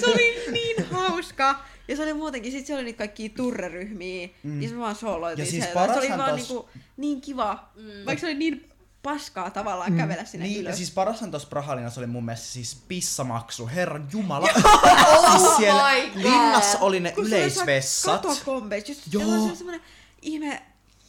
Se 0.00 0.06
oli 0.06 0.44
niin 0.52 0.84
hauska. 0.90 1.64
Ja 1.88 1.96
se 1.96 2.02
oli 2.02 2.12
muutenkin, 2.12 2.52
sit 2.52 2.66
se 2.66 2.74
oli 2.74 2.84
niitä 2.84 2.98
kaikkia 2.98 3.28
turreryhmiä. 3.36 4.28
Mm. 4.42 4.62
Ja 4.62 4.68
se 4.68 4.78
vaan 4.78 4.94
sooloitiin 4.96 5.44
Ja 5.46 5.50
siis 5.50 5.64
siellä. 5.64 5.94
Se 5.94 5.98
oli 5.98 6.08
vaan 6.18 6.30
tos- 6.30 6.34
niinku, 6.36 6.68
niin 6.96 7.20
kiva. 7.20 7.68
Mm. 7.76 8.06
Vaikka 8.06 8.20
se 8.20 8.26
oli 8.26 8.34
niin 8.34 8.68
paskaa 9.02 9.50
tavallaan 9.50 9.90
mm. 9.92 9.98
kävellä 9.98 10.24
sinne 10.24 10.46
Niin, 10.46 10.60
ylös. 10.60 10.70
ja 10.72 10.76
siis 10.76 10.90
parashan 10.90 11.30
tuossa 11.30 11.48
Prahalinassa 11.48 12.00
oli 12.00 12.06
mun 12.06 12.24
mielestä 12.24 12.46
siis 12.46 12.82
pissamaksu, 12.88 13.66
herran 13.74 14.08
jumala. 14.12 14.48
siis 15.36 15.56
siellä 15.56 15.92
God. 16.14 16.22
linnassa 16.22 16.78
oli 16.78 17.00
ne 17.00 17.12
Kun 17.12 17.28
se 17.28 17.34
oli 17.34 17.38
yleisvessat. 17.42 18.22
Katokombeissa, 18.22 18.92
just 18.92 19.02
Joo. 19.12 19.48
Se 19.48 19.56
semmoinen 19.56 19.80
ihme 20.26 20.62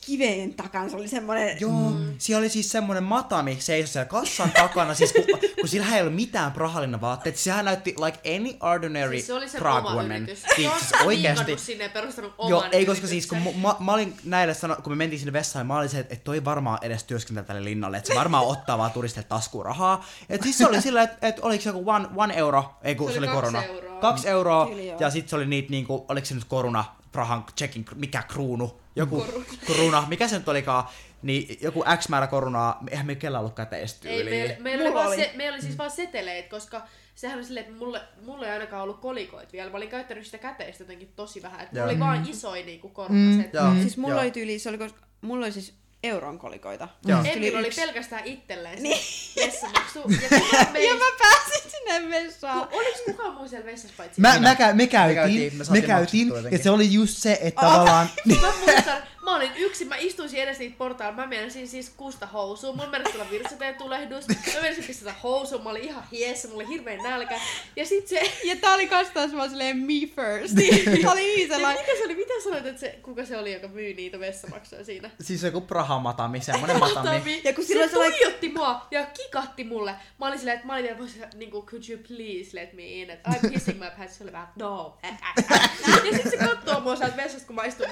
kiveen 0.07 0.53
takana, 0.53 0.89
se 0.89 0.95
oli 0.95 1.07
semmoinen... 1.07 1.57
Joo, 1.59 1.71
mm. 1.71 2.15
siellä 2.17 2.39
oli 2.39 2.49
siis 2.49 2.71
semmonen 2.71 3.03
matami 3.03 3.57
seisoi 3.59 3.93
siellä 3.93 4.05
kassan 4.05 4.51
takana, 4.51 4.93
siis 4.93 5.13
kun, 5.13 5.23
kun 5.59 5.69
sillä 5.69 5.95
ei 5.95 6.01
ollut 6.01 6.15
mitään 6.15 6.51
Prahalinnan 6.51 7.01
vaatteet, 7.01 7.37
sehän 7.37 7.65
näytti 7.65 7.95
like 8.05 8.35
any 8.35 8.57
ordinary 8.59 9.11
Siis 9.11 9.27
se 9.27 9.33
oli 9.33 9.49
se 9.49 9.57
Prague 9.57 9.91
oma 9.91 10.01
woman. 10.01 10.23
Niin, 10.23 10.37
siis 10.55 10.71
oikeesti. 11.05 11.07
viikannut 11.07 11.59
sinne 11.59 11.83
ja 11.83 11.89
perustanut 11.89 12.33
oman 12.37 12.49
Joo, 12.49 12.65
ei 12.71 12.85
koska 12.85 13.07
siis 13.07 13.27
kun 13.27 13.37
mä, 13.37 13.75
mä, 13.79 13.93
olin 13.93 14.13
näille 14.23 14.53
sano, 14.53 14.75
kun 14.75 14.91
me 14.91 14.95
mentiin 14.95 15.19
sinne 15.19 15.33
vessaan, 15.33 15.67
mä 15.67 15.77
olin 15.77 15.89
se, 15.89 15.99
että, 15.99 16.15
toi 16.15 16.45
varmaan 16.45 16.79
edes 16.81 17.03
työskentelee 17.03 17.47
tälle 17.47 17.63
linnalle, 17.63 17.97
että 17.97 18.07
se 18.07 18.15
varmaan 18.15 18.45
ottaa 18.45 18.77
vaan 18.77 18.91
turisteille 18.91 19.27
taskuun 19.27 19.65
rahaa. 19.65 20.05
Et 20.29 20.43
siis 20.43 20.57
se 20.57 20.67
oli 20.67 20.81
sillä, 20.81 21.01
että, 21.01 21.27
että 21.27 21.41
oliko 21.41 21.63
se 21.63 21.69
joku 21.69 21.89
one, 21.89 22.07
one 22.15 22.33
euro, 22.33 22.75
ei 22.83 22.95
kun 22.95 23.07
Se 23.07 23.13
se, 23.13 23.19
oli 23.19 23.27
oli 23.27 23.35
kaksi 23.35 23.51
korona. 23.51 23.63
euroa. 23.63 23.99
Kaksi 23.99 24.27
euroa, 24.29 24.69
ja 24.99 25.09
sitten 25.09 25.29
se 25.29 25.35
oli 25.35 25.45
niitä 25.45 25.71
niinku, 25.71 26.05
oliko 26.09 26.25
se 26.25 26.35
nyt 26.35 26.43
koruna, 26.43 26.85
Prahan 27.11 27.45
checking, 27.57 27.87
mikä 27.95 28.23
kruunu, 28.23 28.79
joku 28.97 29.25
koruna, 29.67 30.05
mikä 30.07 30.27
se 30.27 30.37
nyt 30.37 30.49
olikaan, 30.49 30.87
niin 31.21 31.57
joku 31.61 31.83
X 31.97 32.09
määrä 32.09 32.27
korunaa, 32.27 32.83
eihän 32.91 33.05
me 33.05 33.15
kellään 33.15 33.39
ollut 33.39 33.55
käteistä 33.55 34.09
Ei, 34.09 34.23
meillä, 34.23 34.55
meillä, 34.59 34.81
oli, 34.83 34.91
oli. 34.91 35.05
vaan 35.05 35.15
se, 35.15 35.31
meillä 35.35 35.55
oli 35.55 35.61
siis 35.61 35.77
vaan 35.77 35.91
seteleet, 35.91 36.49
koska 36.49 36.81
sehän 37.15 37.37
oli 37.37 37.45
silleen, 37.45 37.65
että 37.65 37.77
mulle, 37.77 38.01
mulle 38.25 38.45
ei 38.45 38.51
ainakaan 38.51 38.83
ollut 38.83 38.99
kolikoit 38.99 39.53
vielä. 39.53 39.71
Mä 39.71 39.77
olin 39.77 39.89
käyttänyt 39.89 40.25
sitä 40.25 40.37
käteistä 40.37 40.83
jotenkin 40.83 41.13
tosi 41.15 41.41
vähän. 41.41 41.61
Että 41.61 41.75
mulla 41.75 41.89
oli 41.91 41.99
vaan 41.99 42.29
isoin 42.29 42.65
niinku 42.65 42.89
koronaset. 42.89 43.53
Joo. 43.53 43.69
Mm. 43.69 43.81
Siis 43.81 43.97
mulla 43.97 44.13
Joo. 44.13 44.21
oli 44.21 44.31
tyyli, 44.31 44.59
se 44.59 44.69
oli, 44.69 44.77
koska 44.77 44.99
mulla 45.21 45.45
oli 45.45 45.53
siis 45.53 45.73
euron 46.03 46.39
kolikoita. 46.39 46.87
Joo. 47.05 47.23
Emil 47.25 47.55
oli 47.57 47.69
pelkästään 47.75 48.25
itselleen 48.25 48.83
Niin. 48.83 48.97
se 49.03 49.41
vessamaksu. 49.45 49.99
Ja 50.21 50.37
Ja 50.87 50.93
mä 50.93 51.05
pääsin 51.19 51.71
sinne 51.71 52.09
vessaan. 52.09 52.67
oliks 52.71 53.01
kukaan 53.05 53.33
muu 53.33 53.47
siellä 53.47 53.65
vessassa 53.65 53.93
paitsi 53.97 54.21
Mä, 54.21 54.39
mä, 54.39 54.53
kä- 54.53 54.73
me 54.73 54.87
käytiin, 54.87 55.15
käytiin, 55.15 55.53
me 55.53 55.57
me, 55.57 55.63
saatiin 55.63 55.85
käytiin 55.85 56.31
ja 56.51 56.57
se 56.57 56.69
oli 56.69 56.93
just 56.93 57.17
se, 57.17 57.37
että 57.41 57.61
tavallaan... 57.61 58.09
Niin, 58.25 58.41
Mä 58.41 58.51
muistan, 58.65 58.97
mä 59.31 59.35
olin 59.35 59.51
yksin, 59.55 59.87
mä 59.87 59.95
istuisin 59.97 60.39
edes 60.43 60.59
niitä 60.59 60.75
portailla, 60.77 61.15
mä 61.15 61.27
meinasin 61.27 61.67
siis 61.67 61.89
kusta 61.97 62.25
housuun, 62.27 62.75
mulla 62.77 62.89
mennessä 62.89 63.13
tulla 63.17 63.31
virtsateen 63.31 63.75
tulehdus, 63.75 64.27
mä 64.27 64.35
meinasin 64.61 64.83
pistää 64.83 65.15
housuun, 65.23 65.63
mä 65.63 65.69
olin 65.69 65.83
ihan 65.83 66.03
hiessä, 66.11 66.47
mulla 66.47 66.63
oli 66.63 66.73
hirveän 66.73 67.03
nälkä, 67.03 67.39
ja 67.75 67.85
sit 67.85 68.07
se, 68.07 68.31
Ja 68.43 68.55
tää 68.55 68.73
oli 68.73 68.87
kans 68.87 69.07
taas 69.13 69.33
vaan 69.33 69.49
silleen 69.49 69.77
me 69.77 69.93
first. 70.15 70.55
Tää 71.01 71.11
oli 71.11 71.21
niin 71.21 71.49
ja 71.49 71.55
sellainen... 71.55 71.81
mikä 71.85 71.97
se 71.97 72.05
oli, 72.05 72.15
mitä 72.15 72.33
sanoit, 72.43 72.65
että 72.65 72.79
se, 72.79 72.99
kuka 73.01 73.25
se 73.25 73.37
oli, 73.37 73.53
joka 73.53 73.67
myy 73.67 73.93
niitä 73.93 74.19
vessamaksuja 74.19 74.83
siinä? 74.85 75.09
Siis 75.21 75.43
joku 75.43 75.61
Praha 75.61 75.99
matami, 75.99 76.41
semmonen 76.41 76.79
matami. 76.79 77.09
Matami. 77.09 77.41
Ja 77.43 77.53
kun 77.53 77.65
se 77.65 77.77
oli 77.79 77.89
sellainen- 77.89 78.19
tuijotti 78.19 78.49
mua 78.49 78.87
ja 78.91 79.05
kikatti 79.05 79.63
mulle. 79.63 79.95
Mä 80.19 80.27
olin 80.27 80.37
silleen, 80.39 80.55
että 80.55 80.67
mä 80.67 80.73
olin 80.73 80.83
vielä 80.83 80.97
voisin, 80.97 81.23
niinku, 81.35 81.61
could 81.65 81.83
you 81.89 81.99
please 82.07 82.49
let 82.53 82.73
me 82.73 82.83
in? 82.83 83.09
Että 83.09 83.29
I'm 83.29 83.49
kissing 83.49 83.79
my 83.79 83.85
pants. 83.97 84.17
Se 84.17 84.23
oli 84.23 84.31
vähän, 84.31 84.47
no. 84.55 84.97
Ja 86.11 86.17
sit 86.17 86.29
se 86.31 86.37
kattoo 86.37 86.79
mua 86.79 86.95
sieltä 86.95 87.17
vessasta, 87.17 87.47
kun 87.47 87.55
mä 87.55 87.65
istun. 87.65 87.85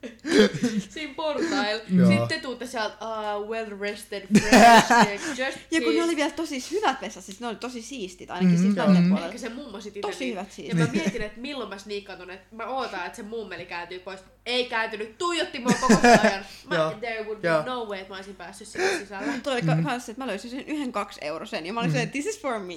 siinä 0.90 1.14
portailla. 1.14 1.82
Joo. 1.96 2.08
Sitten 2.08 2.28
te 2.28 2.38
tuutte 2.40 2.66
sieltä 2.66 2.96
uh, 3.36 3.48
well 3.48 3.78
rested, 3.80 4.26
fresh, 4.40 5.28
just 5.46 5.58
Ja 5.70 5.80
kun 5.80 5.94
ne 5.94 6.02
oli 6.04 6.16
vielä 6.16 6.30
tosi 6.30 6.64
hyvät 6.70 7.00
vessat, 7.00 7.24
siis 7.24 7.40
ne 7.40 7.46
oli 7.46 7.56
tosi 7.56 7.82
siistit, 7.82 8.30
ainakin 8.30 8.50
Mhm. 8.58 8.62
siis 8.62 8.76
Joo, 8.76 8.86
mm-hmm. 8.86 9.16
Ehkä 9.16 9.38
se 9.38 9.48
mummo 9.48 9.80
sit 9.80 10.00
Tosi 10.00 10.12
itse 10.12 10.24
niin- 10.24 10.32
hyvät 10.34 10.80
Ja 10.80 10.86
mä 10.86 10.92
mietin, 10.92 11.22
että 11.22 11.40
milloin 11.40 11.70
mä 11.70 11.78
sniikkaan 11.78 12.18
tonne, 12.18 12.34
että 12.34 12.56
mä 12.56 12.66
ootan, 12.66 13.06
että 13.06 13.16
se 13.16 13.22
mummeli 13.22 13.64
kääntyy 13.66 13.98
pois. 13.98 14.20
Ei 14.46 14.64
kääntynyt, 14.64 15.18
tuijotti 15.18 15.58
mua 15.58 15.72
koko 15.80 15.94
ajan. 16.22 16.44
Mä, 16.68 16.74
Joo. 16.76 16.90
there 17.00 17.24
would 17.24 17.38
be 17.40 17.48
Joo. 17.48 17.62
no 17.66 17.84
way, 17.84 17.98
että 17.98 18.12
mä 18.12 18.16
olisin 18.16 18.36
päässyt 18.36 18.68
sinne 18.68 18.98
sisälle. 18.98 19.26
Mutta 19.32 19.50
oli 19.52 19.60
mm. 19.62 19.84
kanssa, 19.84 20.12
että 20.12 20.22
mä 20.22 20.26
löysin 20.26 20.50
sen 20.50 20.64
yhden 20.66 20.92
kaksi 20.92 21.20
eurosen 21.22 21.66
ja 21.66 21.72
mä 21.72 21.80
olin 21.80 21.92
mm. 21.92 22.10
this 22.10 22.26
is 22.26 22.40
for 22.40 22.58
me. 22.58 22.74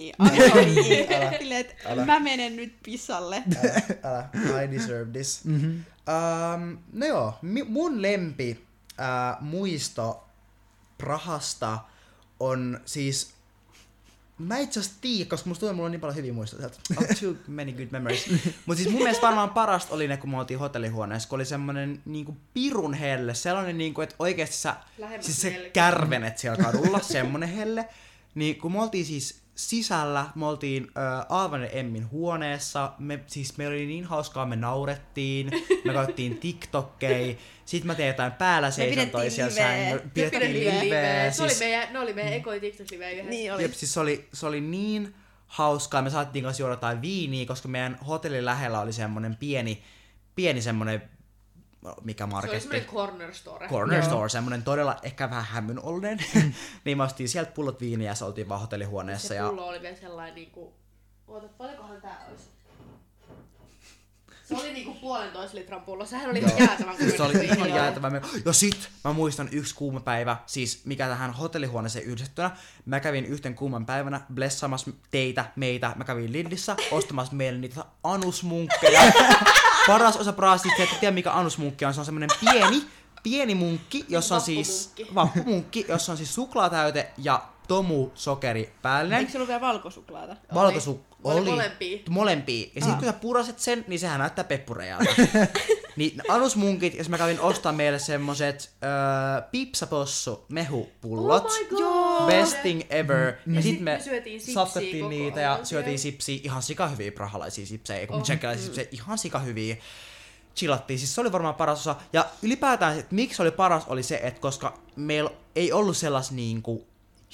Silleen, 1.39 1.61
että 1.61 1.75
mä 2.05 2.19
menen 2.19 2.55
nyt 2.55 2.73
pissalle. 2.83 3.43
Älä, 4.03 4.61
I 4.61 4.71
deserve 4.71 5.11
this. 5.11 5.45
Mhm. 5.45 5.71
Um, 6.07 6.77
no 6.93 7.05
joo, 7.05 7.33
mi- 7.41 7.63
mun 7.63 8.01
lempi 8.01 8.65
uh, 8.99 9.41
muisto 9.41 10.23
Prahasta 10.97 11.79
on 12.39 12.79
siis... 12.85 13.33
Mä 14.37 14.57
itse 14.57 14.79
asiassa 14.79 14.97
tiedä, 15.01 15.29
koska 15.29 15.49
musta 15.49 15.59
tuntuu, 15.59 15.69
että 15.69 15.75
mulla 15.75 15.85
on 15.85 15.91
niin 15.91 16.01
paljon 16.01 16.15
hyviä 16.15 16.33
muistoja 16.33 16.59
sieltä. 16.69 16.77
Oh, 16.97 17.19
too 17.21 17.33
many 17.47 17.71
good 17.71 17.87
memories. 17.91 18.25
Mut 18.65 18.77
siis 18.77 18.89
mun 18.89 19.01
mielestä 19.01 19.21
varmaan 19.27 19.49
parasta 19.49 19.93
oli 19.95 20.07
ne, 20.07 20.17
kun 20.17 20.29
me 20.29 20.37
oltiin 20.39 20.59
hotellihuoneessa, 20.59 21.29
kun 21.29 21.35
oli 21.37 21.45
semmonen 21.45 22.01
niinku 22.05 22.37
pirun 22.53 22.93
helle. 22.93 23.33
Sellainen 23.33 23.77
niinku, 23.77 24.01
että 24.01 24.15
oikeesti 24.19 24.55
sä... 24.55 24.75
Lähemmäs 24.97 25.25
Siis 25.25 25.41
se 25.41 25.49
melkein. 25.49 25.71
kärvenet 25.73 26.37
siellä 26.37 26.63
kadulla, 26.63 26.99
semmonen 27.13 27.49
helle. 27.49 27.87
Niin 28.35 28.55
kun 28.61 28.71
me 28.71 28.81
oltiin 28.81 29.05
siis 29.05 29.41
sisällä, 29.55 30.25
me 30.35 30.45
oltiin 30.45 30.83
äh, 30.97 31.25
Aavan 31.29 31.61
ja 31.61 31.69
Emmin 31.69 32.11
huoneessa, 32.11 32.93
me, 32.99 33.19
siis 33.27 33.57
meillä 33.57 33.73
oli 33.73 33.85
niin 33.85 34.05
hauskaa, 34.05 34.45
me 34.45 34.55
naurettiin, 34.55 35.51
me 35.85 35.93
katsottiin 35.93 36.37
TikTokkeja, 36.37 37.35
sit 37.65 37.83
mä 37.83 37.95
tein 37.95 38.07
jotain 38.07 38.31
päällä 38.31 38.71
liveä. 38.77 39.09
sängyllä, 39.49 39.95
Me 39.95 40.09
pidettiin 40.13 40.41
pidettiin 40.41 40.53
liveä, 40.53 40.83
liveä. 40.83 41.31
Se 41.31 41.43
oli 41.43 41.49
siis, 41.49 41.59
meidän, 41.59 41.93
ne 41.93 41.99
oli 41.99 42.13
meidän 42.13 42.33
ekoi 42.33 42.59
TikTok-liveä 42.59 43.11
yhdessä. 43.11 43.29
Niin 43.29 43.53
oli. 43.53 43.61
jep, 43.61 43.73
siis 43.73 43.93
se 43.93 43.99
oli, 43.99 44.27
se 44.33 44.45
oli 44.45 44.61
niin 44.61 45.15
hauskaa, 45.47 46.01
me 46.01 46.09
saatiin 46.09 46.43
kanssa 46.43 46.63
juoda 46.63 46.73
jotain 46.73 47.01
viiniä, 47.01 47.45
koska 47.45 47.67
meidän 47.67 47.97
hotellin 48.07 48.45
lähellä 48.45 48.79
oli 48.79 48.93
semmonen 48.93 49.35
pieni, 49.35 49.83
pieni 50.35 50.61
semmonen, 50.61 51.01
mikä 52.03 52.23
Se 52.23 52.25
oli 52.25 52.31
marketti. 52.31 52.59
semmoinen 52.59 52.89
corner 52.89 53.33
store. 53.33 53.67
Corner 53.67 53.99
Joo. 53.99 54.05
Store, 54.09 54.29
semmonen 54.29 54.63
todella 54.63 54.99
ehkä 55.03 55.29
vähän 55.29 55.45
hämmyn 55.45 55.79
ollen. 55.83 56.19
niin 56.85 56.97
me 56.97 57.03
ostiin 57.03 57.29
sieltä 57.29 57.51
pullot 57.51 57.81
viiniä 57.81 58.11
ja 58.11 58.15
se 58.15 58.25
oltiin 58.25 58.49
vaan 58.49 58.61
hotellihuoneessa. 58.61 59.27
Se 59.27 59.35
ja... 59.35 59.49
pullo 59.49 59.67
oli 59.67 59.81
vielä 59.81 59.95
sellainen 59.95 60.35
niinku... 60.35 60.73
Oota, 61.27 61.47
paljonkohan 61.57 62.01
tää 62.01 62.25
olisi? 62.29 62.43
Se 64.47 64.55
oli 64.55 64.73
niinku 64.73 64.93
puolentoista 64.93 65.57
litran 65.57 65.81
pullo. 65.81 66.05
Sehän 66.05 66.29
oli 66.29 66.39
ihan 66.39 66.51
jäätävän 66.59 66.93
kokoinen. 66.97 67.17
Se 67.17 67.23
oli 67.23 67.45
ihan 67.45 67.69
Joo. 67.69 67.77
jäätävä. 67.77 68.09
me- 68.09 68.21
Ja 68.45 68.53
sit 68.53 68.89
mä 69.03 69.13
muistan 69.13 69.49
yksi 69.51 69.75
kuuma 69.75 69.99
päivä, 69.99 70.37
siis 70.45 70.85
mikä 70.85 71.07
tähän 71.07 71.33
hotellihuoneeseen 71.33 72.05
yhdistettynä. 72.05 72.51
Mä 72.85 72.99
kävin 72.99 73.25
yhten 73.25 73.55
kuuman 73.55 73.85
päivänä 73.85 74.21
blessaamassa 74.33 74.91
teitä, 75.11 75.45
meitä. 75.55 75.93
Mä 75.95 76.03
kävin 76.03 76.33
Lidlissä 76.33 76.75
ostamassa 76.91 77.35
meille 77.35 77.59
niitä 77.59 77.85
anusmunkkeja. 78.03 79.01
Paras 79.87 80.17
osa 80.17 80.33
praasti, 80.33 80.69
että 80.69 80.83
et 80.83 80.99
tiedä 80.99 81.13
mikä 81.13 81.31
anusmunkki 81.31 81.85
on. 81.85 81.93
Se 81.93 81.99
on 81.99 82.05
semmonen 82.05 82.29
pieni, 82.39 82.85
pieni 83.23 83.55
munkki, 83.55 84.05
jossa 84.09 84.35
on 84.35 84.41
siis 84.41 84.93
vappumunkki, 85.15 85.85
jossa 85.87 86.11
on 86.11 86.17
siis 86.17 86.35
suklaatäyte 86.35 87.11
ja 87.17 87.41
tomu 87.67 88.11
sokeri 88.15 88.73
päällinen. 88.81 89.19
Eikö 89.19 89.31
se 89.31 89.37
ollut 89.37 89.47
vielä 89.47 89.61
valkosuklaata? 89.61 90.35
Valkosu 90.53 91.01
Oli 91.23 91.39
oli. 91.39 91.49
molempia. 91.49 91.99
Molempia. 92.09 92.61
Ja 92.61 92.67
sitten 92.81 92.91
Ah. 92.91 92.97
kun 92.99 93.05
sä 93.05 93.13
puraset 93.13 93.59
sen, 93.59 93.85
niin 93.87 93.99
sehän 93.99 94.19
näyttää 94.19 94.43
peppurejalta. 94.43 95.05
niin 95.95 96.21
anusmunkit, 96.29 96.93
jos 96.95 97.09
mä 97.09 97.17
kävin 97.17 97.39
ostaa 97.39 97.71
meille 97.71 97.99
semmoset 97.99 98.71
äh, 98.83 99.43
pipsapossu 99.51 100.45
mehupullot. 100.49 101.45
Oh 101.45 101.51
my 101.59 101.77
god! 101.77 102.27
Best 102.31 102.61
thing 102.61 102.81
ever. 102.89 103.33
Ja 103.47 103.53
Ja 103.53 103.61
sit 103.61 103.71
sit 103.71 103.81
me, 103.81 103.91
me 103.91 103.99
syötiin 104.73 105.09
niitä 105.09 105.39
ja 105.41 105.59
syötiin 105.63 105.99
siellä. 105.99 106.17
sipsiä. 106.17 106.39
Ihan 106.43 106.61
sika 106.63 106.87
hyviä 106.87 107.11
prahalaisia 107.11 107.65
sipsejä, 107.65 108.07
kun 108.07 108.15
Oh. 108.15 108.23
tsekkiläisiä 108.23 108.65
sipsejä. 108.65 108.87
Ihan 108.91 109.17
sika 109.17 109.39
hyviä. 109.39 109.77
Chillattiin. 110.55 110.99
Siis 110.99 111.15
se 111.15 111.21
oli 111.21 111.31
varmaan 111.31 111.55
paras 111.55 111.79
osa. 111.79 111.95
Ja 112.13 112.25
ylipäätään, 112.41 112.99
että 112.99 113.15
miksi 113.15 113.35
se 113.37 113.41
oli 113.41 113.51
paras, 113.51 113.83
oli 113.87 114.03
se, 114.03 114.19
että 114.23 114.41
koska 114.41 114.77
meillä 114.95 115.29
ei 115.55 115.71
ollut 115.71 115.97
sellas 115.97 116.31
niinku 116.31 116.87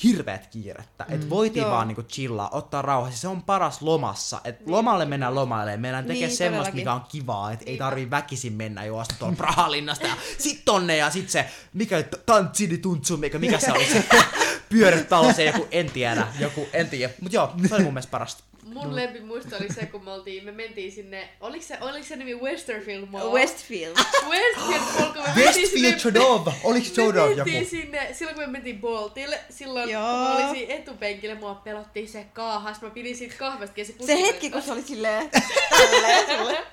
hirveät 0.04 0.48
kiirettä. 0.48 1.06
Mm. 1.10 1.16
Että 1.16 1.30
voitiin 1.30 1.62
Joo. 1.62 1.72
vaan 1.72 1.88
niinku 1.88 2.04
chillaa, 2.04 2.50
ottaa 2.52 2.82
rauhassa. 2.82 3.20
Se 3.22 3.28
on 3.28 3.42
paras 3.44 3.82
lomassa. 3.82 4.42
Että 4.44 4.64
lomalle 4.72 5.06
mennään 5.06 5.36
lomalle. 5.36 5.78
Meidän 5.78 6.06
tekee 6.06 6.28
Niin, 6.28 6.38
semmoista, 6.38 6.72
todellakin. 6.72 6.80
mikä 6.82 6.94
on 6.94 7.04
kivaa. 7.12 7.52
Että 7.52 7.66
ei 7.68 7.78
tarvii 7.78 8.10
väkisin 8.10 8.54
mennä 8.54 8.86
juosta 8.86 9.16
tuolla 9.20 9.36
Prahalinnasta 9.36 10.08
ja 10.08 10.14
sit 10.38 10.62
tonne 10.66 10.98
ja 10.98 11.10
sit 11.10 11.30
se, 11.30 11.46
mikä 11.74 12.04
tantsini 12.26 12.78
tuntsu, 12.78 13.18
mikä, 13.18 13.40
mikä 13.40 13.60
se 13.60 13.72
oli 13.72 13.86
se 13.86 14.04
pyörittalo, 14.70 15.34
se 15.34 15.46
joku, 15.46 15.68
en 15.72 15.92
tiedä, 15.92 16.28
joku, 16.40 16.68
en 16.74 16.90
tiedä. 16.90 17.14
Mut 17.22 17.34
joo, 17.34 17.54
se 17.68 17.76
oli 17.76 17.84
mun 17.84 17.94
mielestä 17.94 18.12
parasta. 18.12 18.44
Mun 18.74 18.96
lempimuisto 18.96 19.56
oli 19.58 19.74
se, 19.74 19.86
kun 19.86 20.04
me, 20.06 20.12
oltiin, 20.12 20.46
me 20.46 20.52
mentiin 20.52 20.92
sinne, 20.92 21.30
oliko 21.42 21.66
se, 21.66 21.78
oliko 21.82 22.06
se 22.06 22.16
nimi 22.16 22.36
Westerfield 22.36 23.06
Mall? 23.06 23.32
Westfield. 23.34 23.96
Westfield 24.30 24.82
Mall, 25.00 25.14
kun 25.14 25.22
me 25.22 25.28
mentiin 25.36 25.64
Westfield 25.64 25.96
Chodov, 26.00 26.48
oliks 26.64 26.90
me 26.90 26.96
Chodov 26.96 27.36
mentiin 27.36 27.56
joku? 27.58 27.70
sinne, 27.70 28.08
silloin 28.14 28.36
kun 28.36 28.44
me 28.46 28.52
mentiin 28.52 28.82
Boltille, 28.82 29.40
silloin 29.50 29.90
Joo. 29.90 30.02
kun 30.02 30.12
mä 30.12 30.36
olin 30.36 30.50
siinä 30.56 30.74
etupenkillä, 30.74 31.36
mua 31.36 31.56
pelottiin 31.56 32.08
se 32.10 32.26
kaahas, 32.34 32.82
mä 32.82 32.90
pidin 32.90 33.16
siitä 33.18 33.36
kahvasta 33.38 33.80
ja 33.80 33.86
se 33.86 33.94
Se 34.06 34.22
hetki, 34.22 34.50
kun 34.50 34.62
se 34.62 34.72
oli 34.72 34.82
silleen 34.82 35.30
tälleen 35.70 36.38
sulle. 36.38 36.58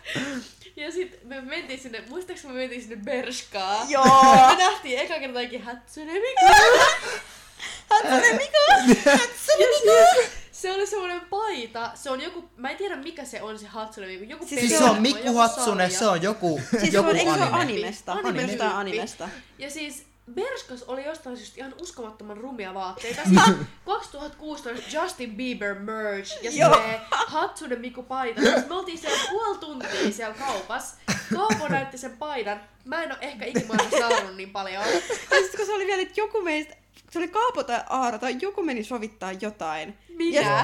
Ja 0.76 0.92
sit 0.92 1.18
me 1.24 1.40
mentiin 1.40 1.80
sinne, 1.80 2.02
muistaaks 2.08 2.44
me 2.44 2.52
mentiin 2.52 2.82
sinne 2.82 2.96
Bershkaan? 2.96 3.90
Joo. 3.90 4.04
Me 4.48 4.56
nähtiin 4.58 4.98
eka 4.98 5.18
kertaakin 5.18 5.62
Hatsune 5.62 6.12
Miku. 6.12 6.46
Hatsune 7.90 8.32
Miku! 8.32 8.94
Hatsune 9.10 9.66
Miku! 9.66 10.30
Se 10.66 10.72
oli 10.72 10.86
semmoinen 10.86 11.20
paita, 11.20 11.90
se 11.94 12.10
on 12.10 12.20
joku, 12.20 12.44
mä 12.56 12.70
en 12.70 12.76
tiedä 12.76 12.96
mikä 12.96 13.24
se 13.24 13.42
on 13.42 13.58
se 13.58 13.66
Hatsune 13.66 14.06
Miku, 14.06 14.24
joku 14.24 14.46
Siis 14.46 14.60
Siis 14.60 14.72
peli- 14.72 14.78
se 14.78 14.84
on 14.84 14.90
joku 14.90 15.00
Mikku 15.00 15.34
Hatsune, 15.36 15.84
sarja. 15.84 15.98
se 15.98 16.06
on 16.06 16.22
joku, 16.22 16.60
Siis 16.70 16.82
se 16.82 16.88
joku 16.88 17.08
on, 17.10 17.16
eikö 17.16 17.30
se 17.30 17.36
ole 17.36 17.42
anime. 17.46 17.60
animesta? 17.62 18.12
Anime 18.12 18.28
Jostain 18.42 18.48
tyyppi. 18.58 18.74
animesta. 18.76 19.28
Ja 19.58 19.70
siis 19.70 20.04
Berskas 20.34 20.82
oli 20.82 21.04
jostain 21.04 21.36
syystä 21.36 21.54
ihan 21.58 21.74
uskomattoman 21.82 22.36
rumia 22.36 22.74
vaatteita. 22.74 23.20
Siis 23.28 23.40
2016 23.84 24.82
Justin 24.96 25.36
Bieber 25.36 25.74
merch 25.74 26.38
ja 26.44 26.52
se 26.52 27.00
Hatsune 27.10 27.76
Miku 27.76 28.02
paita. 28.02 28.40
Siis 28.40 28.68
me 28.68 28.74
oltiin 28.74 28.98
siellä 28.98 29.18
puoli 29.30 29.58
tuntia 29.58 30.12
siellä 30.12 30.34
kaupassa. 30.34 30.96
Kaupo 31.34 31.68
näytti 31.68 31.98
sen 31.98 32.16
paidan. 32.16 32.60
Mä 32.84 33.02
en 33.02 33.12
oo 33.12 33.18
ehkä 33.20 33.44
ikimaailmassa 33.44 33.98
naurannut 33.98 34.36
niin 34.36 34.50
paljon. 34.50 34.82
Ja 34.82 35.00
sitten 35.42 35.56
kun 35.56 35.66
se 35.66 35.72
oli 35.74 35.86
vielä, 35.86 36.02
että 36.02 36.20
joku 36.20 36.40
meistä, 36.42 36.76
se 37.10 37.18
oli 37.18 37.28
Kaapo 37.28 37.64
tai 37.64 37.80
Aaro 37.88 38.18
tai 38.18 38.36
joku 38.40 38.62
meni 38.62 38.84
sovittaa 38.84 39.32
jotain. 39.32 39.94
Minä. 40.08 40.40
Ja, 40.40 40.58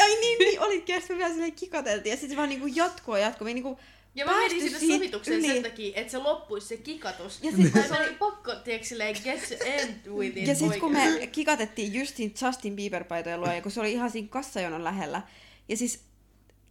ai 0.00 0.20
niin, 0.20 0.38
niin 0.38 0.60
sitten 1.00 1.02
me 1.08 1.18
vielä 1.18 1.30
silleen 1.30 1.52
kikateltiin, 1.52 2.10
ja 2.10 2.16
sitten 2.16 2.30
se 2.30 2.36
vaan 2.36 2.48
niinku 2.48 2.66
jatkuu 2.66 3.16
ja 3.16 3.22
jatkuu. 3.22 3.44
Me 3.44 3.54
niinku 3.54 3.78
Ja 4.14 4.24
mä 4.24 4.32
menin 4.32 4.70
sinne 4.70 4.94
sovitukseen 4.94 5.38
yli. 5.38 5.46
sen 5.46 5.62
takia, 5.62 6.00
että 6.00 6.10
se 6.10 6.18
loppuisi 6.18 6.66
se 6.66 6.76
kikatus. 6.76 7.38
Ja 7.42 7.52
sit 7.52 7.72
se 7.72 8.00
oli 8.00 8.14
pakko, 8.18 8.54
tiedätkö, 8.54 8.88
silleen 8.88 9.16
get 9.24 9.48
to 9.48 9.64
end 9.64 10.08
with 10.08 10.36
it. 10.36 10.48
Ja 10.48 10.54
sitten 10.54 10.80
kun 10.80 10.92
me 10.92 11.26
kikatettiin 11.32 11.94
just 11.94 12.16
siinä 12.16 12.34
Justin 12.42 12.76
Bieber-paitojen 12.76 13.40
luo, 13.40 13.52
ja 13.52 13.62
kun 13.62 13.72
se 13.72 13.80
oli 13.80 13.92
ihan 13.92 14.10
siinä 14.10 14.28
kassajonon 14.28 14.84
lähellä. 14.84 15.22
Ja 15.68 15.76
siis, 15.76 16.00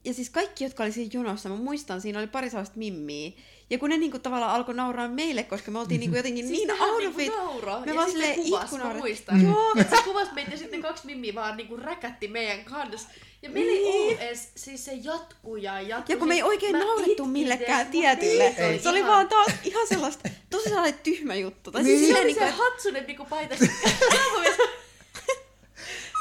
ja 0.06 0.13
siis 0.13 0.30
kaikki, 0.30 0.63
jotka 0.63 0.84
oli 0.84 0.91
siinä 0.91 1.10
jonossa, 1.13 1.49
mä 1.49 1.56
muistan, 1.56 2.02
siinä 2.02 2.19
oli 2.19 2.28
pari 2.28 2.49
sellaista 2.49 2.78
mimmiä. 2.78 3.32
Ja 3.73 3.79
kun 3.79 3.89
ne 3.89 3.97
niinku 3.97 4.19
tavallaan 4.19 4.51
alkoi 4.55 4.75
nauraa 4.75 5.07
meille, 5.07 5.43
koska 5.43 5.71
me 5.71 5.79
oltiin 5.79 5.99
niinku 5.99 6.15
jotenkin 6.17 6.47
Siis 6.47 6.59
niin 6.59 6.71
out 6.81 6.91
of 6.91 6.99
niinku 6.99 7.19
it. 7.19 7.27
nauroi. 7.36 7.79
Me 7.79 7.86
ja 7.91 7.95
vaan 7.95 8.12
sitten 8.12 8.36
silleen 8.36 8.88
mä 8.88 8.93
muistan. 8.93 9.43
Joo. 9.43 9.73
Et 9.81 9.89
se 9.89 9.95
kuvas 10.03 10.31
meitä 10.31 10.51
ja 10.51 10.57
sitten 10.57 10.81
kaksi 10.81 11.05
mimmiä 11.05 11.36
vaan 11.36 11.57
niinku 11.57 11.77
räkätti 11.77 12.27
meidän 12.27 12.65
kanssa. 12.65 13.09
Ja 13.41 13.49
meillä 13.49 13.71
ei 13.71 13.77
Niin. 13.83 13.95
ollut 14.07 14.19
edes, 14.21 14.51
siis 14.55 14.86
se 14.86 14.91
jatkuu 14.93 15.55
ja 15.55 15.81
jatkuu. 15.81 16.13
Ja 16.13 16.17
kun 16.19 16.27
me 16.27 16.33
ei 16.33 16.39
Siis 16.39 16.47
oikein 16.49 16.79
naurettu 16.79 17.25
millekään 17.25 17.88
tietylle. 17.88 18.55
Se 18.83 18.89
oli 18.89 18.99
ihan- 18.99 19.12
vaan 19.12 19.27
taas 19.29 19.47
ihan 19.63 19.88
sellaista, 19.88 20.29
tosi 20.49 20.63
sellainen 20.69 20.99
tyhmä 21.03 21.36
juttu. 21.36 21.71
Tai 21.71 21.83
siis 21.83 21.99
Se 21.99 22.05
silleen 22.05 22.23
oli 22.23 22.27
niinku, 22.33 22.43
se 22.43 22.49
että- 22.49 22.63
Hatsune 22.63 23.01
Miku 23.07 23.25
paita. 23.25 23.55
Se 23.57 23.65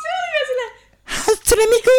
se 0.02 0.08
oli 0.08 0.32
vielä 0.32 0.46
silleen, 0.46 0.72
Hatsune 1.04 1.66
Miku! 1.66 1.90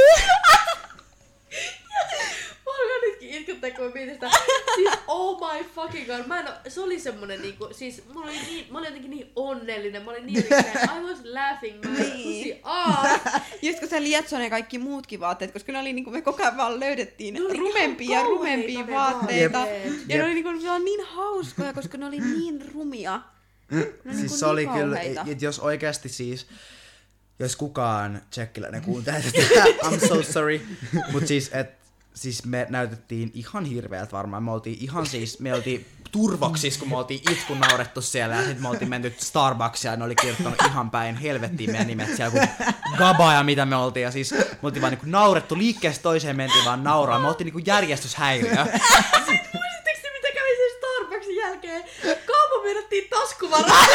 Itkettää, 3.33 3.71
kun 3.71 3.85
mä 3.85 3.91
mietin 3.93 4.13
sitä. 4.13 4.29
Siis 4.75 4.89
oh 5.07 5.53
my 5.53 5.63
fucking 5.75 6.07
god. 6.07 6.27
Mä 6.27 6.39
en 6.39 6.47
oo, 6.47 6.53
se 6.67 6.81
oli 6.81 6.99
semmonen 6.99 7.41
niinku, 7.41 7.69
siis 7.71 8.03
mä 8.13 8.21
olin, 8.21 8.41
niin, 8.47 8.65
mä 8.71 8.77
olin 8.77 8.87
jotenkin 8.87 9.11
niin 9.11 9.31
onnellinen. 9.35 10.01
Mä 10.05 10.11
olin 10.11 10.25
niin 10.25 10.39
yksinäinen. 10.43 10.89
I 10.97 11.03
was 11.09 11.17
laughing 11.23 11.79
my 11.85 11.99
Niin. 11.99 12.61
Just 13.61 13.79
kun 13.79 13.89
se 13.89 14.03
lietsoi 14.03 14.39
ne 14.39 14.49
kaikki 14.49 14.77
muutkin 14.77 15.19
vaatteet, 15.19 15.51
koska 15.51 15.71
ne 15.71 15.79
oli 15.79 15.93
niinku, 15.93 16.11
me 16.11 16.21
koko 16.21 16.43
ajan 16.43 16.57
vaan 16.57 16.79
löydettiin 16.79 17.33
Ne 17.33 17.41
oli 17.45 17.57
rumempia 17.57 18.19
ja 18.19 18.25
rumempia 18.25 18.85
ne 18.85 18.93
vaatteita. 18.93 19.57
vaatteet. 19.57 19.83
Ja 19.85 19.91
Jep. 20.07 20.17
ne 20.17 20.23
oli 20.23 20.33
niinku 20.33 20.65
vaan 20.67 20.85
niin 20.85 21.05
hauskoja, 21.05 21.73
koska 21.73 21.97
ne 21.97 22.05
oli 22.05 22.19
niin 22.19 22.71
rumia. 22.73 23.21
Ne 23.71 23.77
oli 23.79 23.87
Siis 24.03 24.15
niinku 24.17 24.37
se 24.37 24.45
oli 24.45 24.65
niin 24.65 24.73
kyllä, 24.79 24.95
kauheita. 24.95 25.25
et 25.27 25.41
jos 25.41 25.59
oikeasti 25.59 26.09
siis, 26.09 26.47
jos 27.39 27.55
kukaan 27.55 28.21
tsekkiläinen 28.29 28.81
kuuntelee 28.81 29.21
tätä, 29.31 29.63
I'm 29.63 30.07
so 30.07 30.23
sorry, 30.23 30.61
mutta 31.11 31.27
siis, 31.27 31.49
et, 31.53 31.82
siis 32.13 32.45
me 32.45 32.67
näytettiin 32.69 33.31
ihan 33.33 33.65
hirveältä 33.65 34.11
varmaan, 34.11 34.43
me 34.43 34.51
oltiin 34.51 34.77
ihan 34.81 35.05
siis, 35.05 35.39
me 35.39 35.53
oltiin 35.53 35.85
turvoksissa, 36.11 36.79
kun 36.79 36.89
me 36.89 36.97
oltiin 36.97 37.31
itku 37.31 37.53
naurettu 37.53 38.01
siellä, 38.01 38.35
ja 38.35 38.41
sitten 38.41 38.61
me 38.61 38.69
oltiin 38.69 38.89
menty 38.89 39.13
Starbucksia, 39.17 39.91
ja 39.91 39.97
ne 39.97 40.03
oli 40.03 40.15
kirjoittanut 40.15 40.61
ihan 40.67 40.91
päin 40.91 41.15
helvettiin 41.15 41.71
meidän 41.71 41.87
nimet 41.87 42.15
siellä, 42.15 42.31
kun 42.31 42.67
Gaba 42.97 43.33
ja 43.33 43.43
mitä 43.43 43.65
me 43.65 43.75
oltiin, 43.75 44.03
ja 44.03 44.11
siis 44.11 44.31
me 44.31 44.57
oltiin 44.61 44.81
vaan 44.81 44.91
niinku 44.91 45.05
naurettu 45.09 45.57
liikkeestä 45.57 46.03
toiseen, 46.03 46.35
mentiin 46.35 46.65
vaan 46.65 46.83
nauraa, 46.83 47.19
me 47.19 47.27
oltiin 47.27 47.45
niinku 47.45 47.61
järjestyshäiriö. 47.65 48.63
Muistatteko 48.63 49.99
te, 50.01 50.09
mitä 50.13 50.27
kävi 50.33 50.57
sen 50.57 50.77
Starbucksin 50.77 51.35
jälkeen? 51.35 51.83
Kaupan 52.03 52.63
menettiin 52.63 53.09
taskuvaraa. 53.09 53.85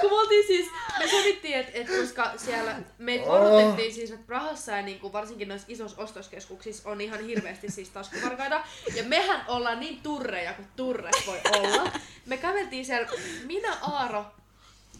Kun 0.00 0.10
me 0.10 0.16
oltiin 0.16 0.46
siis, 0.46 0.66
me 0.98 1.07
sovittiin, 1.18 1.54
että 1.54 1.72
et 1.74 1.86
koska 2.00 2.32
siellä 2.36 2.76
meitä 2.98 3.30
odotettiin 3.30 3.94
siis, 3.94 4.10
että 4.10 4.26
Prahassa 4.26 4.72
ja 4.72 4.82
niinku 4.82 5.12
varsinkin 5.12 5.48
noissa 5.48 5.66
isoissa 5.70 6.02
ostoskeskuksissa 6.02 6.90
on 6.90 7.00
ihan 7.00 7.24
hirveästi 7.24 7.70
siis 7.70 7.88
taskuvarkaita. 7.88 8.64
Ja 8.94 9.02
mehän 9.02 9.44
ollaan 9.48 9.80
niin 9.80 10.00
turreja 10.02 10.52
kuin 10.52 10.68
turre 10.76 11.10
voi 11.26 11.40
olla. 11.52 11.92
Me 12.26 12.36
käveltiin 12.36 12.84
siellä, 12.84 13.08
minä, 13.46 13.76
Aaro 13.80 14.26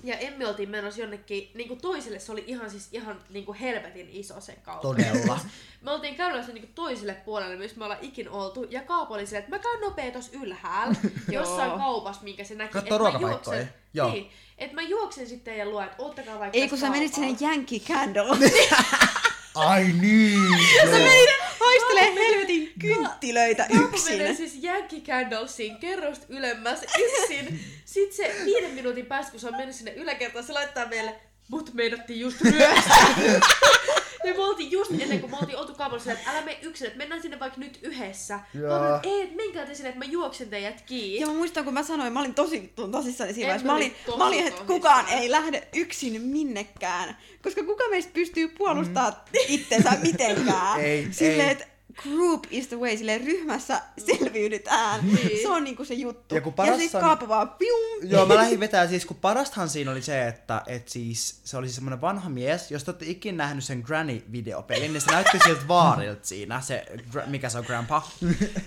ja 0.05 0.19
Emmi 0.19 0.45
oltiin 0.45 0.71
menossa 0.71 1.01
jonnekin 1.01 1.51
niinku 1.55 1.77
toiselle, 1.77 2.19
se 2.19 2.33
oli 2.33 2.45
ihan 2.47 2.71
siis 2.71 2.89
ihan 2.93 3.21
niinku 3.31 3.57
helvetin 3.61 4.09
iso 4.11 4.41
se 4.41 4.53
kauppa. 4.63 4.83
Todella. 4.89 5.41
Me 5.83 5.91
oltiin 5.91 6.15
käymässä 6.15 6.53
niinku 6.53 6.71
toiselle 6.75 7.15
puolelle, 7.15 7.57
missä 7.57 7.79
me 7.79 7.85
ollaan 7.85 8.01
ikin 8.05 8.29
oltu, 8.31 8.67
ja 8.71 8.83
Kaapo 8.83 9.15
oli 9.15 9.27
silleen, 9.27 9.45
että 9.45 9.57
mä 9.57 9.63
käyn 9.63 9.81
nopea 9.81 10.11
tossa 10.11 10.33
ylhäällä, 10.43 10.95
jossain 11.33 11.71
kaupassa, 11.79 12.23
minkä 12.23 12.45
se 12.45 12.55
näki. 12.55 12.75
Mä 12.91 12.99
ruokapaikkoja. 12.99 13.61
juoksen- 13.61 13.75
Joo. 13.95 14.11
Niin, 14.11 14.31
että 14.59 14.75
mä 14.75 14.83
juoksen 14.83 15.27
sitten 15.29 15.45
teidän 15.55 15.71
luo, 15.71 15.83
että 15.83 15.97
oottakaa 15.99 16.39
vaikka 16.39 16.59
Ei 16.59 16.69
kun 16.69 16.79
sä 16.79 16.91
menit 16.91 17.15
sinne 17.15 17.37
Yankee 17.47 17.79
Candle. 17.79 18.23
Ai 19.55 19.85
niin! 20.01 20.59
sä 20.81 20.91
menit 20.91 21.31
haistelee 21.61 22.15
helvetin 22.15 22.73
kynttilöitä 22.81 23.67
Kaapo 23.69 23.85
yksin. 23.85 24.19
menee 24.19 24.35
siis 24.35 24.65
Yankee 24.65 25.01
Candlesiin 25.01 25.77
kerrosta 25.77 26.27
ylemmäs 26.29 26.79
yksin. 26.99 27.61
Sitten 27.85 28.17
se 28.17 28.45
viiden 28.45 28.71
minuutin 28.71 29.07
päästä, 29.07 29.31
kun 29.31 29.41
se 29.41 29.47
on 29.49 29.57
mennyt 29.57 29.77
sinne 29.77 29.93
yläkertaan, 29.93 30.45
se 30.45 30.53
laittaa 30.53 30.87
meille, 30.87 31.15
mut 31.49 31.75
meinattiin 31.75 32.21
just 32.21 32.41
ryöstää. 32.41 33.15
Ja 34.25 34.35
me 34.35 34.45
oltiin 34.45 34.71
just 34.71 34.91
ennen 35.01 35.21
kuin 35.21 35.31
me 35.31 35.37
oltiin 35.41 35.59
oltu 35.59 35.75
kaupalla 35.75 36.12
että 36.12 36.31
älä 36.31 36.45
mene 36.45 36.59
yksin, 36.62 36.87
että 36.87 36.99
mennään 36.99 37.23
sinne 37.23 37.41
vaikka 37.41 37.61
nyt 37.61 37.79
yhdessä. 37.83 38.41
Joo. 38.55 38.85
Joo. 38.85 39.01
Ei, 39.03 39.23
että 39.23 39.37
menkää 39.37 39.66
te 39.66 39.75
sinne, 39.75 39.89
että 39.89 40.05
mä 40.05 40.05
juoksen 40.05 40.51
teidät 40.51 40.81
kiinni. 40.81 41.21
Ja 41.21 41.27
mä 41.27 41.33
muistan, 41.33 41.64
kun 41.64 41.75
mä 41.75 41.83
sanoin, 41.83 42.12
mä 42.12 42.21
olin 42.21 42.35
tosi 42.35 42.73
tosissani 42.91 43.35
siinä 43.35 43.47
vaiheessa. 43.47 43.66
Mä 43.66 43.75
oli 43.75 43.85
olin, 43.85 43.97
tosi 44.07 44.19
mä 44.19 44.27
olin 44.27 44.39
että 44.39 44.51
tosissaan. 44.51 44.66
kukaan 44.81 45.09
ei 45.09 45.31
lähde 45.31 45.69
yksin 45.75 46.23
minnekään. 46.23 47.16
Koska 47.43 47.64
kuka 47.64 47.85
meistä 47.91 48.12
pystyy 48.14 48.49
puolustamaan 48.49 49.12
mm. 49.12 49.39
itsensä 49.49 49.91
mitenkään. 50.03 50.81
Ei, 50.81 51.09
Silleen, 51.11 51.41
ei. 51.41 51.53
että 51.53 51.66
group 52.03 52.47
is 52.51 52.66
the 52.68 52.76
way, 52.76 52.97
silleen 52.97 53.20
ryhmässä 53.24 53.82
selviydytään. 54.07 55.01
Niin. 55.07 55.43
Se 55.43 55.49
on 55.49 55.64
niinku 55.64 55.84
se 55.84 55.95
juttu. 55.95 56.34
Ja 56.34 56.41
kun 56.41 56.53
ja 56.53 56.57
paras 56.57 56.78
sit 56.78 56.95
on- 56.95 57.01
Kaapo 57.01 57.28
vaan 57.28 57.49
pium. 57.49 58.11
Joo, 58.11 58.26
mä 58.26 58.34
lähdin 58.34 58.61
vetää 58.61 58.86
siis, 58.86 59.07
kun 59.07 59.16
parastahan 59.16 59.68
siinä 59.68 59.91
oli 59.91 60.03
se, 60.03 60.26
että 60.28 60.62
et 60.66 60.89
siis, 60.89 61.41
se 61.45 61.57
oli 61.57 61.66
siis 61.66 61.74
semmonen 61.74 62.01
vanha 62.01 62.30
mies, 62.30 62.70
jos 62.70 62.84
te 62.84 62.91
olette 62.91 63.05
ikinä 63.09 63.36
nähnyt 63.45 63.64
sen 63.64 63.84
Granny-videopelin, 63.86 64.93
niin 64.93 65.01
se 65.01 65.11
näytti 65.11 65.39
siltä 65.45 65.68
vaarilta 65.68 66.20
siinä, 66.26 66.61
se, 66.61 66.86
mikä 67.26 67.49
se 67.49 67.59
on, 67.59 67.64
Grandpa, 67.66 68.03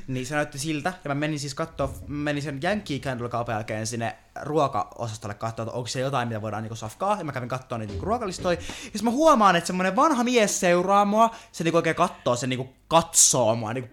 niin 0.07 0.25
se 0.25 0.35
näytti 0.35 0.59
siltä, 0.59 0.93
ja 1.03 1.07
mä 1.07 1.15
menin 1.15 1.39
siis 1.39 1.53
kattoo, 1.55 1.87
mä 2.07 2.23
menin 2.23 2.43
sen 2.43 2.59
Yankee 2.63 2.99
Candle 2.99 3.29
kaupan 3.29 3.53
jälkeen 3.55 3.87
sinne 3.87 4.17
ruokaosastolle 4.41 5.33
katsoa, 5.35 5.63
että 5.63 5.75
onko 5.75 5.87
siellä 5.87 6.07
jotain, 6.07 6.27
mitä 6.27 6.41
voidaan 6.41 6.63
niinku 6.63 6.75
safkaa, 6.75 7.17
ja 7.17 7.23
mä 7.23 7.31
kävin 7.31 7.49
kattoo 7.49 7.77
niitä 7.77 7.91
niinku 7.91 8.05
ruokalistoja, 8.05 8.57
ja 8.93 8.99
mä 9.03 9.11
huomaan, 9.11 9.55
että 9.55 9.67
semmonen 9.67 9.95
vanha 9.95 10.23
mies 10.23 10.59
seuraa 10.59 11.05
mua, 11.05 11.35
se 11.51 11.63
niinku 11.63 11.77
oikein 11.77 11.95
kattoo, 11.95 12.35
se 12.35 12.47
niinku 12.47 12.69
katsoo 13.11 13.55
mua, 13.55 13.73
niinku 13.73 13.89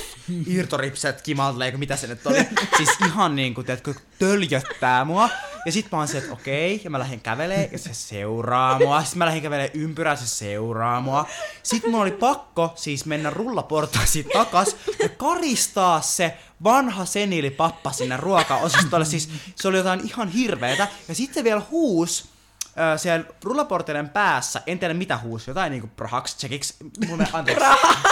irtoripset 0.46 1.22
kimaltelee, 1.22 1.70
kun 1.70 1.80
mitä 1.80 1.96
se 1.96 2.06
nyt 2.06 2.26
oli. 2.26 2.48
Siis 2.76 2.90
ihan 3.06 3.36
niinku, 3.36 3.62
tiedätkö, 3.62 3.94
töljöttää 4.18 5.04
mua. 5.04 5.28
Ja 5.66 5.72
sit 5.72 5.92
mä 5.92 5.98
oon 5.98 6.08
se, 6.08 6.18
että 6.18 6.32
okei, 6.32 6.80
ja 6.84 6.90
mä 6.90 6.98
lähden 6.98 7.20
kävelee 7.20 7.68
ja 7.72 7.78
se 7.78 7.94
seuraa 7.94 8.78
mua. 8.78 9.02
Sitten 9.02 9.18
mä 9.18 9.26
lähden 9.26 9.42
kävelee 9.42 9.70
ympyrää, 9.74 10.16
se 10.16 10.26
seuraa 10.26 11.00
mua. 11.00 11.26
Sitten 11.62 11.90
mun 11.90 12.00
oli 12.00 12.10
pakko 12.10 12.72
siis 12.76 13.06
mennä 13.06 13.30
rullaportaisiin 13.30 14.26
takas 14.32 14.76
ja 15.02 15.08
karistaa 15.08 16.00
se 16.00 16.36
vanha 16.64 17.04
seniilipappa 17.04 17.92
sinne 17.92 18.16
ruokaosastolle. 18.16 19.04
Siis 19.04 19.28
se 19.56 19.68
oli 19.68 19.76
jotain 19.76 20.00
ihan 20.00 20.28
hirveetä. 20.28 20.88
Ja 21.08 21.14
sitten 21.14 21.34
se 21.34 21.44
vielä 21.44 21.62
huus 21.70 22.31
Öö, 22.78 22.98
siellä 22.98 23.24
rullaporteiden 23.44 24.08
päässä, 24.08 24.62
en 24.66 24.78
tiedä 24.78 24.94
mitä 24.94 25.18
huusi, 25.18 25.50
jotain 25.50 25.70
niinku 25.70 25.86
prahaks, 25.96 26.34
tsekiksi, 26.34 26.74
mun 26.82 27.16
mielestä, 27.16 27.38
anteeksi, 27.38 27.64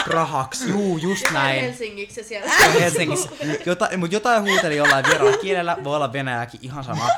prahaks, 0.04 0.62
juu, 0.62 0.98
just 0.98 1.22
Jotain 1.22 1.34
näin. 1.34 1.60
Helsingiksi 1.60 2.24
siellä. 2.24 2.50
Helsingissä. 2.80 3.30
Jota, 3.66 3.88
mutta 3.96 4.16
jotain 4.16 4.42
huuteli 4.42 4.76
jollain 4.76 5.04
vieraalla 5.04 5.36
kielellä, 5.36 5.76
voi 5.84 5.96
olla 5.96 6.12
venäjäkin 6.12 6.60
ihan 6.62 6.84
sama. 6.84 7.08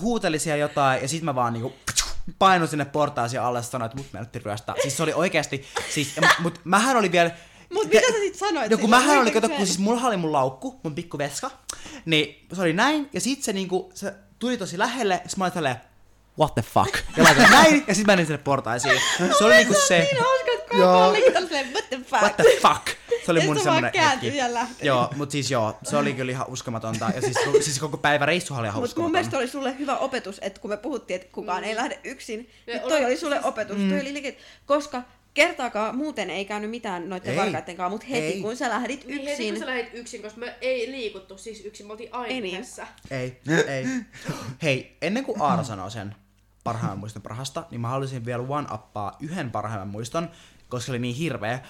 Huuteli 0.00 0.38
siellä 0.38 0.60
jotain 0.60 1.02
ja 1.02 1.08
sit 1.08 1.22
mä 1.22 1.34
vaan 1.34 1.52
niinku 1.52 1.72
painoin 2.38 2.68
sinne 2.68 2.84
portaaseen 2.84 3.42
alle 3.42 3.58
ja 3.58 3.62
sanoin, 3.62 3.86
että 3.86 3.98
mut 3.98 4.12
menettiin 4.12 4.44
ryöstää. 4.44 4.74
Siis 4.82 4.96
se 4.96 5.02
oli 5.02 5.12
oikeesti, 5.12 5.66
siis, 5.90 6.14
mut 6.38 6.60
mähän 6.64 6.96
oli 6.96 7.12
vielä... 7.12 7.30
Mut 7.72 7.88
mitä 7.88 8.06
sä 8.06 8.18
sit 8.18 8.34
sanoit? 8.34 8.70
No 8.70 8.76
kun 8.76 8.86
sille? 8.86 8.96
mähän 8.96 9.18
oli, 9.18 9.30
kato, 9.30 9.48
kun 9.48 9.66
siis 9.66 9.78
mulla 9.78 10.06
oli 10.06 10.16
mun 10.16 10.32
laukku, 10.32 10.80
mun 10.82 10.94
pikku 10.94 11.18
veska, 11.18 11.50
niin 12.04 12.46
se 12.52 12.62
oli 12.62 12.72
näin, 12.72 13.08
ja 13.12 13.20
sit 13.20 13.42
se 13.42 13.52
niinku, 13.52 13.92
se 13.94 14.14
tuli 14.38 14.56
tosi 14.56 14.78
lähelle, 14.78 15.14
ja 15.14 15.30
mä 15.36 15.44
olin 15.44 15.52
tälleen, 15.52 15.76
what 16.40 16.54
the 16.54 16.62
fuck? 16.62 16.94
Ja 17.16 17.24
laitoin 17.24 17.50
näin, 17.50 17.84
ja 17.88 17.94
sit 17.94 18.06
mä 18.06 18.12
menin 18.12 18.26
sinne 18.26 18.38
portaisiin. 18.38 19.00
Se 19.38 19.44
oli 19.44 19.54
niinku 19.56 19.74
se, 19.88 19.98
Niin 19.98 20.16
hauska, 20.24 20.50
että 20.58 20.76
Joo. 20.76 21.08
Oli 21.08 21.22
tälleen, 21.32 21.72
what 21.72 21.88
the 21.88 21.96
fuck? 21.96 22.22
what 22.22 22.36
the 22.36 22.44
fuck? 22.62 22.86
Se 23.26 23.30
oli 23.30 23.40
Ja 23.40 23.46
mun 23.46 23.56
se 23.56 23.62
semmonen 23.62 23.92
hetki. 24.10 24.36
ja 24.36 24.54
lähti. 24.54 24.86
Joo, 24.86 25.08
mut 25.16 25.30
siis 25.30 25.50
joo, 25.50 25.78
se 25.82 25.96
oli 25.96 26.12
kyllä 26.12 26.32
ihan 26.32 26.46
uskomatonta. 26.48 27.10
Ja 27.14 27.20
siis, 27.20 27.36
siis 27.60 27.78
koko 27.78 27.96
päivä 27.96 28.26
reissuhan 28.26 28.60
oli 28.60 28.68
ihan 28.68 28.82
Mutta 28.82 29.00
mun 29.00 29.10
mielestä 29.12 29.38
oli 29.38 29.48
sulle 29.48 29.78
hyvä 29.78 29.96
opetus, 29.96 30.38
että 30.42 30.60
kun 30.60 30.70
me 30.70 30.76
puhuttiin, 30.76 31.20
että 31.20 31.32
kukaan 31.32 31.64
ei 31.64 31.76
lähde 31.76 31.98
yksin, 32.04 32.50
Ja 32.66 32.74
niin 32.74 32.88
toi 32.88 33.04
oli 33.04 33.16
sulle 33.16 33.34
siis- 33.34 33.46
opetus. 33.46 33.76
Toi 33.76 34.00
oli 34.00 34.36
koska 34.66 35.02
kertaakaan 35.34 35.96
muuten 35.96 36.30
ei 36.30 36.44
käynyt 36.44 36.70
mitään 36.70 37.08
noiden 37.08 37.36
varkaiden 37.36 37.76
kanssa, 37.76 37.88
mutta 37.90 38.06
heti 38.06 38.26
Ei. 38.26 38.40
kun 38.40 38.56
sä 38.56 38.68
lähdit 38.68 39.04
Niin 39.06 39.18
heti 39.20 39.30
yksin, 39.32 39.50
kun 39.54 39.60
sä 39.60 39.66
lähdit 39.66 39.88
yksin, 39.94 40.22
koska 40.22 40.40
me 40.40 40.54
ei 40.60 40.90
liikuttu 40.90 41.38
siis 41.38 41.64
yksin, 41.64 41.86
me 41.86 41.92
oltiin 41.92 42.14
aina 42.14 42.34
Ei 42.34 42.40
niin. 42.40 42.54
yhdessä. 42.54 42.86
Ei, 43.10 43.40
ei. 43.68 43.84
Hei, 44.62 44.96
ennen 45.02 45.24
kuin 45.24 45.40
Aaro 45.40 45.64
sanoo 45.64 45.90
sen 45.90 46.14
parhaimman 46.64 46.98
muiston 46.98 47.22
Prahasta, 47.22 47.64
niin 47.70 47.80
mä 47.80 47.88
haluaisin 47.88 48.24
vielä 48.24 48.42
one-uppaa 48.42 49.16
yhden 49.20 49.50
parhaimman 49.50 49.88
muiston, 49.88 50.30
koska 50.68 50.86
se 50.86 50.92
oli 50.92 50.98
niin 50.98 51.14
hirveä. 51.16 51.60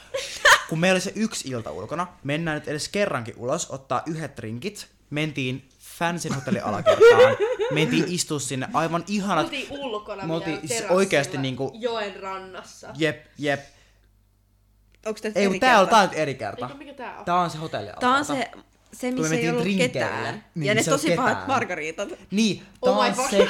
Kun 0.68 0.78
meillä 0.80 0.94
oli 0.94 1.00
se 1.00 1.12
yksi 1.14 1.48
ilta 1.48 1.72
ulkona, 1.72 2.06
mennään 2.24 2.54
nyt 2.54 2.68
edes 2.68 2.88
kerrankin 2.88 3.34
ulos, 3.36 3.70
ottaa 3.70 4.02
yhdet 4.06 4.38
rinkit, 4.38 4.88
mentiin 5.10 5.68
Fansin 5.98 6.34
hotellin 6.34 6.64
alakertaan, 6.64 7.36
mentiin 7.70 8.04
istua 8.08 8.38
sinne, 8.38 8.68
aivan 8.74 9.00
Me 9.00 9.04
ihanat, 9.08 9.44
oltiin 9.44 9.66
ulkona 9.70 10.26
Me 10.26 10.34
oltiin 10.34 10.68
siis 10.68 10.84
oikeasti 10.90 11.38
niinku- 11.38 11.72
joen 11.74 12.22
rannassa. 12.22 12.88
jep, 12.96 13.26
jep. 13.38 13.60
onko 15.06 15.20
tämä 15.20 15.32
Ei, 15.34 15.48
mutta 15.48 15.66
tää 15.66 15.80
on, 15.80 15.88
tää 15.88 15.98
on 15.98 16.08
nyt 16.08 16.18
eri 16.18 16.34
kerta. 16.34 16.66
Eikö 16.66 16.78
mikä 16.78 16.94
tää 16.94 17.18
on? 17.18 17.24
Tää 17.24 17.34
on 17.40 17.50
se 17.50 17.58
hotelli 17.58 17.90
Tää 18.00 18.10
on 18.10 18.24
se, 18.24 18.50
se 18.92 19.10
missä 19.10 19.34
ei 19.34 19.48
ollut 19.48 19.62
drinkeille. 19.62 19.92
ketään. 19.92 20.44
Niin, 20.54 20.66
ja 20.66 20.74
ne 20.74 20.80
on 20.80 20.84
tosi 20.84 21.10
pahat 21.10 21.30
ketään. 21.30 21.48
margaritat. 21.48 22.08
Niin, 22.30 22.62
Oh 22.82 22.98
on 22.98 23.12
fuck. 23.12 23.30
se, 23.30 23.48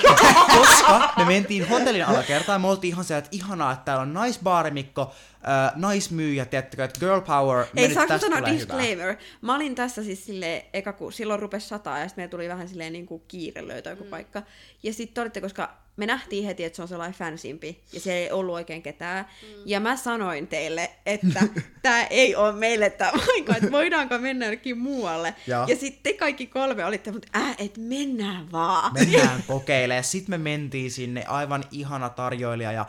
koska 0.59 1.13
me 1.17 1.25
mentiin 1.25 1.69
hotellin 1.69 2.07
alakertaan, 2.07 2.61
me 2.61 2.67
oltiin 2.69 2.93
ihan 2.93 3.05
se, 3.05 3.17
että 3.17 3.29
ihanaa, 3.33 3.73
että 3.73 3.85
täällä 3.85 4.03
on 4.03 4.13
naisbaarimikko, 4.15 5.13
äh, 5.49 5.73
naismyyjä, 5.77 6.45
tiedättekö, 6.45 6.85
että 6.85 7.01
girl 7.01 7.21
power, 7.21 7.67
Ei 7.77 7.95
tästä 7.95 8.19
sanoa 8.19 8.39
tulee 8.39 8.41
hyvää. 8.41 8.53
disclaimer? 8.53 9.17
Mä 9.41 9.55
olin 9.55 9.75
tässä 9.75 10.03
siis 10.03 10.27
silleen, 10.27 10.63
eka 10.73 10.93
kun 10.93 11.13
silloin 11.13 11.41
rupesi 11.41 11.69
sataa 11.69 11.99
ja 11.99 12.09
sitten 12.09 12.23
meillä 12.23 12.31
tuli 12.31 12.49
vähän 12.49 12.69
silleen 12.69 12.93
niin 12.93 13.07
kuin 13.07 13.23
kiire 13.29 13.69
löytää 13.69 13.93
joku 13.93 14.05
mm. 14.05 14.11
paikka. 14.11 14.43
Ja 14.83 14.93
sitten 14.93 15.15
te 15.15 15.21
olitte, 15.21 15.41
koska 15.41 15.81
me 15.97 16.07
nähtiin 16.07 16.45
heti, 16.45 16.65
että 16.65 16.77
se 16.77 16.83
on 16.83 16.89
sellainen 16.89 17.19
fansimpi 17.19 17.81
ja 17.93 18.01
siellä 18.01 18.19
ei 18.19 18.31
ollut 18.31 18.55
oikein 18.55 18.83
ketään. 18.83 19.25
Mm. 19.43 19.63
Ja 19.67 19.81
mä 19.81 19.97
sanoin 19.97 20.47
teille, 20.47 20.91
että 21.07 21.43
tämä 21.83 22.05
ei 22.05 22.37
ole 22.37 22.53
meille 22.53 22.91
tämä 22.91 23.13
paikka, 23.27 23.57
että 23.57 23.71
voidaanko 23.71 24.19
mennä 24.19 24.47
jonnekin 24.47 24.79
muualle. 24.79 25.35
Joo. 25.47 25.67
Ja 25.69 25.77
sitten 25.77 26.03
te 26.03 26.19
kaikki 26.19 26.47
kolme 26.47 26.85
olitte, 26.85 27.13
mutta 27.13 27.29
äh, 27.39 27.55
et 27.59 27.79
mennään 27.79 28.53
vaan. 28.53 28.93
Mennään 28.93 29.43
kokeilemaan. 29.49 30.05
Sitten 30.05 30.33
me 30.33 30.39
mentiin 30.39 30.91
sinne, 30.91 31.25
aivan 31.25 31.65
ihana 31.71 32.09
tarjoilija 32.09 32.73
ja 32.73 32.87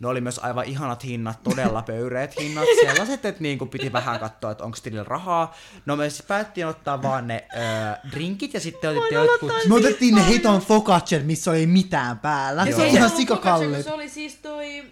ne 0.00 0.08
oli 0.08 0.20
myös 0.20 0.38
aivan 0.38 0.64
ihanat 0.64 1.04
hinnat, 1.04 1.42
todella 1.42 1.82
pöyreät 1.82 2.40
hinnat. 2.40 2.64
Sellaiset, 2.86 3.24
että 3.24 3.42
niinku 3.42 3.66
piti 3.66 3.92
vähän 3.92 4.20
katsoa, 4.20 4.50
että 4.50 4.64
onko 4.64 4.78
tilillä 4.82 5.04
rahaa. 5.04 5.54
No 5.86 5.96
me 5.96 6.10
siis 6.10 6.22
päättiin 6.22 6.66
ottaa 6.66 7.02
vaan 7.02 7.26
ne 7.26 7.46
ö, 7.54 8.08
drinkit 8.10 8.54
ja 8.54 8.60
sitten 8.60 8.90
otitte 8.90 9.16
Voin 9.16 9.26
jotkut... 9.26 9.52
Me 9.68 9.74
otettiin 9.74 10.14
ne 10.14 10.26
hiton 10.26 10.60
focacciat, 10.60 11.26
missä 11.26 11.50
oli 11.50 11.66
mitään 11.66 12.18
päällä. 12.18 12.64
Ja 12.66 12.76
Se 12.76 12.82
ei 12.82 12.88
ihan 12.88 13.10
focaccia, 13.10 13.16
sikakallit. 13.16 13.84
Se 13.84 13.92
oli 13.92 14.08
siis 14.08 14.34
toi... 14.34 14.84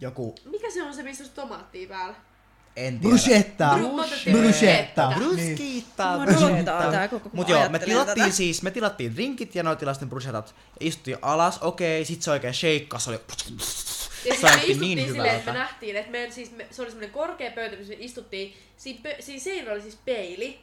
Joku, 0.00 0.34
Mikä 0.50 0.70
se 0.70 0.82
on 0.82 0.94
se, 0.94 1.02
missä 1.02 1.24
on 1.24 1.30
tomaattia 1.34 1.88
päällä? 1.88 2.14
en 2.76 3.00
tiedä. 3.00 3.08
Bruschetta. 3.08 3.70
Otettiin 3.70 4.36
Bruschetta. 4.36 5.12
bruschetta. 5.16 5.36
Niin. 5.36 5.56
Bruschetta, 6.24 7.20
Mut 7.32 7.48
mä 7.48 7.54
joo, 7.54 7.68
me 7.68 7.78
tilattiin 7.78 8.24
tätä. 8.24 8.36
siis, 8.36 8.62
me 8.62 8.70
tilattiin 8.70 9.14
drinkit 9.14 9.54
ja 9.54 9.62
noi 9.62 9.76
tilasten 9.76 10.08
bruschettat. 10.08 10.54
Istuttiin 10.80 11.16
alas, 11.22 11.58
okei, 11.58 12.04
sit 12.04 12.22
se 12.22 12.30
oikein 12.30 12.54
shakekas, 12.54 13.08
oli... 13.08 13.20
Ja 14.24 14.34
siis 14.34 14.42
me 14.42 14.48
Saitti 14.48 14.70
istuttiin 14.72 14.96
niin 14.96 15.08
silleen, 15.08 15.36
että 15.36 15.52
me 15.52 15.58
nähtiin, 15.58 15.96
että 15.96 16.10
meidän, 16.10 16.32
siis 16.32 16.50
me, 16.50 16.66
se 16.70 16.82
oli 16.82 16.90
semmoinen 16.90 17.14
korkea 17.14 17.50
pöytä, 17.50 17.76
missä 17.76 17.92
me 17.92 17.96
istuttiin. 18.00 18.54
Siinä, 18.76 19.00
pö, 19.02 19.16
siinä 19.20 19.40
seinällä 19.40 19.72
oli 19.72 19.82
siis 19.82 19.98
peili. 20.04 20.58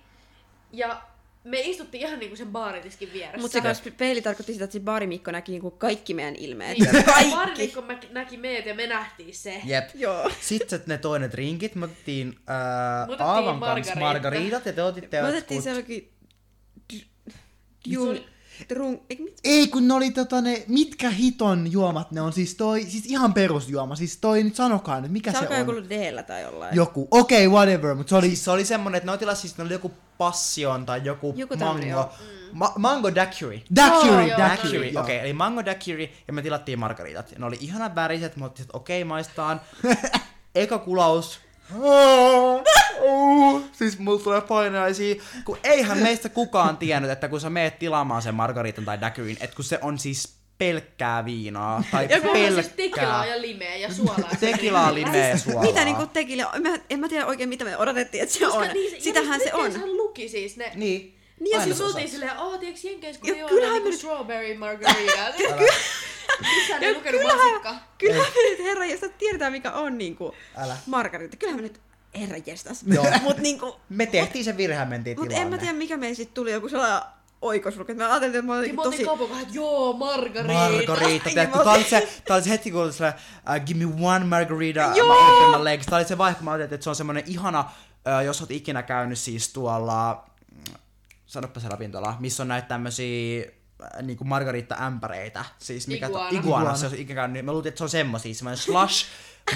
Ja 0.72 1.02
me 1.44 1.60
istuttiin 1.60 2.08
ihan 2.08 2.20
niinku 2.20 2.36
sen 2.36 2.48
baaritiskin 2.48 3.14
vieressä. 3.14 3.42
Mutta 3.42 3.54
se 3.54 3.62
kans 3.62 3.84
peili 3.98 4.22
tarkoitti 4.22 4.54
sitä, 4.54 4.66
että 4.66 4.74
se 4.74 4.80
baarimikko 4.80 5.32
näki 5.32 5.52
niinku 5.52 5.72
kaikki 5.72 6.14
meidän 6.14 6.36
ilmeet. 6.36 6.78
niin, 6.78 7.04
kaikki. 7.04 7.32
Baarimikko 7.32 7.84
näki 8.12 8.38
meidät 8.38 8.66
ja 8.66 8.76
me 8.76 8.88
nähtiin 8.88 9.36
se. 9.36 9.62
Jep. 9.66 9.90
Joo. 9.96 10.32
Sitten 10.42 10.82
ne 10.86 10.98
toinen 10.98 11.32
drinkit, 11.32 11.76
me 11.76 11.86
otettiin 11.86 12.40
äh, 12.50 13.28
Aavan 13.28 13.60
kanssa 13.60 13.96
margariitat 13.96 14.66
ja 14.66 14.74
te 14.74 14.84
otitte 14.84 15.22
Me 15.22 15.28
otettiin 15.28 15.60
jotkut- 15.60 15.64
sellakin... 15.64 16.14
Jul... 17.86 18.18
Trun... 18.68 19.02
Eikö 19.10 19.24
mit? 19.24 19.40
Ei, 19.44 19.68
kun 19.68 19.88
ne 19.88 19.94
oli 19.94 20.12
tota 20.12 20.42
ne, 20.42 20.64
mitkä 20.68 21.10
hiton 21.10 21.72
juomat 21.72 22.12
ne 22.12 22.22
on, 22.22 22.34
siis 22.34 22.56
toi, 22.56 22.84
siis 22.84 23.06
ihan 23.06 23.34
perusjuoma, 23.34 23.96
siis 23.96 24.18
toi 24.18 24.44
nyt 24.44 24.56
sanokaa 24.56 25.02
nyt, 25.02 25.12
mikä 25.12 25.32
Se 25.32 25.40
se, 25.40 25.48
on? 25.48 25.60
joku 25.60 25.72
d 25.72 26.24
tai 26.24 26.42
jollain. 26.42 26.76
Joku, 26.76 27.08
okei, 27.12 27.48
okay, 27.48 27.58
whatever, 27.58 27.96
mutta 27.96 28.10
se 28.10 28.16
oli, 28.16 28.28
Siis 28.28 28.44
se 28.44 28.52
oli 28.52 28.66
semmonen, 28.66 28.98
että 28.98 29.06
ne 29.06 29.12
otilla 29.12 29.36
siis 29.36 29.58
ne 29.58 29.64
oli 29.64 29.74
joku 29.74 29.92
passion 30.18 30.86
tai 30.86 31.02
joku, 31.04 31.34
Joku 31.38 31.56
mango. 31.58 31.86
joo. 31.86 32.10
Ma- 32.52 32.74
mango 32.78 33.16
daiquiri. 33.16 33.64
daiquiri, 33.76 34.30
joo, 34.30 34.38
daiquiri, 34.38 34.90
okei, 34.90 35.00
okay, 35.00 35.16
eli 35.16 35.34
mango 35.34 35.66
daiquiri 35.66 36.14
ja 36.28 36.34
me 36.34 36.42
tilattiin 36.42 36.80
margaritat. 36.80 37.34
Ne 37.38 37.46
oli 37.46 37.58
ihanan 37.60 37.96
väriset, 37.96 38.34
että 38.34 38.64
okei, 38.74 39.02
okay, 39.02 39.08
maistaan. 39.08 39.62
Eka 40.56 40.78
kulaus. 40.78 41.40
Siis 43.72 44.00
mulla 44.00 44.24
tulee 44.24 44.42
painaisia, 44.42 45.16
kun 45.46 45.58
eihän 45.64 45.98
meistä 45.98 46.30
kukaan 46.30 46.78
tiennyt, 46.78 47.12
että 47.12 47.28
kun 47.28 47.42
sä 47.42 47.50
meet 47.50 47.80
tilaamaan 47.80 48.22
sen 48.22 48.36
margaritan 48.36 48.86
tai 48.86 49.02
daiquirin, 49.02 49.38
että 49.40 49.56
kun 49.56 49.66
se 49.66 49.80
on 49.82 50.00
siis 50.00 50.34
pelkkää 50.58 51.26
viinaa, 51.26 51.84
tai 51.92 52.08
Ja 52.10 52.22
kun 52.22 52.30
on 52.30 52.36
siis 52.36 52.56
pelkkää 52.56 52.76
tekilaa 52.76 53.26
ja 53.26 53.42
limeä 53.42 53.76
ja 53.76 53.94
suolaa. 53.94 54.30
tekilaa, 54.40 54.94
limeä 54.94 55.30
ja 55.30 55.38
suolaa. 55.38 55.64
Mitä 55.64 55.86
niinku 55.86 56.08
tekille? 56.08 56.46
Mä, 56.62 56.78
en 56.90 57.00
mä 57.00 57.10
tiedä 57.10 57.26
oikein 57.26 57.50
mitä 57.50 57.66
me 57.66 57.78
odotettiin, 57.78 58.24
että 58.24 58.36
se 58.36 58.46
Koska 58.46 58.60
on. 58.60 58.68
niin, 58.74 59.02
Sitähän 59.02 59.40
se 59.40 59.54
on. 59.54 59.72
Sehän 59.72 59.98
luki 59.98 60.30
siis 60.30 60.58
ne. 60.58 60.72
Niin. 60.76 61.16
Niin 61.40 61.58
ja 61.58 61.64
siis 61.64 61.82
oltiin 61.82 62.10
silleen, 62.10 62.38
aah, 62.38 62.60
tiiäks 62.60 62.84
Jenkeissä, 62.84 63.22
kun 63.22 63.38
juo 63.40 63.50
kyllähän 63.50 63.84
niinku 63.84 63.98
strawberry 63.98 64.58
margarita. 64.58 65.26
Ja 66.82 66.94
lukenut 66.94 67.22
kyllähän- 67.22 67.40
vasikka? 67.40 67.76
Kyllä 67.98 68.16
me 68.16 68.50
nyt 68.50 68.60
herra 68.60 68.86
jästä 68.86 69.10
tiedetään 69.10 69.52
mikä 69.52 69.72
on 69.72 69.98
niinku 69.98 70.36
Älä. 70.58 70.78
margarita. 70.86 71.38
Kyllähän 71.38 71.62
me 71.62 71.68
nyt 71.68 71.82
herra. 72.20 72.38
Joo. 72.94 73.06
Mut 73.24 73.38
niinku, 73.38 73.76
Me 73.90 74.06
tehtiin 74.06 74.46
sen 74.46 74.58
virheen, 74.58 74.88
mentiin 74.88 75.20
mut 75.20 75.28
tilaan 75.28 75.44
en 75.44 75.50
mä 75.50 75.58
tiedä 75.58 75.74
mikä 75.74 75.98
meidän 75.98 76.16
sit 76.16 76.34
tuli 76.34 76.52
joku 76.52 76.70
sellainen 76.70 77.02
oikosluku. 77.42 77.92
että 77.92 78.04
Me 78.04 78.10
ajattelin, 78.10 78.36
että 78.36 78.42
mä 78.46 78.58
olin 78.58 78.76
me 78.76 78.84
tosi... 78.84 79.04
kanssa, 79.06 79.40
että 79.42 79.54
joo, 79.54 79.94
margarita. 79.94 80.54
Margarita, 80.54 81.30
mä 81.58 81.64
tää 81.64 81.74
oli 81.74 81.84
se, 81.84 82.08
tää 82.26 82.36
oli 82.36 82.44
se 82.44 82.50
heti 82.50 82.72
kun 82.72 82.82
oli 82.84 82.94
se, 82.94 83.08
uh, 83.08 83.66
give 83.66 83.86
me 83.86 84.08
one 84.08 84.26
margarita, 84.26 84.92
Joo! 84.96 85.52
mä 85.52 85.64
legs. 85.64 85.86
Tää 85.86 85.98
oli 86.00 86.06
se 86.08 86.18
vaihe, 86.18 86.36
kun 86.36 86.46
mä 86.46 86.52
ajattelin, 86.52 86.74
että 86.74 86.84
se 86.84 86.90
on 86.90 86.96
semmonen 86.96 87.24
ihana, 87.28 87.60
uh, 87.60 88.26
jos 88.26 88.42
oot 88.42 88.52
ikinä 88.52 88.84
käynyt 88.84 89.20
siis 89.20 89.54
tuolla, 89.54 90.24
mm, 90.52 90.74
sanoppa 91.26 91.60
se 91.60 91.70
ravintola, 91.70 92.16
missä 92.20 92.44
on 92.44 92.48
näitä 92.48 92.68
tämmösiä 92.68 93.46
äh, 93.84 94.02
niinku 94.02 94.24
margarita-ämpäreitä. 94.24 95.46
Siis 95.58 95.88
mikä 95.88 96.08
Iguana. 96.08 96.30
To, 96.30 96.36
iguana, 96.36 96.76
se 96.76 96.86
on 96.86 96.96
ikinä 96.96 97.16
käynyt, 97.16 97.34
niin 97.34 97.46
mä 97.46 97.52
luulin, 97.52 97.68
että 97.68 97.78
se 97.78 97.84
on 97.84 97.90
semmosia, 97.90 98.34
semmonen 98.34 98.58
slush, 98.58 99.06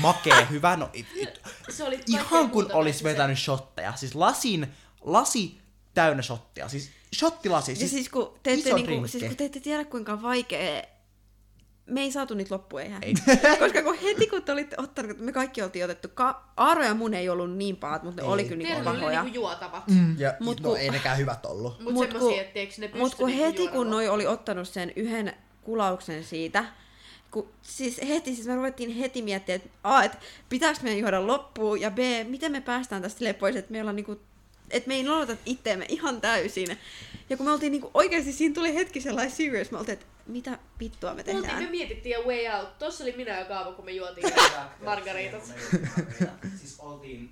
makee, 0.01 0.47
hyvä, 0.51 0.75
no 0.75 0.89
it, 0.93 1.05
it, 1.15 1.41
Se 1.69 1.83
oli 1.83 1.99
ihan 2.07 2.49
kun 2.49 2.71
olisi 2.73 3.03
vetänyt 3.03 3.39
shotteja. 3.39 3.93
Siis 3.95 4.15
lasin, 4.15 4.73
lasi 5.01 5.61
täynnä 5.93 6.23
shottia. 6.23 6.69
Siis 6.69 6.89
shottilasi. 7.15 7.71
Ja 7.71 7.75
Siis, 7.75 7.91
siis 7.91 8.09
kun 8.09 8.33
te 8.43 8.53
ette, 8.53 8.73
niinku, 8.73 9.07
siis 9.07 9.23
kun 9.23 9.35
te 9.35 9.45
ette 9.45 9.59
tiedä 9.59 9.85
kuinka 9.85 10.21
vaikea 10.21 10.83
me 11.85 12.01
ei 12.01 12.11
saatu 12.11 12.33
niitä 12.33 12.55
loppuun 12.55 12.81
eihän. 12.81 13.03
Ei. 13.03 13.13
Koska 13.59 13.81
kun 13.83 13.97
heti 13.97 14.27
kun 14.27 14.43
te 14.43 14.51
olitte 14.51 14.75
ottanut, 14.79 15.19
me 15.19 15.31
kaikki 15.31 15.61
oltiin 15.61 15.85
otettu, 15.85 16.07
ka- 16.13 16.43
Aaro 16.57 16.83
ja 16.83 16.93
mun 16.93 17.13
ei 17.13 17.29
ollut 17.29 17.55
niin 17.57 17.75
pahat, 17.77 18.03
mutta 18.03 18.21
ne 18.21 18.27
Ei. 18.27 18.33
oli 18.33 18.43
kyllä 18.43 18.57
niinku 18.57 18.73
Tiedän, 18.83 18.99
ne 18.99 19.05
oli 19.07 19.15
niinku 19.15 19.33
juotavat. 19.35 19.83
ja, 20.17 20.33
Mut 20.39 20.61
no 20.61 20.69
kun- 20.69 20.79
ei 20.79 20.89
nekään 20.89 21.17
hyvät 21.17 21.45
ollut. 21.45 21.79
Mut, 21.79 21.93
Mut 21.93 22.07
ne 22.07 22.19
pysty 22.19 22.97
Mut 22.97 23.15
kun 23.15 23.27
niinku 23.27 23.43
heti 23.45 23.67
kun 23.67 23.89
noi 23.89 24.09
oli 24.09 24.27
ottanut 24.27 24.67
sen 24.67 24.91
yhden 24.95 25.33
kulauksen 25.61 26.23
siitä, 26.23 26.65
kun 27.31 27.47
siis 27.61 28.01
heti, 28.07 28.35
siis 28.35 28.47
me 28.47 28.55
ruvettiin 28.55 28.95
heti 28.95 29.21
miettimään, 29.21 29.51
että 29.55 29.69
A, 29.83 30.03
et 30.03 30.17
pitääkö 30.49 30.79
meidän 30.83 30.99
juoda 30.99 31.27
loppuun, 31.27 31.81
ja 31.81 31.91
B, 31.91 31.97
miten 32.27 32.51
me 32.51 32.61
päästään 32.61 33.01
tästä 33.01 33.33
pois, 33.39 33.55
että 33.55 33.71
meillä 33.71 33.89
on 33.89 33.95
niinku, 33.95 34.19
että 34.69 34.87
me 34.87 34.95
ei 34.95 35.03
nolota 35.03 35.37
itteemme 35.45 35.85
ihan 35.89 36.21
täysin. 36.21 36.77
Ja 37.29 37.37
kun 37.37 37.45
me 37.45 37.51
oltiin 37.51 37.71
niinku, 37.71 37.91
oikeasti 37.93 38.31
siinä 38.31 38.55
tuli 38.55 38.75
hetki 38.75 39.01
sellainen 39.01 39.31
serious, 39.35 39.71
me 39.71 39.77
oltiin, 39.77 39.93
että 39.93 40.05
mitä 40.27 40.59
vittua 40.79 41.09
me 41.09 41.15
Me, 41.15 41.19
oltiin, 41.21 41.41
tehdään. 41.41 41.63
me 41.63 41.69
mietittiin 41.69 42.13
ja 42.13 42.19
way 42.27 42.59
out. 42.59 42.79
Tossa 42.79 43.03
oli 43.03 43.13
minä 43.17 43.39
ja 43.39 43.45
Kaava, 43.45 43.71
kun 43.71 43.85
me 43.85 43.91
juotiin 43.91 44.33
margaritat. 44.85 45.43
siis 46.59 46.79
oltiin, 46.79 47.29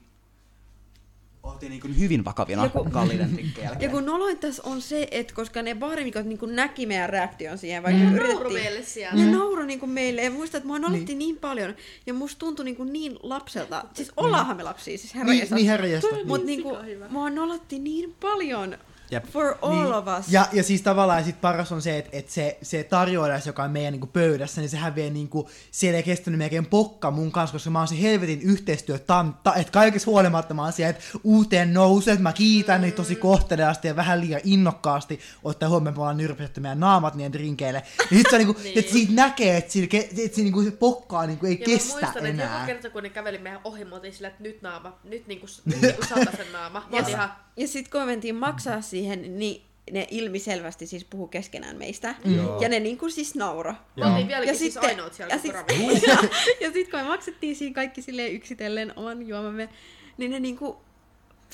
oltiin 1.44 1.70
niin 1.70 2.00
hyvin 2.00 2.26
vakavina 2.26 2.64
Joku- 2.64 2.89
kalliiden 2.92 3.34
trikkeen 3.34 3.64
Ja 3.66 3.70
jälkeen. 3.70 3.92
kun 3.92 4.06
noloin 4.06 4.38
tässä 4.39 4.64
on 4.66 4.82
se, 4.82 5.08
että 5.12 5.34
koska 5.34 5.62
ne 5.62 5.76
baarimikot 5.76 6.26
niinku 6.26 6.46
näki 6.46 6.86
meidän 6.86 7.10
reaktion 7.10 7.58
siihen, 7.58 7.84
vaikka 7.84 8.04
nauru 8.04 8.18
yritettiin... 8.18 8.54
meille 8.54 8.84
siellä. 8.84 9.24
Ne 9.26 9.32
nauroi 9.32 9.68
niinku 9.68 9.88
meille 9.88 10.22
ja 10.24 10.32
muistan, 10.32 10.58
että 10.60 10.68
mua 10.68 10.80
nolotti 10.80 11.16
niin. 11.16 11.38
paljon 11.38 11.76
ja 12.06 12.14
musta 12.14 12.39
tuntui 12.39 12.66
niinku 12.66 12.84
niin 12.84 13.20
lapselta. 13.24 13.86
Siis 13.94 14.12
ollaanhan 14.18 14.58
me 14.58 14.64
lapsia, 14.64 14.98
siis 14.98 15.16
herra 15.16 15.32
Niin, 15.34 15.48
niin 15.52 15.68
herra 15.68 15.88
jästä. 15.88 16.16
Mut 16.26 16.38
Niin 16.38 16.46
niinku, 16.46 16.70
sikahyvä. 16.70 17.08
mua 17.10 17.30
nolotti 17.30 17.80
niin 17.80 18.16
paljon 18.20 18.78
Jep. 19.12 19.26
for 19.26 19.55
all 19.62 19.84
Niin. 19.84 19.93
of 19.93 20.05
us. 20.20 20.26
Ja, 20.34 20.45
ja 20.51 20.64
siis 20.64 20.82
tavallaan 20.82 21.24
sit 21.24 21.41
paras 21.41 21.72
on 21.72 21.82
se, 21.82 21.97
että 21.97 22.09
et 22.14 22.30
se, 22.30 22.57
se 22.62 22.84
tarjoilija, 22.84 23.39
joka 23.45 23.64
on 23.64 23.72
meidän 23.72 23.91
niinku 23.93 24.07
pöydässä, 24.07 24.62
niin 24.62 24.70
sehän 24.70 24.95
vie 24.95 25.09
niinku, 25.09 25.49
siellä 25.72 25.97
ei 25.97 26.03
kestänyt 26.03 26.38
melkein 26.38 26.66
pokka 26.66 27.12
mun 27.12 27.32
kanssa, 27.32 27.53
koska 27.53 27.70
mä 27.70 27.80
oon 27.80 27.88
se 27.88 28.01
helvetin 28.01 28.41
yhteistyötantta, 28.41 29.55
että 29.55 29.72
kaikessa 29.72 30.12
huolimatta 30.12 30.53
mä 30.53 30.64
oon 30.64 30.74
siellä, 30.74 30.89
että 30.89 31.03
uuteen 31.24 31.74
nousee, 31.74 32.12
että 32.14 32.24
mä 32.24 32.34
kiitän 32.34 32.82
niitä 32.82 32.95
tosi 32.97 33.16
kohteliaasti 33.16 33.88
ja 33.88 33.95
vähän 33.95 34.22
liian 34.22 34.41
innokkaasti, 34.43 35.20
ottaa 35.43 35.70
huomioon, 35.70 35.88
että 35.89 35.97
me 35.97 36.01
ollaan 36.01 36.18
nyrpistetty 36.18 36.62
meidän 36.62 36.80
naamat 36.80 37.16
niiden 37.16 37.34
drinkeille. 37.34 37.84
Niin 38.12 38.18
sit 38.18 38.28
se 38.30 38.36
on 38.36 38.39
niinku, 38.39 38.59
Niin. 38.64 38.80
että 38.80 38.91
siitä 38.91 39.14
näkee, 39.14 39.57
että, 39.57 39.72
siinä, 39.72 39.88
että 39.93 40.36
se, 40.36 40.41
niinku, 40.41 40.64
se 40.64 40.72
pokkaa 40.72 41.26
niinku 41.26 41.45
ei 41.45 41.57
Ja 41.59 41.66
kestä 41.66 41.93
mä 41.93 41.99
muistan, 42.01 42.26
että 42.26 42.43
enää. 42.43 42.53
joka 42.53 42.66
kerta 42.66 42.89
kun 42.89 43.03
ne 43.03 43.09
käveli 43.09 43.38
meidän 43.38 43.62
ohi, 43.64 43.86
mä 43.86 43.95
oltiin 43.95 44.14
sillä, 44.14 44.28
että 44.28 44.43
nyt 44.43 44.62
naama, 44.62 44.99
nyt 45.03 45.28
niinku, 45.28 45.45
nyt 45.66 45.82
niinku 45.82 46.03
sen 46.38 46.51
naama. 46.53 46.88
Mä 46.91 46.97
ihan, 47.07 47.32
Ja 47.62 47.68
sitten 47.68 47.91
kun 47.91 48.01
me 48.01 48.05
mentiin 48.05 48.36
maksaa 48.36 48.82
siihen, 48.82 49.39
niin 49.39 49.62
ne 49.91 50.07
ilmiselvästi 50.12 50.88
siis 50.88 51.05
puhu 51.05 51.28
keskenään 51.28 51.78
meistä. 51.78 52.16
Joo. 52.36 52.62
Ja 52.62 52.70
ne 52.70 52.80
niinku 52.80 53.09
siis 53.09 53.36
nauro. 53.36 53.74
me 53.95 54.05
oltiin 54.05 54.28
vieläkin 54.28 54.55
siis 54.55 54.78
ainoat 54.78 55.14
siellä 55.14 55.34
ja, 55.34 55.39
sit, 55.39 55.53
ja, 56.07 56.18
ja 56.62 56.72
sit 56.72 56.91
kun 56.91 56.99
me 56.99 57.07
maksettiin 57.07 57.55
siinä 57.55 57.76
kaikki 57.76 58.01
silleen 58.01 58.34
yksitellen 58.34 58.93
oman 58.95 59.28
juomamme, 59.28 59.70
niin 60.18 60.32
ne 60.32 60.39
niinku, 60.39 60.82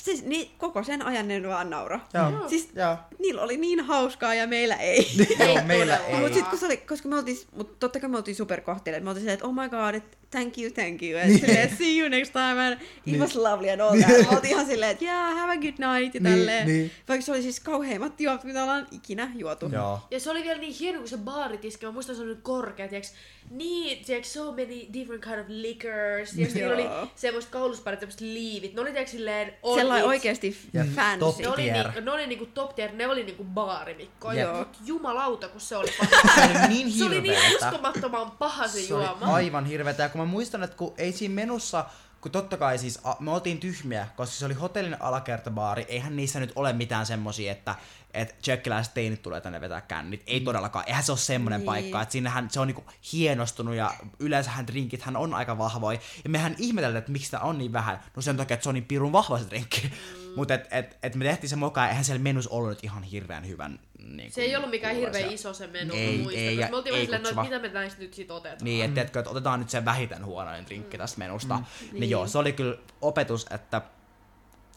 siis 0.02 0.24
niin 0.24 0.50
koko 0.58 0.82
sen 0.82 1.02
ajan 1.06 1.28
ne 1.28 1.48
vaan 1.48 1.70
nauro. 1.70 2.00
Joo. 2.14 2.48
Siis 2.48 2.68
Joo. 2.74 2.96
niillä 3.18 3.42
oli 3.42 3.56
niin 3.56 3.80
hauskaa 3.80 4.34
ja 4.34 4.46
meillä 4.46 4.76
ei. 4.76 5.06
Joo, 5.46 5.64
meillä 5.64 5.96
ei. 5.96 6.14
Mutta 6.16 6.34
sitten 6.34 6.50
kun 6.50 6.58
se 6.58 6.66
oli, 6.66 6.76
koska 6.76 7.08
me 7.08 7.16
oltiin, 7.16 7.38
mut 7.56 7.78
totta 7.78 8.00
kai 8.00 8.10
me 8.10 8.16
oltiin 8.16 8.34
superkohteliaita, 8.34 9.04
me 9.04 9.10
oltiin 9.10 9.20
silleen, 9.20 9.34
että 9.34 9.46
oh 9.46 9.54
my 9.54 9.68
god, 9.68 9.94
että 9.94 10.16
thank 10.30 10.58
you, 10.58 10.70
thank 10.70 11.02
you, 11.02 11.20
Niin. 11.20 11.34
että 11.34 11.46
silleen, 11.46 11.76
see 11.76 11.98
you 11.98 12.08
next 12.08 12.32
time, 12.32 12.66
and 12.66 12.76
it 13.06 13.20
was 13.20 13.36
lovely 13.36 13.70
and 13.70 13.80
all 13.80 13.96
that. 13.98 14.08
Me 14.30 14.36
oltiin 14.36 14.52
ihan 14.54 14.66
silleen, 14.66 14.90
että 14.90 15.04
yeah, 15.04 15.36
have 15.38 15.52
a 15.52 15.56
good 15.56 15.64
night 15.78 16.14
ja 16.14 16.20
Niin, 16.20 16.22
tälleen. 16.22 16.66
niin. 16.66 16.90
Vaikka 17.08 17.24
se 17.26 17.32
oli 17.32 17.42
siis 17.42 17.60
kauheimmat 17.60 18.20
juomat, 18.20 18.44
mitä 18.44 18.62
ollaan 18.62 18.86
ikinä 18.92 19.30
juotu. 19.34 19.68
Joo. 19.72 20.00
Ja 20.10 20.20
se 20.20 20.30
oli 20.30 20.42
vielä 20.42 20.60
niin 20.60 20.74
hieno, 20.74 20.98
kun 20.98 21.08
se 21.08 21.16
baaritiski, 21.16 21.86
mä 21.86 21.92
muistan 21.92 22.16
se 22.16 22.22
oli 22.22 22.36
korkea, 22.42 22.88
tiiäks, 22.88 23.14
niin, 23.50 24.04
tiiäks, 24.04 24.32
so 24.32 24.52
many 24.52 24.86
different 24.92 25.24
kind 25.24 25.38
of 25.40 25.46
liquors, 25.48 26.32
ja 26.36 26.46
sitten 26.46 26.62
Joo. 26.62 26.74
oli 26.74 26.86
semmoista 27.16 27.50
kaulusparit, 27.50 28.00
semmoista 28.00 28.24
liivit, 28.24 28.74
ne 28.74 28.80
oli 28.80 28.90
tiiäks 28.90 29.10
silleen 29.10 29.54
on 29.62 29.78
Sellainen 29.78 30.14
it. 30.42 30.56
Ja 30.72 30.84
fancy. 30.96 31.18
top 31.18 31.38
Ne 31.38 31.48
oli, 31.48 31.62
tier. 31.62 31.74
niinku, 31.86 32.00
ne 32.00 32.10
oli 32.10 32.26
niinku 32.26 32.46
top 32.46 32.74
tier, 32.74 32.92
ne 32.92 33.06
oli 33.08 33.24
niinku 33.24 33.44
baarimikko. 33.44 34.32
Jep. 34.32 34.54
Mut 34.56 34.76
jumalauta, 34.84 35.48
kun 35.48 35.60
se 35.60 35.76
oli 35.76 35.88
Se 35.90 35.96
paha. 35.98 36.44
oli 36.50 36.68
niin 36.68 36.92
se 36.92 37.04
oli 37.04 37.20
niin 37.20 37.34
hirveetä. 37.36 37.66
uskomattoman 37.68 38.30
paha 38.30 38.68
se, 38.68 38.82
Se 38.82 38.94
oli 38.94 39.04
juoma. 39.04 39.34
aivan 39.34 39.64
hirveetä. 39.66 40.02
Ja 40.02 40.08
kun 40.08 40.20
mä 40.20 40.24
muistan, 40.26 40.62
että 40.62 40.76
kun 40.76 40.94
ei 40.98 41.12
siinä 41.12 41.34
menussa, 41.34 41.84
kun 42.20 42.32
totta 42.32 42.56
kai 42.56 42.78
siis 42.78 42.98
a, 43.04 43.14
me 43.20 43.30
oltiin 43.32 43.58
tyhmiä, 43.60 44.08
koska 44.16 44.34
se 44.34 44.46
oli 44.46 44.54
hotellin 44.54 44.96
alakertabaari, 45.02 45.84
eihän 45.88 46.16
niissä 46.16 46.40
nyt 46.40 46.52
ole 46.56 46.72
mitään 46.72 47.06
semmosia, 47.06 47.52
että 47.52 47.74
että 48.14 48.34
tsekkiläiset 48.42 48.94
teinit 48.94 49.22
tulee 49.22 49.40
tänne 49.40 49.60
vetää 49.60 49.80
kännit. 49.80 50.22
Ei 50.26 50.40
todellakaan. 50.40 50.84
Eihän 50.88 51.04
se 51.04 51.12
ole 51.12 51.18
semmoinen 51.18 51.60
Niin. 51.60 51.66
paikka, 51.66 52.02
että 52.02 52.12
sinnehän 52.12 52.50
se 52.50 52.60
on 52.60 52.66
niinku 52.66 52.84
hienostunut 53.12 53.74
ja 53.74 53.90
yleensähän 54.18 54.66
drinkithän 54.66 55.16
on 55.16 55.34
aika 55.34 55.58
vahvoja. 55.58 55.98
Ja 56.24 56.30
mehän 56.30 56.54
ihmetellään, 56.58 56.98
että 56.98 57.12
miksi 57.12 57.24
sitä 57.24 57.40
on 57.40 57.58
niin 57.58 57.72
vähän. 57.72 58.02
No 58.16 58.22
sen 58.22 58.36
takia, 58.36 58.54
että 58.54 58.62
se 58.62 58.68
on 58.68 58.74
niin 58.74 58.84
pirun 58.84 59.12
vahva 59.12 59.38
se 59.38 59.44
drinkki. 59.50 59.80
Mm. 59.82 60.18
Mutta 60.36 60.54
et, 60.54 60.68
et, 60.70 60.98
et 61.02 61.14
me 61.14 61.24
tehtiin 61.24 61.50
se 61.50 61.56
moka, 61.56 61.80
ja 61.80 61.88
eihän 61.88 62.04
siellä 62.04 62.22
menus 62.22 62.48
ollut 62.48 62.68
nyt 62.68 62.84
ihan 62.84 63.02
hirveän 63.02 63.48
hyvän. 63.48 63.80
Niin 63.98 64.32
Se 64.32 64.40
ei 64.40 64.56
ollut 64.56 64.70
mikään 64.70 64.96
hirveän 64.96 65.32
iso 65.32 65.54
se 65.54 65.66
menu, 65.66 65.94
Ei, 65.94 66.16
mä 66.16 66.22
muistan. 66.22 66.44
ei, 66.44 66.56
koska 66.56 66.64
ja 66.64 66.70
me 66.70 66.76
oltiin 66.76 66.92
vaan 66.92 67.00
ei 67.00 67.06
silleen, 67.06 67.36
no, 67.36 67.42
mitä 67.42 67.58
me 67.58 67.68
näistä 67.68 68.02
nyt 68.02 68.14
sit 68.14 68.30
otetaan. 68.30 68.58
Niin, 68.64 68.84
että, 68.84 69.00
mm. 69.00 69.06
että 69.06 69.30
otetaan 69.30 69.60
nyt 69.60 69.70
se 69.70 69.84
vähiten 69.84 70.24
huonoin 70.24 70.66
drinkki 70.66 70.98
tästä 70.98 71.18
menusta. 71.18 71.56
Mm. 71.56 71.64
Niin. 71.80 72.00
Niin. 72.00 72.10
joo, 72.10 72.26
se 72.26 72.38
oli 72.38 72.52
kyllä 72.52 72.76
opetus, 73.00 73.46
että, 73.50 73.82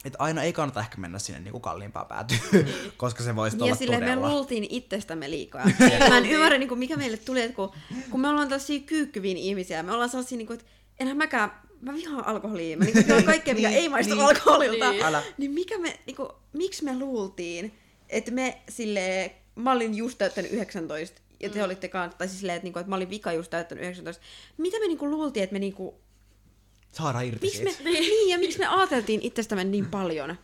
että 0.05 0.19
aina 0.19 0.43
ei 0.43 0.53
kannata 0.53 0.79
ehkä 0.79 0.97
mennä 0.97 1.19
sinne 1.19 1.39
niinku 1.39 1.59
kalliimpaan 1.59 2.07
päätyyn, 2.07 2.39
koska 2.97 3.23
se 3.23 3.35
voisi 3.35 3.57
Ja 3.57 3.63
olla 3.65 3.75
silleen 3.75 4.03
me 4.03 4.09
todella. 4.09 4.29
luultiin 4.29 4.67
itsestämme 4.69 5.29
liikaa. 5.31 5.65
mä 6.09 6.17
en 6.17 6.25
ymmärrä, 6.25 6.57
niin 6.57 6.69
kuin, 6.69 6.79
mikä 6.79 6.97
meille 6.97 7.17
tuli, 7.17 7.41
että 7.41 7.55
kun, 7.55 7.71
kun 8.09 8.21
me 8.21 8.27
ollaan 8.29 8.47
tällaisia 8.47 8.79
kyykkyviin 8.79 9.37
ihmisiä, 9.37 9.83
me 9.83 9.91
ollaan 9.91 10.09
sellaisia, 10.09 10.37
niin 10.37 10.47
kuin, 10.47 10.59
että 10.59 10.71
enhän 10.99 11.17
mäkään 11.17 11.51
mä 11.81 11.93
vihaan 11.93 12.25
alkoholia. 12.27 12.77
Mä 12.77 12.85
niinku 12.85 12.99
vihaan 13.07 13.23
kaikkea, 13.23 13.55
mikä 13.55 13.69
Niin, 13.69 13.79
ei 13.79 13.89
maistu 13.89 14.15
niin. 14.15 14.25
alkoholilta. 14.25 14.91
Niin. 14.91 15.03
Älä. 15.03 15.23
Niin 15.37 15.51
mikä 15.51 15.77
me, 15.77 15.99
niinku, 16.05 16.29
miksi 16.53 16.83
me 16.83 16.99
luultiin, 16.99 17.73
että 18.09 18.31
me 18.31 18.61
sille 18.69 19.35
mä 19.55 19.71
olin 19.71 19.95
just 19.95 20.17
täyttänyt 20.17 20.51
19, 20.51 21.21
ja 21.39 21.49
te 21.49 21.59
mm. 21.59 21.65
olitte 21.65 21.87
kanssa, 21.87 22.17
tai 22.17 22.27
siis 22.27 22.39
silleen, 22.39 22.55
että, 22.55 22.65
niinku, 22.65 22.79
että 22.79 22.89
mä 22.89 22.95
olin 22.95 23.09
vika 23.09 23.33
just 23.33 23.49
täyttänyt 23.49 23.83
19. 23.83 24.23
Mitä 24.57 24.79
me 24.79 24.87
niinku 24.87 25.09
luultiin, 25.11 25.43
että 25.43 25.53
me 25.53 25.59
niinku, 25.59 25.99
Saadaan 26.91 27.25
irti 27.25 27.45
miksi 27.45 27.63
me, 27.63 27.71
siitä. 27.71 27.83
niin, 27.83 28.29
ja 28.29 28.39
miksi 28.39 28.59
me 28.59 28.67
ajateltiin 28.67 29.19
itsestämme 29.23 29.63
niin 29.63 29.85
paljon? 29.85 30.37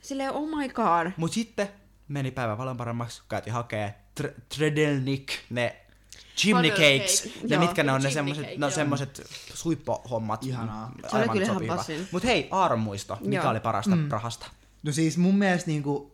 Silleen, 0.00 0.32
oh 0.32 0.58
my 0.58 0.68
god. 0.68 1.12
Mut 1.16 1.32
sitten 1.32 1.68
meni 2.08 2.30
päivä 2.30 2.56
paljon 2.56 2.76
paremmaksi, 2.76 3.22
käytiin 3.28 3.54
hakee 3.54 3.94
tr- 4.20 4.40
Tredelnik, 4.56 5.32
ne 5.50 5.76
chimney 6.36 6.70
cakes, 6.70 7.22
cake. 7.22 7.46
ja 7.46 7.56
Joo. 7.56 7.64
mitkä 7.64 7.82
ne 7.82 7.92
on 7.92 8.02
ne 8.02 8.10
semmoset, 8.10 8.44
cake, 8.44 8.58
no, 8.58 8.70
semmoset 8.70 9.22
suippohommat. 9.54 10.44
Ihanaa. 10.44 10.92
Se 11.10 11.16
oli 11.16 11.28
kyllä 11.28 11.44
ihan 11.44 11.56
sopiva. 11.56 11.76
passin. 11.76 12.08
Mut 12.12 12.24
hei, 12.24 12.48
Aaron 12.50 12.80
muisto, 12.80 13.18
mikä 13.20 13.42
Joo. 13.42 13.50
oli 13.50 13.60
parasta 13.60 13.96
mm. 13.96 14.08
rahasta? 14.10 14.46
No 14.82 14.92
siis 14.92 15.18
mun 15.18 15.34
mielestä 15.34 15.70
niinku... 15.70 16.12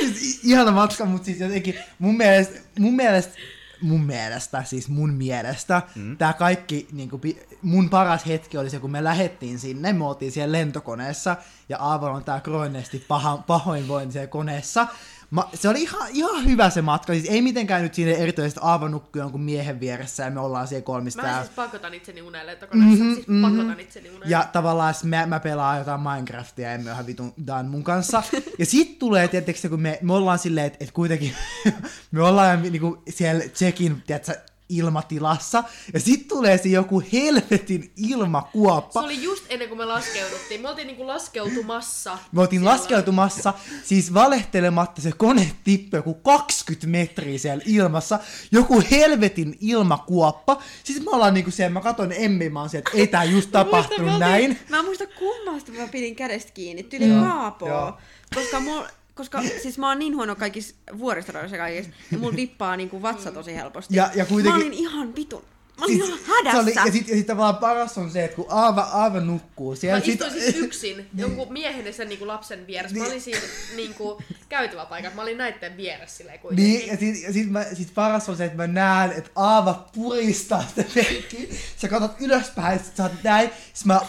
Siis 0.00 0.40
ihana 0.44 0.70
matka, 0.70 1.04
mutta 1.04 1.26
siis 1.26 1.40
jotenkin 1.40 1.78
mun 1.98 2.16
mielestä, 2.16 2.60
mun 2.78 2.96
mielestä, 2.96 3.34
mun 3.82 4.04
mielestä, 4.04 4.64
siis 4.64 4.88
mun 4.88 5.14
mielestä, 5.14 5.82
mm. 5.94 6.16
tää 6.16 6.32
kaikki, 6.32 6.88
niinku, 6.92 7.18
pi- 7.18 7.42
mun 7.62 7.90
paras 7.90 8.26
hetki 8.26 8.58
oli 8.58 8.70
se, 8.70 8.78
kun 8.78 8.90
me 8.90 9.04
lähettiin 9.04 9.58
sinne, 9.58 9.92
me 9.92 10.04
oltiin 10.04 10.32
siellä 10.32 10.52
lentokoneessa, 10.52 11.36
ja 11.68 11.78
Aavon 11.78 12.12
on 12.12 12.24
tää 12.24 12.40
kroonisesti 12.40 13.06
pahoinvointi 13.46 14.12
siellä 14.12 14.26
koneessa. 14.26 14.86
Ma, 15.32 15.48
se 15.54 15.68
oli 15.68 15.82
ihan, 15.82 16.08
ihan 16.12 16.44
hyvä 16.44 16.70
se 16.70 16.82
matka, 16.82 17.12
siis 17.12 17.28
ei 17.28 17.42
mitenkään 17.42 17.82
nyt 17.82 17.94
siinä 17.94 18.12
erityisesti 18.12 18.60
Aavo 18.62 18.88
nukkui 18.88 19.22
jonkun 19.22 19.40
miehen 19.40 19.80
vieressä, 19.80 20.22
ja 20.22 20.30
me 20.30 20.40
ollaan 20.40 20.68
siellä 20.68 20.84
kolmista. 20.84 21.22
Mä 21.22 21.38
siis 21.40 21.54
pakotan 21.56 21.94
itseni 21.94 22.22
unelle 22.22 22.46
lentokoneessa. 22.46 23.04
Mm-hmm, 23.04 23.14
siis 23.14 23.26
pakotan 23.42 23.80
itseni 23.80 24.08
unelle. 24.08 24.26
ja 24.28 24.48
tavallaan 24.52 24.94
sit 24.94 25.04
mä, 25.04 25.26
mä 25.26 25.40
pelaan 25.40 25.78
jotain 25.78 26.00
Minecraftia 26.00 26.68
ja 26.68 26.74
emme 26.74 26.90
ihan 26.90 27.06
vitun 27.06 27.34
Dan 27.46 27.66
mun 27.66 27.84
kanssa. 27.84 28.22
Ja 28.58 28.66
sit 28.66 28.98
tulee, 28.98 29.28
tietysti 29.28 29.68
kun 29.68 29.80
me, 29.80 29.98
me 30.02 30.12
ollaan 30.12 30.38
silleen, 30.38 30.66
että 30.66 30.84
et 30.84 30.92
kuitenkin 30.92 31.34
me 32.10 32.22
ollaan 32.22 32.62
niinku 32.62 33.02
siellä 33.08 33.44
check-in, 33.44 34.02
tiedätkö, 34.06 34.51
ilmatilassa. 34.76 35.64
Ja 35.94 36.00
sit 36.00 36.28
tulee 36.28 36.58
se 36.58 36.68
joku 36.68 37.02
helvetin 37.12 37.82
Se 37.82 37.90
ilmakuoppa. 37.96 39.00
oli 39.00 39.22
just 39.22 39.44
ennen 39.48 39.68
kuin 39.68 39.78
me 39.78 39.84
laskeuduttiin. 39.84 40.60
Me 40.60 40.68
oltiin 40.68 40.86
niinku 40.86 41.06
laskeutumassa. 41.06 42.18
Me 42.32 42.40
oltiin 42.40 42.60
silloin. 42.60 42.78
laskeutumassa, 42.80 43.54
siis 43.84 44.14
valehtelematta 44.14 45.00
se 45.02 45.12
kone 45.16 45.52
tippui 45.64 45.98
joku 45.98 46.14
20 46.14 46.86
metriä 46.86 47.38
siellä 47.38 47.62
ilmassa, 47.66 48.18
joku 48.52 48.82
helvetin 48.90 49.56
ilmakuoppa. 49.60 50.62
Siis 50.84 51.04
me 51.04 51.10
ollaan 51.10 51.34
niinku 51.34 51.50
siellä, 51.50 51.70
mä 51.72 51.80
katson 51.80 52.12
Emmi, 52.12 52.50
mä 52.50 52.60
oon 52.60 52.68
siellä, 52.68 52.84
että 52.88 52.98
ei 52.98 53.06
tää 53.06 53.24
just 53.24 53.34
Muistan, 53.34 53.64
tapahtunut 53.64 54.00
oltiin- 54.00 54.20
näin. 54.20 54.58
Mä 54.68 54.78
en 54.78 54.84
muista 54.84 55.04
kummasta 55.18 55.72
mä 55.72 55.86
pidin 55.86 56.16
kädestä 56.16 56.52
kiinni, 56.54 56.82
tyli 56.82 57.08
joo. 57.08 57.98
Koska 58.34 58.60
mulla, 58.60 58.88
koska 59.14 59.42
siis 59.62 59.78
mä 59.78 59.88
oon 59.88 59.98
niin 59.98 60.16
huono 60.16 60.36
kaikissa 60.36 60.74
vuoristorajoissa 60.98 61.56
kaikissa, 61.56 61.92
ja 62.12 62.18
mulla 62.18 62.36
dippaa 62.36 62.76
niinku 62.76 63.02
vatsa 63.02 63.32
tosi 63.32 63.54
helposti. 63.54 63.96
Ja- 63.96 64.10
ja 64.14 64.24
kuitenkin- 64.26 64.60
Mä 64.60 64.66
olin 64.66 64.72
ihan 64.78 65.16
vitun, 65.16 65.42
mä 65.78 65.84
olin 65.84 65.96
ihan 65.96 66.18
hädässä. 66.18 66.52
se 66.52 66.58
oli, 66.58 66.72
ja 66.86 66.92
sitten 66.92 67.16
sit 67.16 67.26
tavallaan 67.26 67.56
paras 67.56 67.98
on 67.98 68.10
se, 68.10 68.24
että 68.24 68.36
kun 68.36 68.46
Aava, 68.48 68.80
Aava 68.80 69.20
nukkuu 69.20 69.70
Mä 69.70 69.76
siellä, 69.76 70.02
istuin 70.04 70.30
siis 70.30 70.56
yksin 70.56 71.06
jonkun 71.18 71.52
miehen 71.52 71.86
ja 71.86 71.92
sen 71.92 72.08
niinku 72.08 72.26
lapsen 72.26 72.66
vieressä. 72.66 72.96
Mä 72.96 73.02
Niin. 73.02 73.10
olin 73.10 73.20
siinä 73.22 73.40
niinku 73.76 74.22
käytäväpaikalla. 74.48 75.16
Mä 75.16 75.22
olin 75.22 75.38
näitten 75.38 75.76
vieressä 75.76 76.16
silleen 76.16 76.38
kuitenkin. 76.38 76.64
Niin, 76.78 76.86
ja 76.88 76.96
sit, 76.96 77.22
ja 77.22 77.32
sit, 77.32 77.50
mä, 77.50 77.64
sit 77.74 77.94
paras 77.94 78.28
on 78.28 78.36
se, 78.36 78.44
että 78.44 78.56
mä 78.56 78.66
näen, 78.66 79.12
että 79.12 79.30
Aava 79.34 79.88
puristaa 79.94 80.64
sitä 80.68 80.84
penkkiä. 80.94 81.46
Sä 81.76 81.88
katsot 81.88 82.20
ylöspäin, 82.20 82.78
sit 82.84 82.96
sä 82.96 83.02
oot 83.02 83.12
näin. 83.22 83.50
Sit 83.74 83.86
mä, 83.86 84.00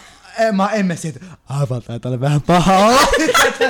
mä 0.51 0.69
emme 0.69 0.95
siitä, 0.95 1.19
että 1.23 1.37
Aava 1.49 1.81
taitaa 1.81 2.09
olla 2.09 2.21
vähän 2.21 2.41
paha 2.41 2.77
olla. 2.77 3.01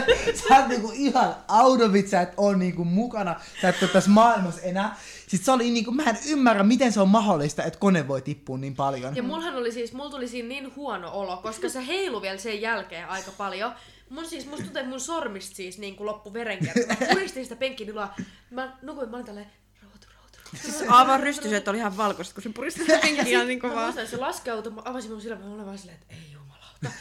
sä, 0.50 0.58
oot 0.60 0.68
niinku 0.68 0.92
ihan 0.96 1.36
autovit, 1.48 2.08
sä 2.08 2.22
et 2.22 2.34
oo 2.38 2.54
niinku 2.54 2.86
mukana. 2.86 3.36
Sä 3.62 3.70
et 3.70 3.84
oo 3.84 3.88
tässä 3.88 4.10
maailmassa 4.10 4.62
enää. 4.62 4.98
Sit 5.28 5.44
se 5.44 5.52
oli 5.52 5.72
niinku, 5.72 5.92
mä 5.92 6.04
en 6.04 6.18
ymmärrä, 6.28 6.64
miten 6.64 6.92
se 6.92 7.02
on 7.02 7.10
mahdollista, 7.10 7.64
että 7.64 7.80
kone 7.80 8.08
voi 8.08 8.22
tippua 8.22 8.58
niin 8.58 8.76
paljon. 8.76 9.16
Ja 9.16 9.24
mulhan 9.24 9.56
oli 9.56 9.72
siis, 9.72 9.94
mulla 9.94 10.10
tuli 10.10 10.28
siinä 10.28 10.48
niin 10.48 10.76
huono 10.76 11.12
olo, 11.14 11.38
koska 11.38 11.70
se 11.70 11.88
heilu 11.88 12.22
vielä 12.22 12.38
sen 12.38 12.62
jälkeen 12.62 13.10
aika 13.10 13.32
paljon. 13.38 13.74
Mun 14.10 14.26
siis, 14.26 14.46
musta 14.46 14.64
tuntuu, 14.64 14.80
että 14.80 14.90
mun 14.90 15.00
sormista 15.00 15.56
siis 15.56 15.78
niin 15.78 15.96
kuin 15.96 16.08
loppu 16.08 16.34
verenkierto. 16.34 16.80
Mä 16.88 17.08
puristin 17.10 17.44
sitä 17.44 17.56
penkkiä 17.56 17.88
yllä. 17.90 18.10
Mä 18.52 18.78
nukuin, 18.82 19.10
mä 19.10 19.16
olin 19.18 19.26
tälleen, 19.26 19.48
rauhoitu, 19.82 20.08
rauhoitu, 20.16 20.38
rauhoitu. 20.46 20.78
Siis 20.80 20.90
Aavan 20.90 21.20
rystyset 21.20 21.68
oli 21.68 21.78
ihan 21.78 21.98
valkoiset, 21.98 22.34
kun 22.34 22.44
se 22.44 22.50
puristi 22.50 22.80
sitä 22.80 23.00
penkkiä 23.02 23.24
ihan 23.26 23.48
niin 23.48 23.60
Mä 23.64 23.70
kovaa. 23.70 23.84
muistan, 23.84 24.04
että 24.04 24.16
se 24.16 24.22
laskeutui, 24.22 24.72
mä 24.74 24.82
avasin 24.86 25.12
mun 25.12 25.22
silmät, 25.22 25.46
mä 25.48 25.54
olin 25.54 25.66
vaan 25.66 25.78
silleen, 25.78 26.00
että 26.02 26.16
ei 26.16 26.33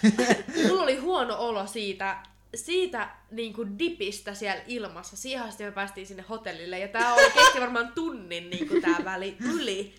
jumalauta. 0.02 0.68
Mulla 0.68 0.82
oli 0.82 0.96
huono 0.96 1.36
olo 1.38 1.66
siitä, 1.66 2.16
siitä 2.54 3.08
niin 3.30 3.52
kuin 3.52 3.78
dipistä 3.78 4.34
siellä 4.34 4.62
ilmassa. 4.66 5.16
Siihen 5.16 5.42
asti 5.42 5.64
me 5.64 5.72
päästiin 5.72 6.06
sinne 6.06 6.24
hotellille 6.28 6.78
ja 6.78 6.88
tää 6.88 7.14
oli 7.14 7.30
kesti 7.34 7.60
varmaan 7.60 7.92
tunnin 7.94 8.50
niin 8.50 8.68
kuin 8.68 8.82
tää 8.82 9.04
väli 9.04 9.36
yli. 9.54 9.94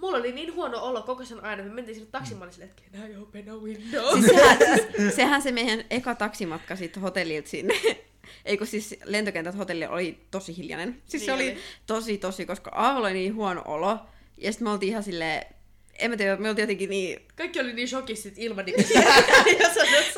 Mulla 0.00 0.18
oli 0.18 0.32
niin 0.32 0.54
huono 0.54 0.78
olo 0.82 1.02
koko 1.02 1.24
sen 1.24 1.44
ajan, 1.44 1.64
me 1.64 1.70
mentiin 1.74 1.94
sinne 1.94 2.42
olin 2.42 2.52
silleen, 2.52 2.70
että 2.70 2.82
can 2.98 3.10
I 3.10 3.16
open 3.16 3.50
a 3.50 3.56
window? 3.56 4.12
Siis 4.12 4.26
sehän, 4.26 4.58
siis, 4.96 5.16
sehän 5.16 5.42
se 5.42 5.52
meidän 5.52 5.84
eka 5.90 6.14
taksimatka 6.14 6.76
sitten 6.76 7.02
hotellilta 7.02 7.48
sinne. 7.48 7.74
Ei 8.44 8.58
kun 8.58 8.66
siis 8.66 8.96
lentokentät 9.04 9.58
hotelli 9.58 9.86
oli 9.86 10.20
tosi 10.30 10.56
hiljainen. 10.56 11.02
Siis 11.04 11.20
Niin 11.20 11.26
se 11.26 11.32
oli, 11.32 11.50
oli. 11.50 11.58
tosi 11.86 12.18
tosi, 12.18 12.46
koska 12.46 12.70
Aavolla 12.74 13.06
oli 13.06 13.14
niin 13.14 13.34
huono 13.34 13.62
olo. 13.64 13.98
Ja 14.38 14.52
sitten 14.52 14.66
me 14.66 14.70
oltiin 14.72 14.90
ihan 14.90 15.02
silleen, 15.02 15.54
en 16.02 16.10
mä 16.10 16.16
tiedä, 16.16 16.36
me 16.36 16.48
oltiin 16.48 16.62
jotenkin 16.62 16.90
niin... 16.90 17.22
Kaikki 17.36 17.60
oli 17.60 17.72
niin 17.72 17.88
shokissa 17.88 18.22
sit 18.22 18.38
ilmadipistä. 18.38 18.98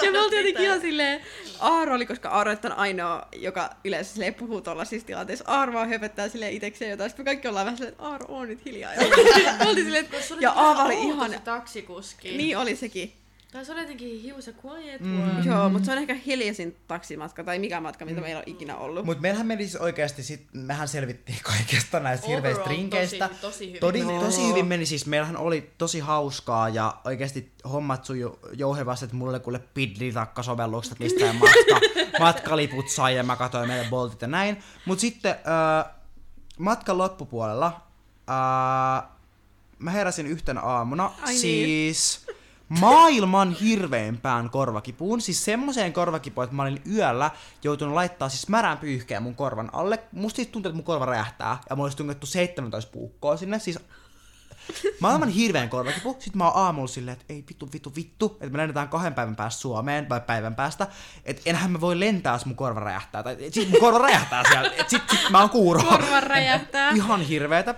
Ja 0.05 0.13
me 0.13 0.21
oltiin 0.21 0.39
jotenkin 0.39 0.65
ihan 0.65 0.81
silleen, 0.81 1.21
Aaro 1.61 1.95
oli, 1.95 2.07
koska 2.07 2.29
Aaro 2.29 2.53
on 2.65 2.73
ainoa, 2.73 3.29
joka 3.37 3.71
yleensä 3.85 4.13
silleen 4.13 4.35
puhuu 4.35 4.61
tuollaisissa 4.61 5.07
tilanteissa. 5.07 5.45
Aaro 5.49 5.73
vaan 5.73 5.89
höpöttää 5.89 6.29
silleen 6.29 6.53
itekseen 6.53 6.91
jotain, 6.91 7.11
sitten 7.11 7.25
me 7.25 7.29
kaikki 7.29 7.49
ollaan 7.49 7.67
vähän 7.67 7.77
silleen, 7.77 7.93
että 7.93 8.05
Aaro 8.05 8.27
on 8.29 8.49
nyt 8.49 8.65
hiljaa. 8.65 8.95
Ja 8.95 9.01
me 9.59 9.69
oltiin 9.69 9.85
silleen, 9.85 10.05
että... 10.05 10.17
Ja 10.41 10.51
Aava 10.51 10.85
oli 10.85 11.03
ihan... 11.03 11.31
Se 11.31 11.39
taksikuski. 11.39 12.37
Niin 12.37 12.59
oli 12.59 12.77
sekin. 12.77 13.13
Tai 13.55 13.65
se 13.65 13.73
oli 13.73 13.81
jotenkin 13.81 14.23
he 14.25 14.33
was 14.33 14.49
a 14.49 14.53
quiet 14.67 15.01
Mm. 15.01 15.23
one. 15.23 15.43
Joo, 15.45 15.69
mutta 15.69 15.87
se 15.87 15.93
on 15.93 15.99
ehkä 15.99 16.15
hiljaisin 16.15 16.77
taksimatka 16.89 17.45
tai 17.45 17.59
mikä 17.59 17.81
matka, 17.81 18.05
mitä 18.05 18.21
meillä 18.21 18.39
on 18.39 18.45
ikinä 18.47 18.77
ollut. 18.77 19.05
Mut 19.05 19.21
meillähän 19.21 19.47
meni 19.47 19.63
siis 19.65 19.77
oikeasti 19.77 20.23
sit, 20.23 20.47
mehän 20.53 20.89
selvittiin 20.89 21.39
kaikesta 21.53 22.01
näistä 22.01 22.27
Overall 22.27 22.43
hirveistä 22.43 22.69
rinkeistä. 22.71 23.29
tosi- 23.29 23.41
tosi 23.41 23.67
hyvin 23.69 23.81
Todi, 23.81 24.05
meni. 24.05 24.19
tosi 24.21 24.49
hyvin 24.49 24.67
meni 24.67 24.87
siis, 24.87 25.07
meillähän 25.07 25.37
oli 25.37 25.71
tosi 25.79 26.01
hauskaa 26.01 26.69
ja 26.69 26.97
oikeasti 27.05 27.53
hommat 27.73 28.05
suju 28.05 28.39
jouhevasti, 28.53 29.05
että 29.05 29.17
mulle 29.17 29.41
kuule 29.41 29.59
pidli 29.75 30.13
sovellukset 30.41 30.99
mistä 30.99 31.33
matka, 31.33 31.81
matkaliput 32.25 32.89
sai 32.89 33.17
ja 33.17 33.23
mä 33.23 33.37
katsoin 33.37 33.69
meidän 33.69 33.87
boltit 33.91 34.23
ja 34.23 34.29
näin. 34.29 34.57
Mut 34.87 35.01
sitten 35.01 35.33
äh, 35.33 35.91
matkan 36.59 36.99
loppupuolella 36.99 37.81
äh, 38.31 39.09
mä 39.79 39.91
heräsin 39.91 40.27
yhtenä 40.27 40.61
aamuna, 40.61 41.13
Ai 41.23 41.35
niin. 41.35 41.95
Siis 42.69 42.81
maailman 42.81 43.53
hirveimpään 43.53 44.51
korvakipuun, 44.51 45.21
siis 45.21 45.45
semmoiseen 45.45 45.93
korvakipuun, 45.93 46.45
että 46.45 46.57
mä 46.57 46.63
olin 46.63 46.83
yöllä 46.93 47.31
joutunut 47.65 47.95
laittaa 47.95 48.29
siis 48.29 48.49
märän 48.49 48.79
pyyhkeä 48.79 49.21
mun 49.21 49.35
korvan 49.35 49.71
alle. 49.73 49.99
Musta 50.13 50.37
siis 50.37 50.49
tuntuu, 50.49 50.71
että 50.71 50.77
mun 50.77 50.85
korva 50.85 51.07
räjähtää, 51.07 51.59
ja 51.71 51.77
mulla 51.77 51.87
olisi 51.87 51.97
tungettu 51.97 52.27
17 52.27 52.93
puukkoa 52.93 53.37
sinne, 53.37 53.59
siis 53.59 53.79
maailman 55.01 55.29
hirveän 55.29 55.69
korvakipu. 55.69 56.17
Sitten 56.19 56.39
mä 56.39 56.45
oon 56.45 56.65
aamulla 56.65 56.89
silleen, 56.89 57.13
että 57.13 57.33
ei 57.33 57.45
vittu, 57.49 57.69
vittu, 57.73 57.93
vittu, 57.97 58.37
että 58.41 58.49
me 58.49 58.59
lennetään 58.59 58.89
kahden 58.89 59.15
päivän 59.15 59.37
päästä 59.37 59.61
Suomeen, 59.61 60.09
vai 60.09 60.21
päivän 60.21 60.55
päästä, 60.55 60.87
että 61.25 61.43
enhän 61.47 61.71
mä 61.71 61.81
voi 61.81 62.01
lentää, 62.01 62.33
jos 62.33 62.47
mun 62.47 62.57
korva 62.57 62.81
räjähtää, 62.81 63.23
tai 63.23 63.37
sit 63.51 63.71
mun 63.71 63.81
korva 63.81 63.99
räjähtää 63.99 64.43
siellä, 64.49 64.71
että 64.71 64.91
sit, 64.91 65.03
sit 65.11 65.31
mä 65.31 65.41
oon 65.41 65.51
kuuro. 65.51 65.83
Korva 65.83 66.21
räjähtää. 66.21 66.91
Ihan 66.91 67.21
hirveetä. 67.21 67.75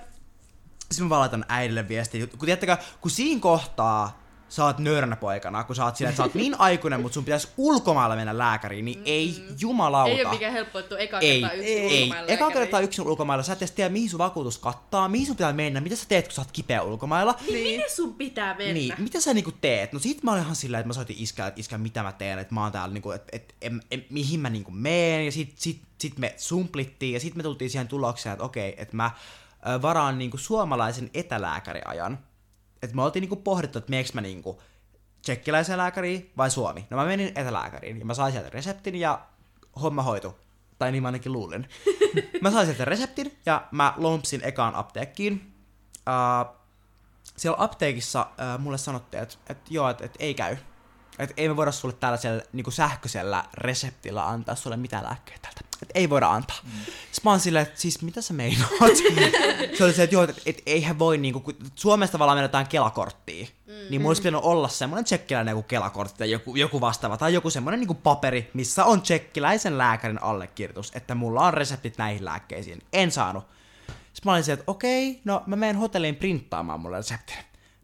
Sitten 0.90 1.06
mä 1.06 1.10
vaan 1.10 1.20
laitan 1.20 1.44
äidille 1.48 1.88
viestiä. 1.88 2.26
Kun 2.26 2.38
tiedättekö, 2.38 2.76
kun 3.00 3.10
siinä 3.10 3.40
kohtaa 3.40 4.25
sä 4.48 4.64
oot 4.64 4.78
nöyränä 4.78 5.16
poikana, 5.16 5.64
kun 5.64 5.76
sä 5.76 5.84
oot 5.84 5.96
silleen, 5.96 6.10
että 6.10 6.16
sä 6.16 6.22
oot 6.22 6.34
niin 6.34 6.60
aikuinen, 6.60 7.00
mutta 7.00 7.14
sun 7.14 7.24
pitäisi 7.24 7.48
ulkomailla 7.56 8.16
mennä 8.16 8.38
lääkäriin, 8.38 8.84
niin 8.84 9.02
ei 9.04 9.44
jumalauta. 9.60 10.10
Ei 10.12 10.24
ole 10.24 10.32
mikään 10.32 10.52
helppo, 10.52 10.78
että 10.78 10.96
eka 10.98 11.18
Ei, 11.20 11.40
kertaa 11.40 11.52
yksin 11.56 11.78
ei. 11.78 12.02
ulkomailla 12.02 12.32
Eka 12.32 12.44
lääkäriin. 12.44 12.52
kertaa 12.64 12.80
yksin 12.80 13.06
ulkomailla, 13.06 13.42
sä 13.42 13.52
et 13.52 13.58
edes 13.58 13.70
tiedä, 13.70 13.90
mihin 13.90 14.10
sun 14.10 14.18
vakuutus 14.18 14.58
kattaa, 14.58 15.08
mihin 15.08 15.26
sun 15.26 15.36
pitää 15.36 15.52
mennä, 15.52 15.80
mitä 15.80 15.96
sä 15.96 16.04
teet, 16.08 16.24
kun 16.26 16.34
sä 16.34 16.40
oot 16.40 16.52
kipeä 16.52 16.82
ulkomailla. 16.82 17.34
Niin. 17.50 17.62
Minne 17.62 17.88
sun 17.88 18.14
pitää 18.14 18.54
mennä? 18.54 18.72
Niin, 18.72 18.94
mitä 18.98 19.20
sä 19.20 19.34
niinku 19.34 19.52
teet? 19.60 19.92
No 19.92 19.98
sit 19.98 20.22
mä 20.22 20.32
olin 20.32 20.42
ihan 20.42 20.56
sillä, 20.56 20.78
että 20.78 20.86
mä 20.88 20.92
soitin 20.92 21.16
iskää, 21.18 21.46
että 21.46 21.60
iskä, 21.60 21.78
mitä 21.78 22.02
mä 22.02 22.12
teen, 22.12 22.38
että 22.38 22.54
mä 22.54 22.62
oon 22.62 22.72
täällä 22.72 22.92
niinku, 22.92 23.10
että 23.10 23.36
et, 23.36 23.54
em, 23.62 23.80
em, 23.90 24.02
mihin 24.10 24.40
mä 24.40 24.50
niinku 24.50 24.70
meen, 24.70 25.24
ja 25.24 25.32
sit, 25.32 25.52
sit, 25.56 25.80
sit 25.98 26.18
me 26.18 26.34
sumplittiin, 26.36 27.14
ja 27.14 27.20
sit 27.20 27.34
me 27.34 27.42
tultiin 27.42 27.70
siihen 27.70 27.88
tulokseen, 27.88 28.32
että 28.32 28.44
okei, 28.44 28.74
että 28.76 28.96
mä 28.96 29.10
varaan 29.82 30.18
niinku 30.18 30.38
suomalaisen 30.38 31.10
etälääkäriajan. 31.14 32.18
Että 32.86 32.96
me 32.96 33.02
oltiin 33.02 33.20
niinku 33.20 33.36
pohdittu, 33.36 33.78
että 33.78 33.90
meneekö 33.90 34.10
mä 34.14 34.20
niinku 34.20 34.62
tsekkiläiseen 35.22 35.78
lääkäriin 35.78 36.32
vai 36.36 36.50
Suomi. 36.50 36.86
No 36.90 36.96
mä 36.96 37.04
menin 37.04 37.32
etälääkäriin, 37.34 37.98
ja 37.98 38.04
mä 38.04 38.14
sain 38.14 38.32
sieltä 38.32 38.50
reseptin, 38.50 38.94
ja 38.94 39.26
homma 39.82 40.02
hoitu. 40.02 40.38
Tai 40.78 40.92
niin 40.92 41.02
mä 41.02 41.08
ainakin 41.08 41.32
luulin. 41.32 41.68
mä 42.42 42.50
sain 42.50 42.66
sieltä 42.66 42.84
reseptin, 42.84 43.38
ja 43.46 43.66
mä 43.70 43.94
lompsin 43.96 44.40
ekaan 44.44 44.74
apteekkiin. 44.74 45.54
Uh, 46.08 46.56
siellä 47.36 47.56
apteekissa 47.64 48.20
äh, 48.20 48.58
mulle 48.58 48.78
sanottiin, 48.78 49.22
että 49.22 49.36
et, 49.48 49.58
joo, 49.70 49.88
että 49.90 50.04
et 50.04 50.14
ei 50.18 50.34
käy. 50.34 50.56
Että 51.18 51.34
ei 51.36 51.48
me 51.48 51.56
voida 51.56 51.72
sulle 51.72 51.94
tällaisella 51.94 52.42
niin 52.52 52.72
sähköisellä 52.72 53.44
reseptillä 53.54 54.28
antaa 54.28 54.54
sulle 54.54 54.76
mitään 54.76 55.04
lääkkeitä 55.04 55.42
täältä. 55.42 55.65
Että 55.82 55.98
ei 55.98 56.10
voida 56.10 56.30
antaa. 56.30 56.56
Mm. 56.64 56.70
Sitten 56.86 57.20
mä 57.24 57.30
oon 57.30 57.40
silleen, 57.40 57.66
että 57.66 57.80
siis 57.80 58.02
mitä 58.02 58.20
sä 58.20 58.34
meinaat? 58.34 58.70
se 59.78 59.84
oli 59.84 59.92
se, 59.92 60.02
että 60.02 60.14
joo, 60.14 60.22
että 60.22 60.42
et, 60.46 60.62
eihän 60.66 60.98
voi 60.98 61.18
niinku, 61.18 61.40
kun 61.40 61.56
Suomesta 61.74 62.12
tavallaan 62.12 62.38
mennään 62.38 62.66
kelakorttiin. 62.66 63.48
Mm. 63.66 63.72
Niin 63.90 64.00
mulla 64.00 64.10
olisi 64.10 64.22
pitänyt 64.22 64.40
olla 64.44 64.68
semmoinen 64.68 65.04
tsekkiläinen 65.04 65.52
joku 65.52 65.62
kelakortti 65.62 66.18
tai 66.18 66.30
joku, 66.30 66.56
joku 66.56 66.80
vastaava, 66.80 67.16
tai 67.16 67.34
joku 67.34 67.50
semmoinen 67.50 67.80
niinku 67.80 67.94
paperi, 67.94 68.50
missä 68.54 68.84
on 68.84 69.02
tsekkiläisen 69.02 69.78
lääkärin 69.78 70.22
allekirjoitus, 70.22 70.92
että 70.94 71.14
mulla 71.14 71.46
on 71.46 71.54
reseptit 71.54 71.98
näihin 71.98 72.24
lääkkeisiin. 72.24 72.82
En 72.92 73.10
saanut. 73.10 73.44
Sitten 73.86 74.30
mä 74.30 74.32
olin 74.32 74.44
se, 74.44 74.52
että 74.52 74.64
okei, 74.66 75.20
no 75.24 75.42
mä 75.46 75.56
menen 75.56 75.76
hotelliin 75.76 76.16
printtaamaan 76.16 76.80
mulle 76.80 76.96
reseptin. 76.96 77.36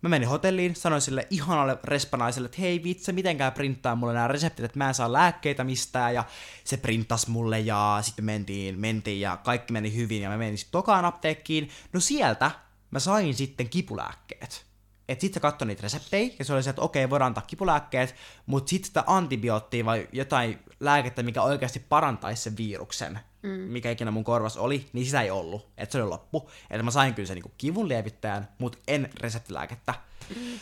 Mä 0.03 0.09
menin 0.09 0.28
hotelliin, 0.28 0.76
sanoin 0.76 1.03
sille 1.03 1.26
ihanalle 1.30 1.78
respanaiselle, 1.84 2.46
että 2.46 2.61
hei 2.61 2.82
vitsi, 2.82 3.12
mitenkään 3.12 3.53
printtaa 3.53 3.96
mulle 3.96 4.12
nämä 4.12 4.28
reseptit, 4.28 4.64
että 4.64 4.78
mä 4.78 4.88
en 4.88 4.94
saa 4.94 5.12
lääkkeitä 5.12 5.64
mistään, 5.64 6.14
ja 6.14 6.24
se 6.64 6.76
printtas 6.76 7.26
mulle, 7.26 7.61
ja 7.61 7.98
sitten 8.03 8.24
mentiin, 8.24 8.80
mentiin, 8.80 9.20
ja 9.20 9.36
kaikki 9.36 9.72
meni 9.72 9.96
hyvin, 9.96 10.22
ja 10.22 10.28
mä 10.28 10.36
menin 10.36 10.59
sitten 10.59 10.72
tokaan 10.72 11.05
apteekkiin. 11.05 11.70
No 11.92 12.00
sieltä 12.00 12.50
mä 12.90 12.98
sain 12.98 13.34
sitten 13.34 13.68
kipulääkkeet. 13.68 14.66
Et 15.09 15.20
sit 15.20 15.34
se 15.34 15.40
katsoi 15.40 15.68
niitä 15.68 15.82
reseptejä, 15.82 16.34
ja 16.38 16.44
se 16.44 16.53
oli 16.53 16.62
se, 16.62 16.70
että 16.70 16.82
okei, 16.82 17.11
voidaan 17.11 17.26
antaa 17.26 17.44
kipulääkkeet, 17.46 18.14
mutta 18.46 18.70
sitten 18.70 18.86
sitä 18.86 19.05
antibioottia 19.07 19.84
vai 19.84 20.09
jotain 20.12 20.59
lääkettä, 20.80 21.22
mikä 21.22 21.42
oikeasti 21.42 21.80
parantaisi 21.80 22.42
sen 22.42 22.57
viruksen, 22.57 23.20
mm. 23.43 23.51
mikä 23.51 23.90
ikinä 23.90 24.11
mun 24.11 24.24
korvas 24.24 24.57
oli, 24.57 24.88
niin 24.93 25.07
sitä 25.07 25.22
ei 25.22 25.30
ollut. 25.30 25.68
Että 25.76 25.93
se 25.93 26.03
oli 26.03 26.09
loppu. 26.09 26.51
Että 26.70 26.82
mä 26.82 26.90
sain 26.90 27.14
kyllä 27.14 27.26
sen 27.26 27.34
niinku 27.34 27.53
kivun 27.59 27.88
lievittäjän, 27.88 28.49
mutta 28.59 28.78
en 28.88 29.11
reseptilääkettä. 29.20 29.95
Mm. 30.36 30.61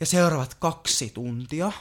Ja 0.00 0.06
seuraavat 0.06 0.54
kaksi 0.54 1.10
tuntia 1.14 1.72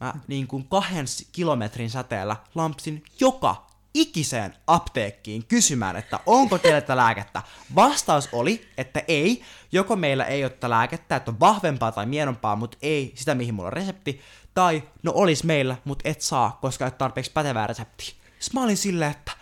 mä 0.00 0.14
niin 0.26 0.46
kuin 0.46 0.68
kahden 0.68 1.06
kilometrin 1.32 1.90
säteellä 1.90 2.36
lampsin 2.54 3.02
joka 3.20 3.66
ikiseen 3.94 4.54
apteekkiin 4.66 5.46
kysymään, 5.46 5.96
että 5.96 6.20
onko 6.26 6.58
teillä 6.58 6.80
tätä 6.80 6.96
lääkettä. 6.96 7.42
Vastaus 7.74 8.28
oli, 8.32 8.68
että 8.78 9.02
ei. 9.08 9.42
Joko 9.72 9.96
meillä 9.96 10.24
ei 10.24 10.44
ole 10.44 10.50
tätä 10.50 10.70
lääkettä, 10.70 11.16
että 11.16 11.30
on 11.30 11.40
vahvempaa 11.40 11.92
tai 11.92 12.06
mienompaa, 12.06 12.56
mutta 12.56 12.78
ei 12.82 13.12
sitä, 13.14 13.34
mihin 13.34 13.54
mulla 13.54 13.66
on 13.66 13.72
resepti. 13.72 14.20
Tai 14.54 14.82
no 15.02 15.12
olis 15.14 15.44
meillä, 15.44 15.76
mutta 15.84 16.08
et 16.08 16.20
saa, 16.20 16.58
koska 16.60 16.86
et 16.86 16.98
tarpeeksi 16.98 17.32
pätevää 17.32 17.66
reseptiä. 17.66 18.14
Sitten 18.38 18.60
mä 18.60 18.64
olin 18.64 18.76
silleen, 18.76 19.10
että 19.10 19.32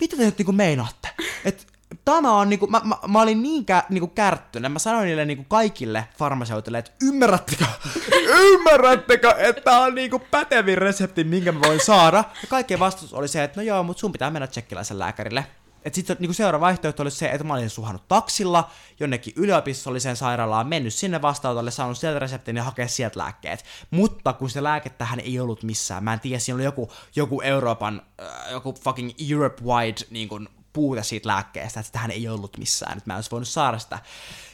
mitä 0.00 0.16
te 0.16 0.24
nyt 0.24 0.38
niinku 0.38 0.52
meinaatte? 0.52 1.08
Et 1.44 1.66
tämä 2.04 2.32
on 2.32 2.48
niinku, 2.48 2.66
mä, 2.66 2.80
mä, 2.84 2.96
mä 3.08 3.22
olin 3.22 3.42
niin 3.42 3.66
kä, 3.66 3.82
niinku 3.88 4.06
kärttynyt, 4.06 4.72
mä 4.72 4.78
sanoin 4.78 5.06
niille 5.06 5.24
niinku 5.24 5.44
kaikille 5.48 6.08
farmaseuteille, 6.18 6.78
että 6.78 6.92
ymmärrättekö, 7.02 7.64
ymmärrättekö, 8.52 9.34
että 9.38 9.62
tää 9.62 9.80
on 9.80 9.94
niinku 9.94 10.18
pätevin 10.18 10.78
resepti, 10.78 11.24
minkä 11.24 11.52
mä 11.52 11.60
voin 11.66 11.80
saada. 11.80 12.16
Ja 12.16 12.48
kaikkien 12.48 12.80
vastaus 12.80 13.14
oli 13.14 13.28
se, 13.28 13.44
että 13.44 13.60
no 13.60 13.64
joo, 13.64 13.82
mutta 13.82 14.00
sun 14.00 14.12
pitää 14.12 14.30
mennä 14.30 14.46
tsekkiläisen 14.46 14.98
lääkärille. 14.98 15.46
Et 15.84 15.94
sitten 15.94 16.16
niinku 16.20 16.34
seuraava 16.34 16.66
vaihtoehto 16.66 17.02
oli 17.02 17.10
se, 17.10 17.30
että 17.30 17.44
mä 17.44 17.54
olin 17.54 17.70
suhannut 17.70 18.08
taksilla 18.08 18.70
jonnekin 19.00 19.32
yliopistolliseen 19.36 20.16
sairaalaan, 20.16 20.66
mennyt 20.66 20.94
sinne 20.94 21.22
vastaanotolle, 21.22 21.70
saanut 21.70 21.98
sieltä 21.98 22.18
reseptin 22.18 22.56
ja 22.56 22.64
hakea 22.64 22.88
sieltä 22.88 23.18
lääkkeet. 23.18 23.64
Mutta 23.90 24.32
kun 24.32 24.50
se 24.50 24.62
lääkettähän 24.62 25.20
ei 25.20 25.40
ollut 25.40 25.62
missään, 25.62 26.04
mä 26.04 26.12
en 26.12 26.20
tiedä, 26.20 26.38
siinä 26.38 26.54
oli 26.54 26.64
joku, 26.64 26.92
joku 27.16 27.40
Euroopan, 27.40 28.02
äh, 28.22 28.50
joku 28.50 28.74
fucking 28.84 29.10
Europe-wide 29.30 30.06
niin 30.10 30.28
kuin, 30.28 30.48
puute 30.72 31.02
siitä 31.02 31.28
lääkkeestä, 31.28 31.80
että 31.80 31.86
sitähän 31.86 32.10
ei 32.10 32.28
ollut 32.28 32.58
missään, 32.58 32.98
että 32.98 33.04
mä 33.06 33.12
en 33.12 33.16
olisi 33.16 33.30
voinut 33.30 33.48
saada 33.48 33.78
sitä. 33.78 33.98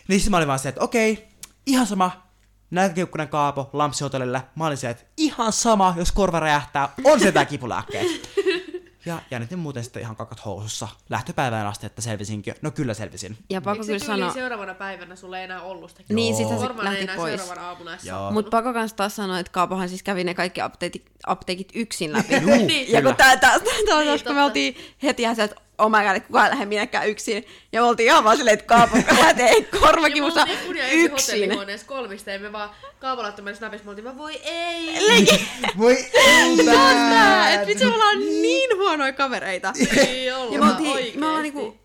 Niin 0.09 0.21
sitten 0.21 0.31
mä 0.31 0.37
olin 0.37 0.49
vaan 0.49 0.59
se, 0.59 0.69
että 0.69 0.81
okei, 0.81 1.29
ihan 1.67 1.87
sama, 1.87 2.27
nälkäkiukkunen 2.71 3.29
kaapo 3.29 3.71
Lampsi-hotellille. 3.73 4.43
Mä 4.55 4.67
olin 4.67 4.77
se, 4.77 4.91
että 4.91 5.05
ihan 5.17 5.53
sama, 5.53 5.95
jos 5.97 6.13
korva 6.13 6.41
räjähtää, 6.41 6.89
on 7.05 7.21
se 7.21 7.33
tää 7.33 7.45
kipulääkkeet. 7.45 8.07
Ja 9.07 9.23
jännitin 9.31 9.59
muuten 9.59 9.85
sitten 9.85 10.03
ihan 10.03 10.17
kakat 10.17 10.45
housussa 10.45 10.89
lähtöpäivään 11.11 11.67
asti, 11.67 11.87
että 11.87 12.03
selvisinkin. 12.03 12.55
No 12.63 12.71
kyllä 12.71 12.95
selvisin. 12.95 13.39
Ja 13.51 13.61
pakko 13.61 13.73
Eikö 13.83 13.99
se 13.99 14.05
kyllä 14.07 14.17
sanoa, 14.17 14.33
seuraavana 14.33 14.75
päivänä 14.75 15.17
sulla 15.17 15.39
ei 15.39 15.45
enää 15.45 15.63
ollut 15.63 15.91
sitä 15.91 16.03
Niin, 16.15 16.31
Joo. 16.31 16.39
sitten 16.39 16.59
se 16.59 16.67
Korvana 16.67 16.83
ei 16.91 16.95
lähti 16.95 17.05
enää 17.05 17.17
pois. 17.17 17.41
seuraavana 17.41 17.69
aamuna. 17.69 18.31
Mutta 18.31 18.51
pakko 18.51 18.73
kans 18.73 18.93
taas 18.93 19.17
sanoa, 19.17 19.39
että 19.39 19.53
Kaapohan 19.53 19.89
siis 19.89 20.03
kävi 20.03 20.25
ne 20.25 20.35
kaikki 20.35 20.61
apteekit, 20.61 21.11
apteekit 21.27 21.69
yksin 21.75 22.13
läpi. 22.13 22.35
Niin, 22.67 22.93
ja 22.93 23.03
kun 23.03 23.17
tää 23.17 23.37
taas, 23.37 23.63
tää 23.63 23.73
taas 23.89 24.05
Niin, 24.05 24.11
kun 24.11 24.19
totta. 24.19 24.33
me 24.33 24.43
oltiin 24.43 24.77
heti 25.03 25.23
ihan 25.23 25.37
se, 25.37 25.43
että 25.45 25.57
oh 25.79 25.91
my 25.91 25.97
god, 26.07 26.17
että 26.17 26.27
kukaan 26.27 26.45
ei 26.47 26.51
lähde 26.51 26.65
minäkään 26.67 27.09
yksin. 27.09 27.47
Ja 27.73 27.81
me 27.81 27.87
oltiin 27.89 28.07
ihan 28.07 28.25
vaan 28.25 28.37
silleen, 28.37 28.55
että 28.55 28.67
Kaapo 28.67 28.97
lähtee 29.21 29.51
Ja 29.57 29.61
me 29.73 29.79
korvakivussa 29.81 30.41
oltiin 30.41 30.59
yksin. 30.77 31.05
yksin. 31.05 31.35
hotellihuoneessa 31.35 31.87
kolmista 31.87 32.31
ja 32.31 32.39
me 32.39 32.53
vaan 32.53 32.71
kaavalaittu 32.99 33.43
meidän 33.43 33.57
snapissa, 33.59 33.85
me 33.85 33.91
oltiin 33.91 34.05
vaan 34.05 34.19
voi 34.19 34.41
ei. 34.45 35.27
Voi 35.79 36.07
ei 36.15 36.57
Tää, 36.65 37.55
että 37.55 37.67
vitsi, 37.67 37.85
me 37.85 37.95
ollaan 37.95 38.19
niin 38.21 38.77
huonoja 38.77 39.13
kavereita. 39.13 39.73
Ei 40.09 40.27
Ja 40.27 40.39
olla 40.39 40.59
me, 40.59 40.71
oltiin, 40.71 40.91
oikeesti. 40.93 41.19
me 41.19 41.27
ollaan 41.27 41.43
niinku, 41.43 41.79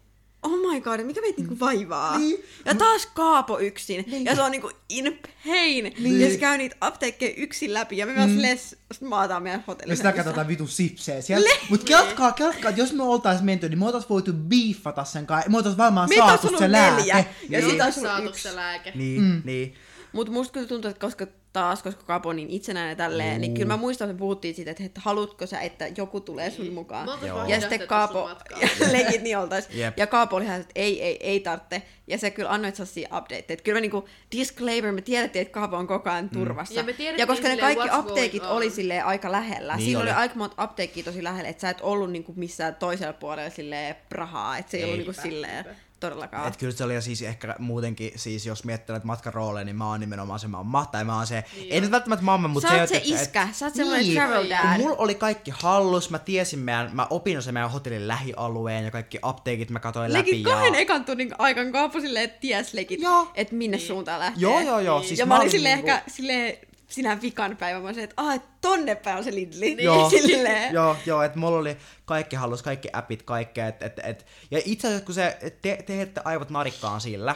oh 0.44 0.72
my 0.74 0.82
god, 0.82 1.00
mikä 1.04 1.22
meitä 1.22 1.42
niinku 1.42 1.60
vaivaa. 1.60 2.18
Niin. 2.18 2.44
Ja 2.66 2.76
taas 2.76 3.06
Kaapo 3.06 3.60
yksin. 3.60 4.06
Ja 4.26 4.36
se 4.36 4.42
on 4.42 4.52
niinku 4.52 4.72
in 4.90 5.20
pain. 5.46 5.94
Niin. 6.00 6.22
Ja 6.22 6.30
se 6.30 6.38
käy 6.38 6.58
niitä 6.58 6.76
apteekkeja 6.82 7.34
yksin 7.38 7.74
läpi. 7.74 7.98
Ja 7.98 8.06
me 8.06 8.16
vaan 8.16 8.30
silleen 8.30 8.58
s- 8.58 8.76
maataan 9.02 9.44
meidän 9.44 9.60
Me 9.60 9.64
hotellissa. 9.68 10.02
sitä 10.04 10.12
katsotaan 10.18 10.48
vitu 10.48 10.68
sipsejä 10.68 11.22
siellä. 11.22 11.50
Mut 11.70 11.84
keltkaa, 11.84 12.32
keltkaa, 12.32 12.70
että 12.70 12.82
jos 12.82 12.94
me 12.94 13.04
oltais 13.04 13.42
menty, 13.42 13.70
niin 13.70 13.80
me 13.80 13.86
oltais 13.86 14.10
voitu 14.10 14.34
biiffata 14.34 15.04
sen 15.04 15.26
kai. 15.26 15.44
Me 15.50 15.58
oltais 15.58 15.78
varmaan 15.78 16.10
olisi 16.10 16.18
saatu 16.28 16.48
ollut 16.48 16.60
se 16.60 16.68
neljä. 16.68 17.14
lääke. 17.16 17.30
Ja 17.50 17.60
Niin. 17.60 17.72
sit 17.72 17.82
olisi 17.82 18.02
saatu 18.02 18.28
yksi. 18.30 18.42
se 18.44 18.56
lääke. 18.56 18.92
Niin, 18.96 19.22
mm. 19.22 19.42
niin. 19.46 19.76
Mut 20.14 20.30
musta 20.30 20.54
kyllä 20.54 20.68
tuntuu, 20.68 20.92
että 20.92 21.02
koska 21.06 21.28
taas, 21.54 21.84
koska 21.84 22.04
Kaapo 22.04 22.30
on 22.30 22.36
niin 22.36 22.50
itsenäinen 22.50 22.98
tälleen, 22.98 23.42
niin 23.42 23.54
kyllä 23.54 23.68
mä 23.68 23.78
muistan, 23.78 24.06
että 24.06 24.14
me 24.14 24.20
puhuttiin 24.20 24.56
siitä, 24.56 24.72
että, 24.72 24.84
että 24.84 25.02
haluatko 25.04 25.46
sä, 25.46 25.60
että 25.60 25.88
joku 25.98 26.22
tulee 26.22 26.52
sun 26.52 26.74
mukaan. 26.74 27.10
Joo. 27.22 27.38
vaan 27.38 27.50
Ja 27.50 27.60
sitten 27.60 27.88
Kaapo, 27.88 28.30
ja 28.62 28.68
legit 28.92 29.22
niin 29.22 29.38
oltais. 29.38 29.70
Jep. 29.74 29.98
Ja 29.98 30.08
Kaapo 30.08 30.36
oli 30.36 30.46
ihan, 30.46 30.62
että 30.62 30.72
ei, 30.76 31.04
ei, 31.04 31.18
ei 31.20 31.40
tarvitse. 31.40 31.82
Ja 32.08 32.18
se 32.18 32.32
kyllä 32.32 32.50
annoi 32.50 32.72
sellaisia 32.72 33.18
updateja. 33.18 33.58
Kyllä 33.64 33.76
me 33.78 33.82
niinku, 33.82 34.08
disclaimer, 34.32 34.92
me 34.92 35.02
tiedettiin, 35.02 35.42
että 35.42 35.54
Kaapo 35.54 35.78
on 35.78 35.88
koko 35.88 36.10
ajan 36.10 36.30
turvassa. 36.30 36.74
Ja 36.74 36.84
me 36.84 36.96
ja 37.18 37.28
koska 37.28 37.48
ne 37.48 37.58
kaikki 37.58 37.90
apteekit 37.92 38.44
oli 38.44 38.70
silleen 38.70 39.06
aika 39.06 39.32
lähellä. 39.32 39.76
Niin 39.76 39.86
Siinä 39.86 40.00
oli. 40.00 40.10
oli. 40.10 40.18
aika 40.18 40.36
monta 40.36 40.56
apteekkia 40.58 41.04
tosi 41.04 41.24
lähellä, 41.24 41.50
että 41.50 41.62
sä 41.62 41.70
et 41.70 41.82
ollut 41.82 42.12
niinku 42.12 42.34
missään 42.36 42.76
toisella 42.76 43.14
puolella 43.14 43.50
silleen 43.50 43.96
prahaa. 44.10 44.58
Että 44.58 44.72
se 44.72 44.78
ei, 44.78 44.84
Ei. 44.84 44.90
ollut 44.90 45.06
niinku 45.08 45.22
silleen 45.22 45.66
todellakaan. 46.02 46.48
Et 46.48 46.58
kyllä 46.58 46.74
se 46.74 46.84
oli 46.84 47.02
siis 47.02 47.22
ehkä 47.22 47.56
muutenkin, 47.60 48.12
siis 48.16 48.46
jos 48.46 48.64
miettii 48.64 48.94
näitä 48.94 49.08
matkarooleja, 49.08 49.66
niin 49.66 49.76
mä 49.76 49.88
oon 49.88 50.00
nimenomaan 50.00 50.40
se 50.40 50.48
mamma, 50.48 50.86
tai 50.86 51.04
mä 51.04 51.16
oon 51.16 51.28
se, 51.28 51.44
ei 51.70 51.82
nyt 51.82 51.92
välttämättä 51.92 52.26
mamma, 52.26 52.48
mutta 52.48 52.70
Sä 52.70 52.76
se, 52.76 52.80
oot 52.82 52.90
se 52.90 52.96
että- 52.98 53.10
iskä, 53.22 53.48
sä 53.52 53.66
oot 53.66 53.76
semmoinen 53.76 54.06
niin, 54.06 54.16
travel 54.18 54.42
kun 54.42 54.50
dad. 54.50 54.78
mulla 54.78 54.96
oli 54.98 55.16
kaikki 55.16 55.52
hallus, 55.54 56.10
mä 56.10 56.20
tiesin 56.20 56.60
meidän, 56.60 56.90
mä 56.94 57.08
opin 57.10 57.42
se 57.42 57.52
meidän 57.52 57.72
hotellin 57.72 58.08
lähialueen 58.08 58.86
ja 58.86 58.92
kaikki 58.92 59.20
apteekit 59.22 59.70
mä 59.70 59.80
katsoin 59.80 60.14
läpi. 60.14 60.42
Ja... 60.42 60.50
kahden 60.50 60.76
ekan 60.76 61.06
tunnin 61.06 61.32
aikaan 61.38 61.72
Kaapo 61.72 62.00
silleen, 62.00 62.26
että 62.26 62.40
ties 62.40 62.74
legit, 62.74 63.00
että 63.36 63.56
minne 63.56 63.80
suuntaan 63.80 64.20
lähtee. 64.20 64.42
Joo, 64.42 64.60
joo, 64.60 64.80
joo. 64.80 65.04
Siis 65.04 65.20
ja 65.20 65.26
mä 65.26 65.34
olin 65.34 65.42
olin 65.42 65.52
silleen 65.52 65.76
niinku- 65.76 65.92
ehkä 65.92 66.12
silleen, 66.12 66.58
sinä 66.92 67.22
vikan 67.22 67.58
päivä, 67.58 67.80
mä 67.80 67.88
silleen, 67.88 68.10
että 68.10 68.22
ah, 68.22 68.36
et 68.36 68.62
tonne 68.62 68.96
päin 68.96 69.18
on 69.18 69.24
se 69.24 69.36
Lidli. 69.36 69.84
Joo, 69.84 70.10
silleen. 70.20 70.74
joo, 70.74 70.96
joo, 71.06 71.24
että 71.24 71.40
mulla 71.40 71.58
oli 71.58 71.78
kaikki 72.06 72.36
hallus, 72.36 72.64
kaikki 72.64 72.90
appit, 72.94 73.24
kaikkea. 73.24 73.68
Et, 73.68 73.84
et, 73.84 74.00
et. 74.04 74.26
Ja 74.52 74.62
itse 74.66 74.88
asiassa 74.88 75.06
kun 75.06 75.16
se, 75.16 75.38
te, 75.62 75.84
te 75.86 76.12
aivot 76.24 76.50
narikkaan 76.50 77.02
sillä, 77.02 77.36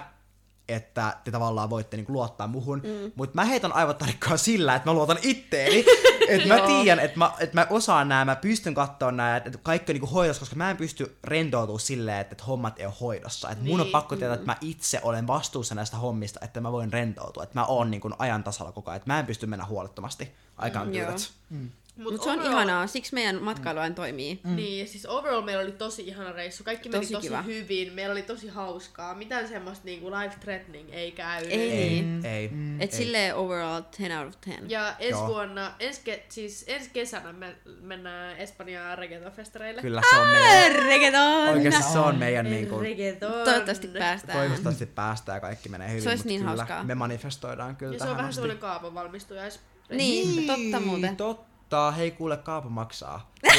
että 0.68 1.18
te 1.24 1.32
tavallaan 1.32 1.70
voitte 1.70 1.98
niinku 1.98 2.14
luottaa 2.14 2.48
muhun, 2.48 2.82
mm. 2.84 3.12
mutta 3.16 3.36
mä 3.36 3.46
heitän 3.46 3.74
aivot 3.74 4.00
narikkaan 4.00 4.38
sillä, 4.40 4.76
että 4.76 4.90
mä 4.90 4.94
luotan 4.94 5.18
itteeni. 5.22 5.86
että 6.30 6.48
mä 6.48 6.60
tiedän, 6.68 7.00
että 7.00 7.18
mä, 7.18 7.32
et 7.40 7.54
mä 7.54 7.68
osaan 7.70 8.10
nämä, 8.10 8.26
mä 8.26 8.36
pystyn 8.36 8.74
katsoa 8.74 9.12
nämä, 9.12 9.38
että 9.38 9.58
kaikki 9.64 9.92
on 9.92 9.94
niinku 9.94 10.08
hoidossa, 10.14 10.40
koska 10.40 10.56
mä 10.56 10.72
en 10.72 10.78
pysty 10.78 11.18
rentoutumaan 11.24 11.80
silleen, 11.80 12.20
että, 12.20 12.32
että 12.32 12.44
hommat 12.44 12.80
ei 12.80 12.86
ole 12.86 12.94
hoidossa. 13.02 13.50
Että 13.50 13.64
mun 13.66 13.80
on 13.80 13.86
Niin. 13.86 13.92
pakko 13.92 14.16
tietää, 14.16 14.34
että 14.36 14.46
mä 14.46 14.58
itse 14.62 15.00
olen 15.04 15.28
vastuussa 15.28 15.76
näistä 15.76 15.98
hommista, 15.98 16.40
että 16.44 16.62
mä 16.62 16.72
voin 16.72 16.94
rentoutua, 16.94 17.44
että 17.44 17.60
mä 17.60 17.66
oon 17.66 17.92
niinku 17.92 18.10
ajan 18.20 18.44
tasalla 18.44 18.72
koko 18.72 18.92
ajan, 18.92 18.98
että 18.98 19.14
mä 19.14 19.20
en 19.20 19.26
pysty 19.26 19.46
mennä 19.46 19.66
huolettomasti. 19.66 20.32
Aikaan 20.58 20.88
Mm, 20.88 21.58
mm, 21.58 21.70
Mut 21.98 22.12
Mutta 22.12 22.24
se 22.24 22.30
on 22.32 22.40
overall- 22.40 22.46
ihanaa, 22.52 22.88
siksi 22.88 23.14
meidän 23.14 23.42
matkailu 23.44 23.80
aina 23.80 23.96
toimii. 23.96 24.40
Mm. 24.44 24.56
Niin, 24.56 24.80
ja 24.80 24.88
siis 24.92 25.06
overall 25.06 25.42
meillä 25.42 25.64
oli 25.64 25.72
tosi 25.72 26.02
ihana 26.08 26.32
reissu. 26.32 26.64
Kaikki 26.64 26.90
meni 26.90 27.02
Tosi 27.02 27.14
tosi, 27.14 27.28
kiva. 27.28 27.42
hyvin. 27.42 27.94
Meillä 27.94 28.12
oli 28.12 28.22
tosi 28.22 28.48
hauskaa. 28.48 29.14
Mitään 29.14 29.48
semmoista 29.48 29.86
niinku 29.86 30.12
life 30.12 30.36
threatening 30.40 30.90
ei 30.92 31.12
käynyt. 31.12 31.52
Ei 31.52 31.72
Ei, 31.72 31.90
niin. 32.02 32.26
ei. 32.26 32.46
Et 32.80 32.94
ei. 32.94 32.98
silleen 32.98 33.36
overall 33.36 33.82
10 33.98 34.20
out 34.20 34.28
of 34.36 34.42
10. 34.42 34.70
Ja 34.70 34.96
ensi 35.00 35.12
Joo. 35.20 35.28
vuonna, 35.28 35.72
ensi, 35.80 36.02
ke, 36.04 36.26
siis 36.30 36.64
ensi 36.68 36.90
kesänä 36.94 37.34
me 37.34 37.56
mennään 37.82 38.38
Espanjaan 38.38 38.98
reggaeton-festareille. 38.98 39.82
Kyllä 39.82 40.02
se 40.10 40.16
on 40.20 40.28
meidän, 40.28 40.72
Reggaeton! 40.86 41.50
oikeasti 41.50 41.92
se 41.94 42.00
on 42.00 42.16
meidän 42.16 42.46
niinku, 42.50 42.80
Reggaeton. 42.80 43.32
Toivottavasti 43.44 43.88
päästään. 43.88 44.38
toivottavasti 44.40 44.86
päästään 44.86 45.36
ja 45.36 45.40
kaikki 45.42 45.70
menee 45.70 45.90
hyvin, 45.90 46.02
Se 46.04 46.10
olisi 46.10 46.20
mutta 46.24 46.30
niin 46.30 46.42
kyllä 46.42 46.56
hauskaa. 46.56 46.84
me 46.84 46.96
manifestoidaan 46.96 47.76
kyllä 47.76 47.94
Ja 47.96 48.00
se 48.00 48.10
on 48.10 48.18
vähän 48.18 48.34
semmoinen 48.34 48.58
kaapan 48.58 48.94
valmistujais. 48.94 49.60
Niin, 49.90 50.48
totta 50.48 50.80
muuten. 50.86 51.18
Totta. 51.18 51.55
Hei 51.98 52.12
kuule, 52.12 52.38
kaapa 52.38 52.70
maksaa. 52.70 53.32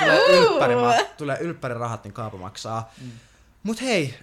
Tulee, 0.00 0.18
tulee, 0.18 0.38
ylppäri, 0.38 0.74
tulee 1.16 1.38
ylppärirahat, 1.40 2.04
niin 2.04 2.12
kaapa 2.12 2.36
maksaa. 2.36 2.90
Mm. 3.00 3.10
Mut 3.62 3.82
hei, 3.82 4.14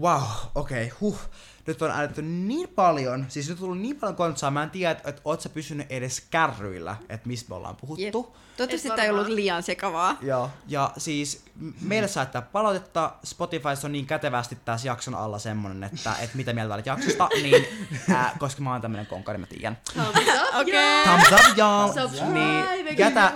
Wow, 0.00 0.22
okei, 0.54 0.84
okay, 0.86 0.96
huh. 1.00 1.18
Nyt 1.66 1.82
on 1.82 1.90
äänestetty 1.90 2.22
niin 2.22 2.68
paljon, 2.68 3.26
siis 3.28 3.48
nyt 3.48 3.58
on 3.58 3.60
tullut 3.60 3.78
niin 3.78 3.96
paljon 3.96 4.16
kontsaa, 4.16 4.50
mä 4.50 4.62
en 4.62 4.70
tiedä, 4.70 4.90
että 4.90 5.08
et, 5.08 5.20
oot 5.24 5.40
sä 5.40 5.48
pysynyt 5.48 5.86
edes 5.90 6.20
kärryillä, 6.30 6.96
että 7.08 7.28
mistä 7.28 7.48
me 7.48 7.54
ollaan 7.54 7.76
puhuttu. 7.76 8.02
Jep. 8.02 8.12
Toivottavasti 8.12 8.88
Et 8.88 8.94
tämä 8.94 9.04
ei 9.04 9.10
ollut 9.10 9.28
liian 9.28 9.62
sekavaa. 9.62 10.16
Joo, 10.20 10.50
ja 10.68 10.92
siis 10.96 11.44
meille 11.80 12.08
saattaa 12.08 12.42
palautetta, 12.42 13.12
Spotifyssa 13.24 13.86
on 13.88 13.92
niin 13.92 14.06
kätevästi 14.06 14.58
tässä 14.64 14.88
jakson 14.88 15.14
alla 15.14 15.38
semmonen, 15.38 15.84
että, 15.84 16.14
että 16.20 16.36
mitä 16.36 16.52
mieltä 16.52 16.74
olet 16.74 16.86
jaksosta, 16.86 17.28
niin 17.42 17.66
ää, 18.14 18.36
koska 18.38 18.62
mä 18.62 18.72
oon 18.72 18.80
tämmönen 18.80 19.06
konkari, 19.06 19.38
mä 19.38 19.46
tiedän. 19.46 19.78
Thumbs 19.92 20.18
up, 20.18 20.54
Okei. 20.60 20.74
yeah. 20.74 21.08
Thumbs 21.08 21.32
up, 21.32 21.58
y'all! 21.58 22.02
Subscribe 22.02 22.32
Niin, 22.32 22.98
jätä, 22.98 23.32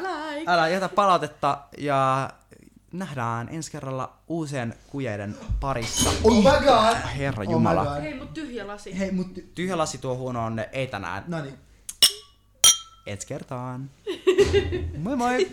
älä 0.47 0.69
jätä 0.69 0.89
palautetta 0.89 1.59
ja 1.79 2.31
nähdään 2.99 3.49
ensi 3.51 3.71
kerralla 3.73 4.17
uusien 4.29 4.75
kujeiden 4.87 5.37
parissa. 5.61 6.11
Oh 6.25 6.37
my 6.37 6.67
god! 6.67 6.97
Herra 7.19 7.43
Oh 7.43 7.49
my 7.49 7.53
Jumala. 7.53 7.85
god. 7.85 8.03
Hei, 8.03 8.15
mut 8.15 8.35
tyhjä 8.35 8.67
lasi. 8.67 8.99
Hei, 8.99 9.11
mut... 9.11 9.27
Tyhjä 9.55 9.79
lasi 9.79 9.99
tuo 9.99 10.17
huono 10.17 10.45
on 10.45 10.57
ei 10.73 10.87
tänään. 10.87 11.25
No 11.27 11.43
niin. 11.43 11.55
Ensi 13.07 13.27
kertaan. 13.27 13.91
moi 15.03 15.17
moi! 15.17 15.49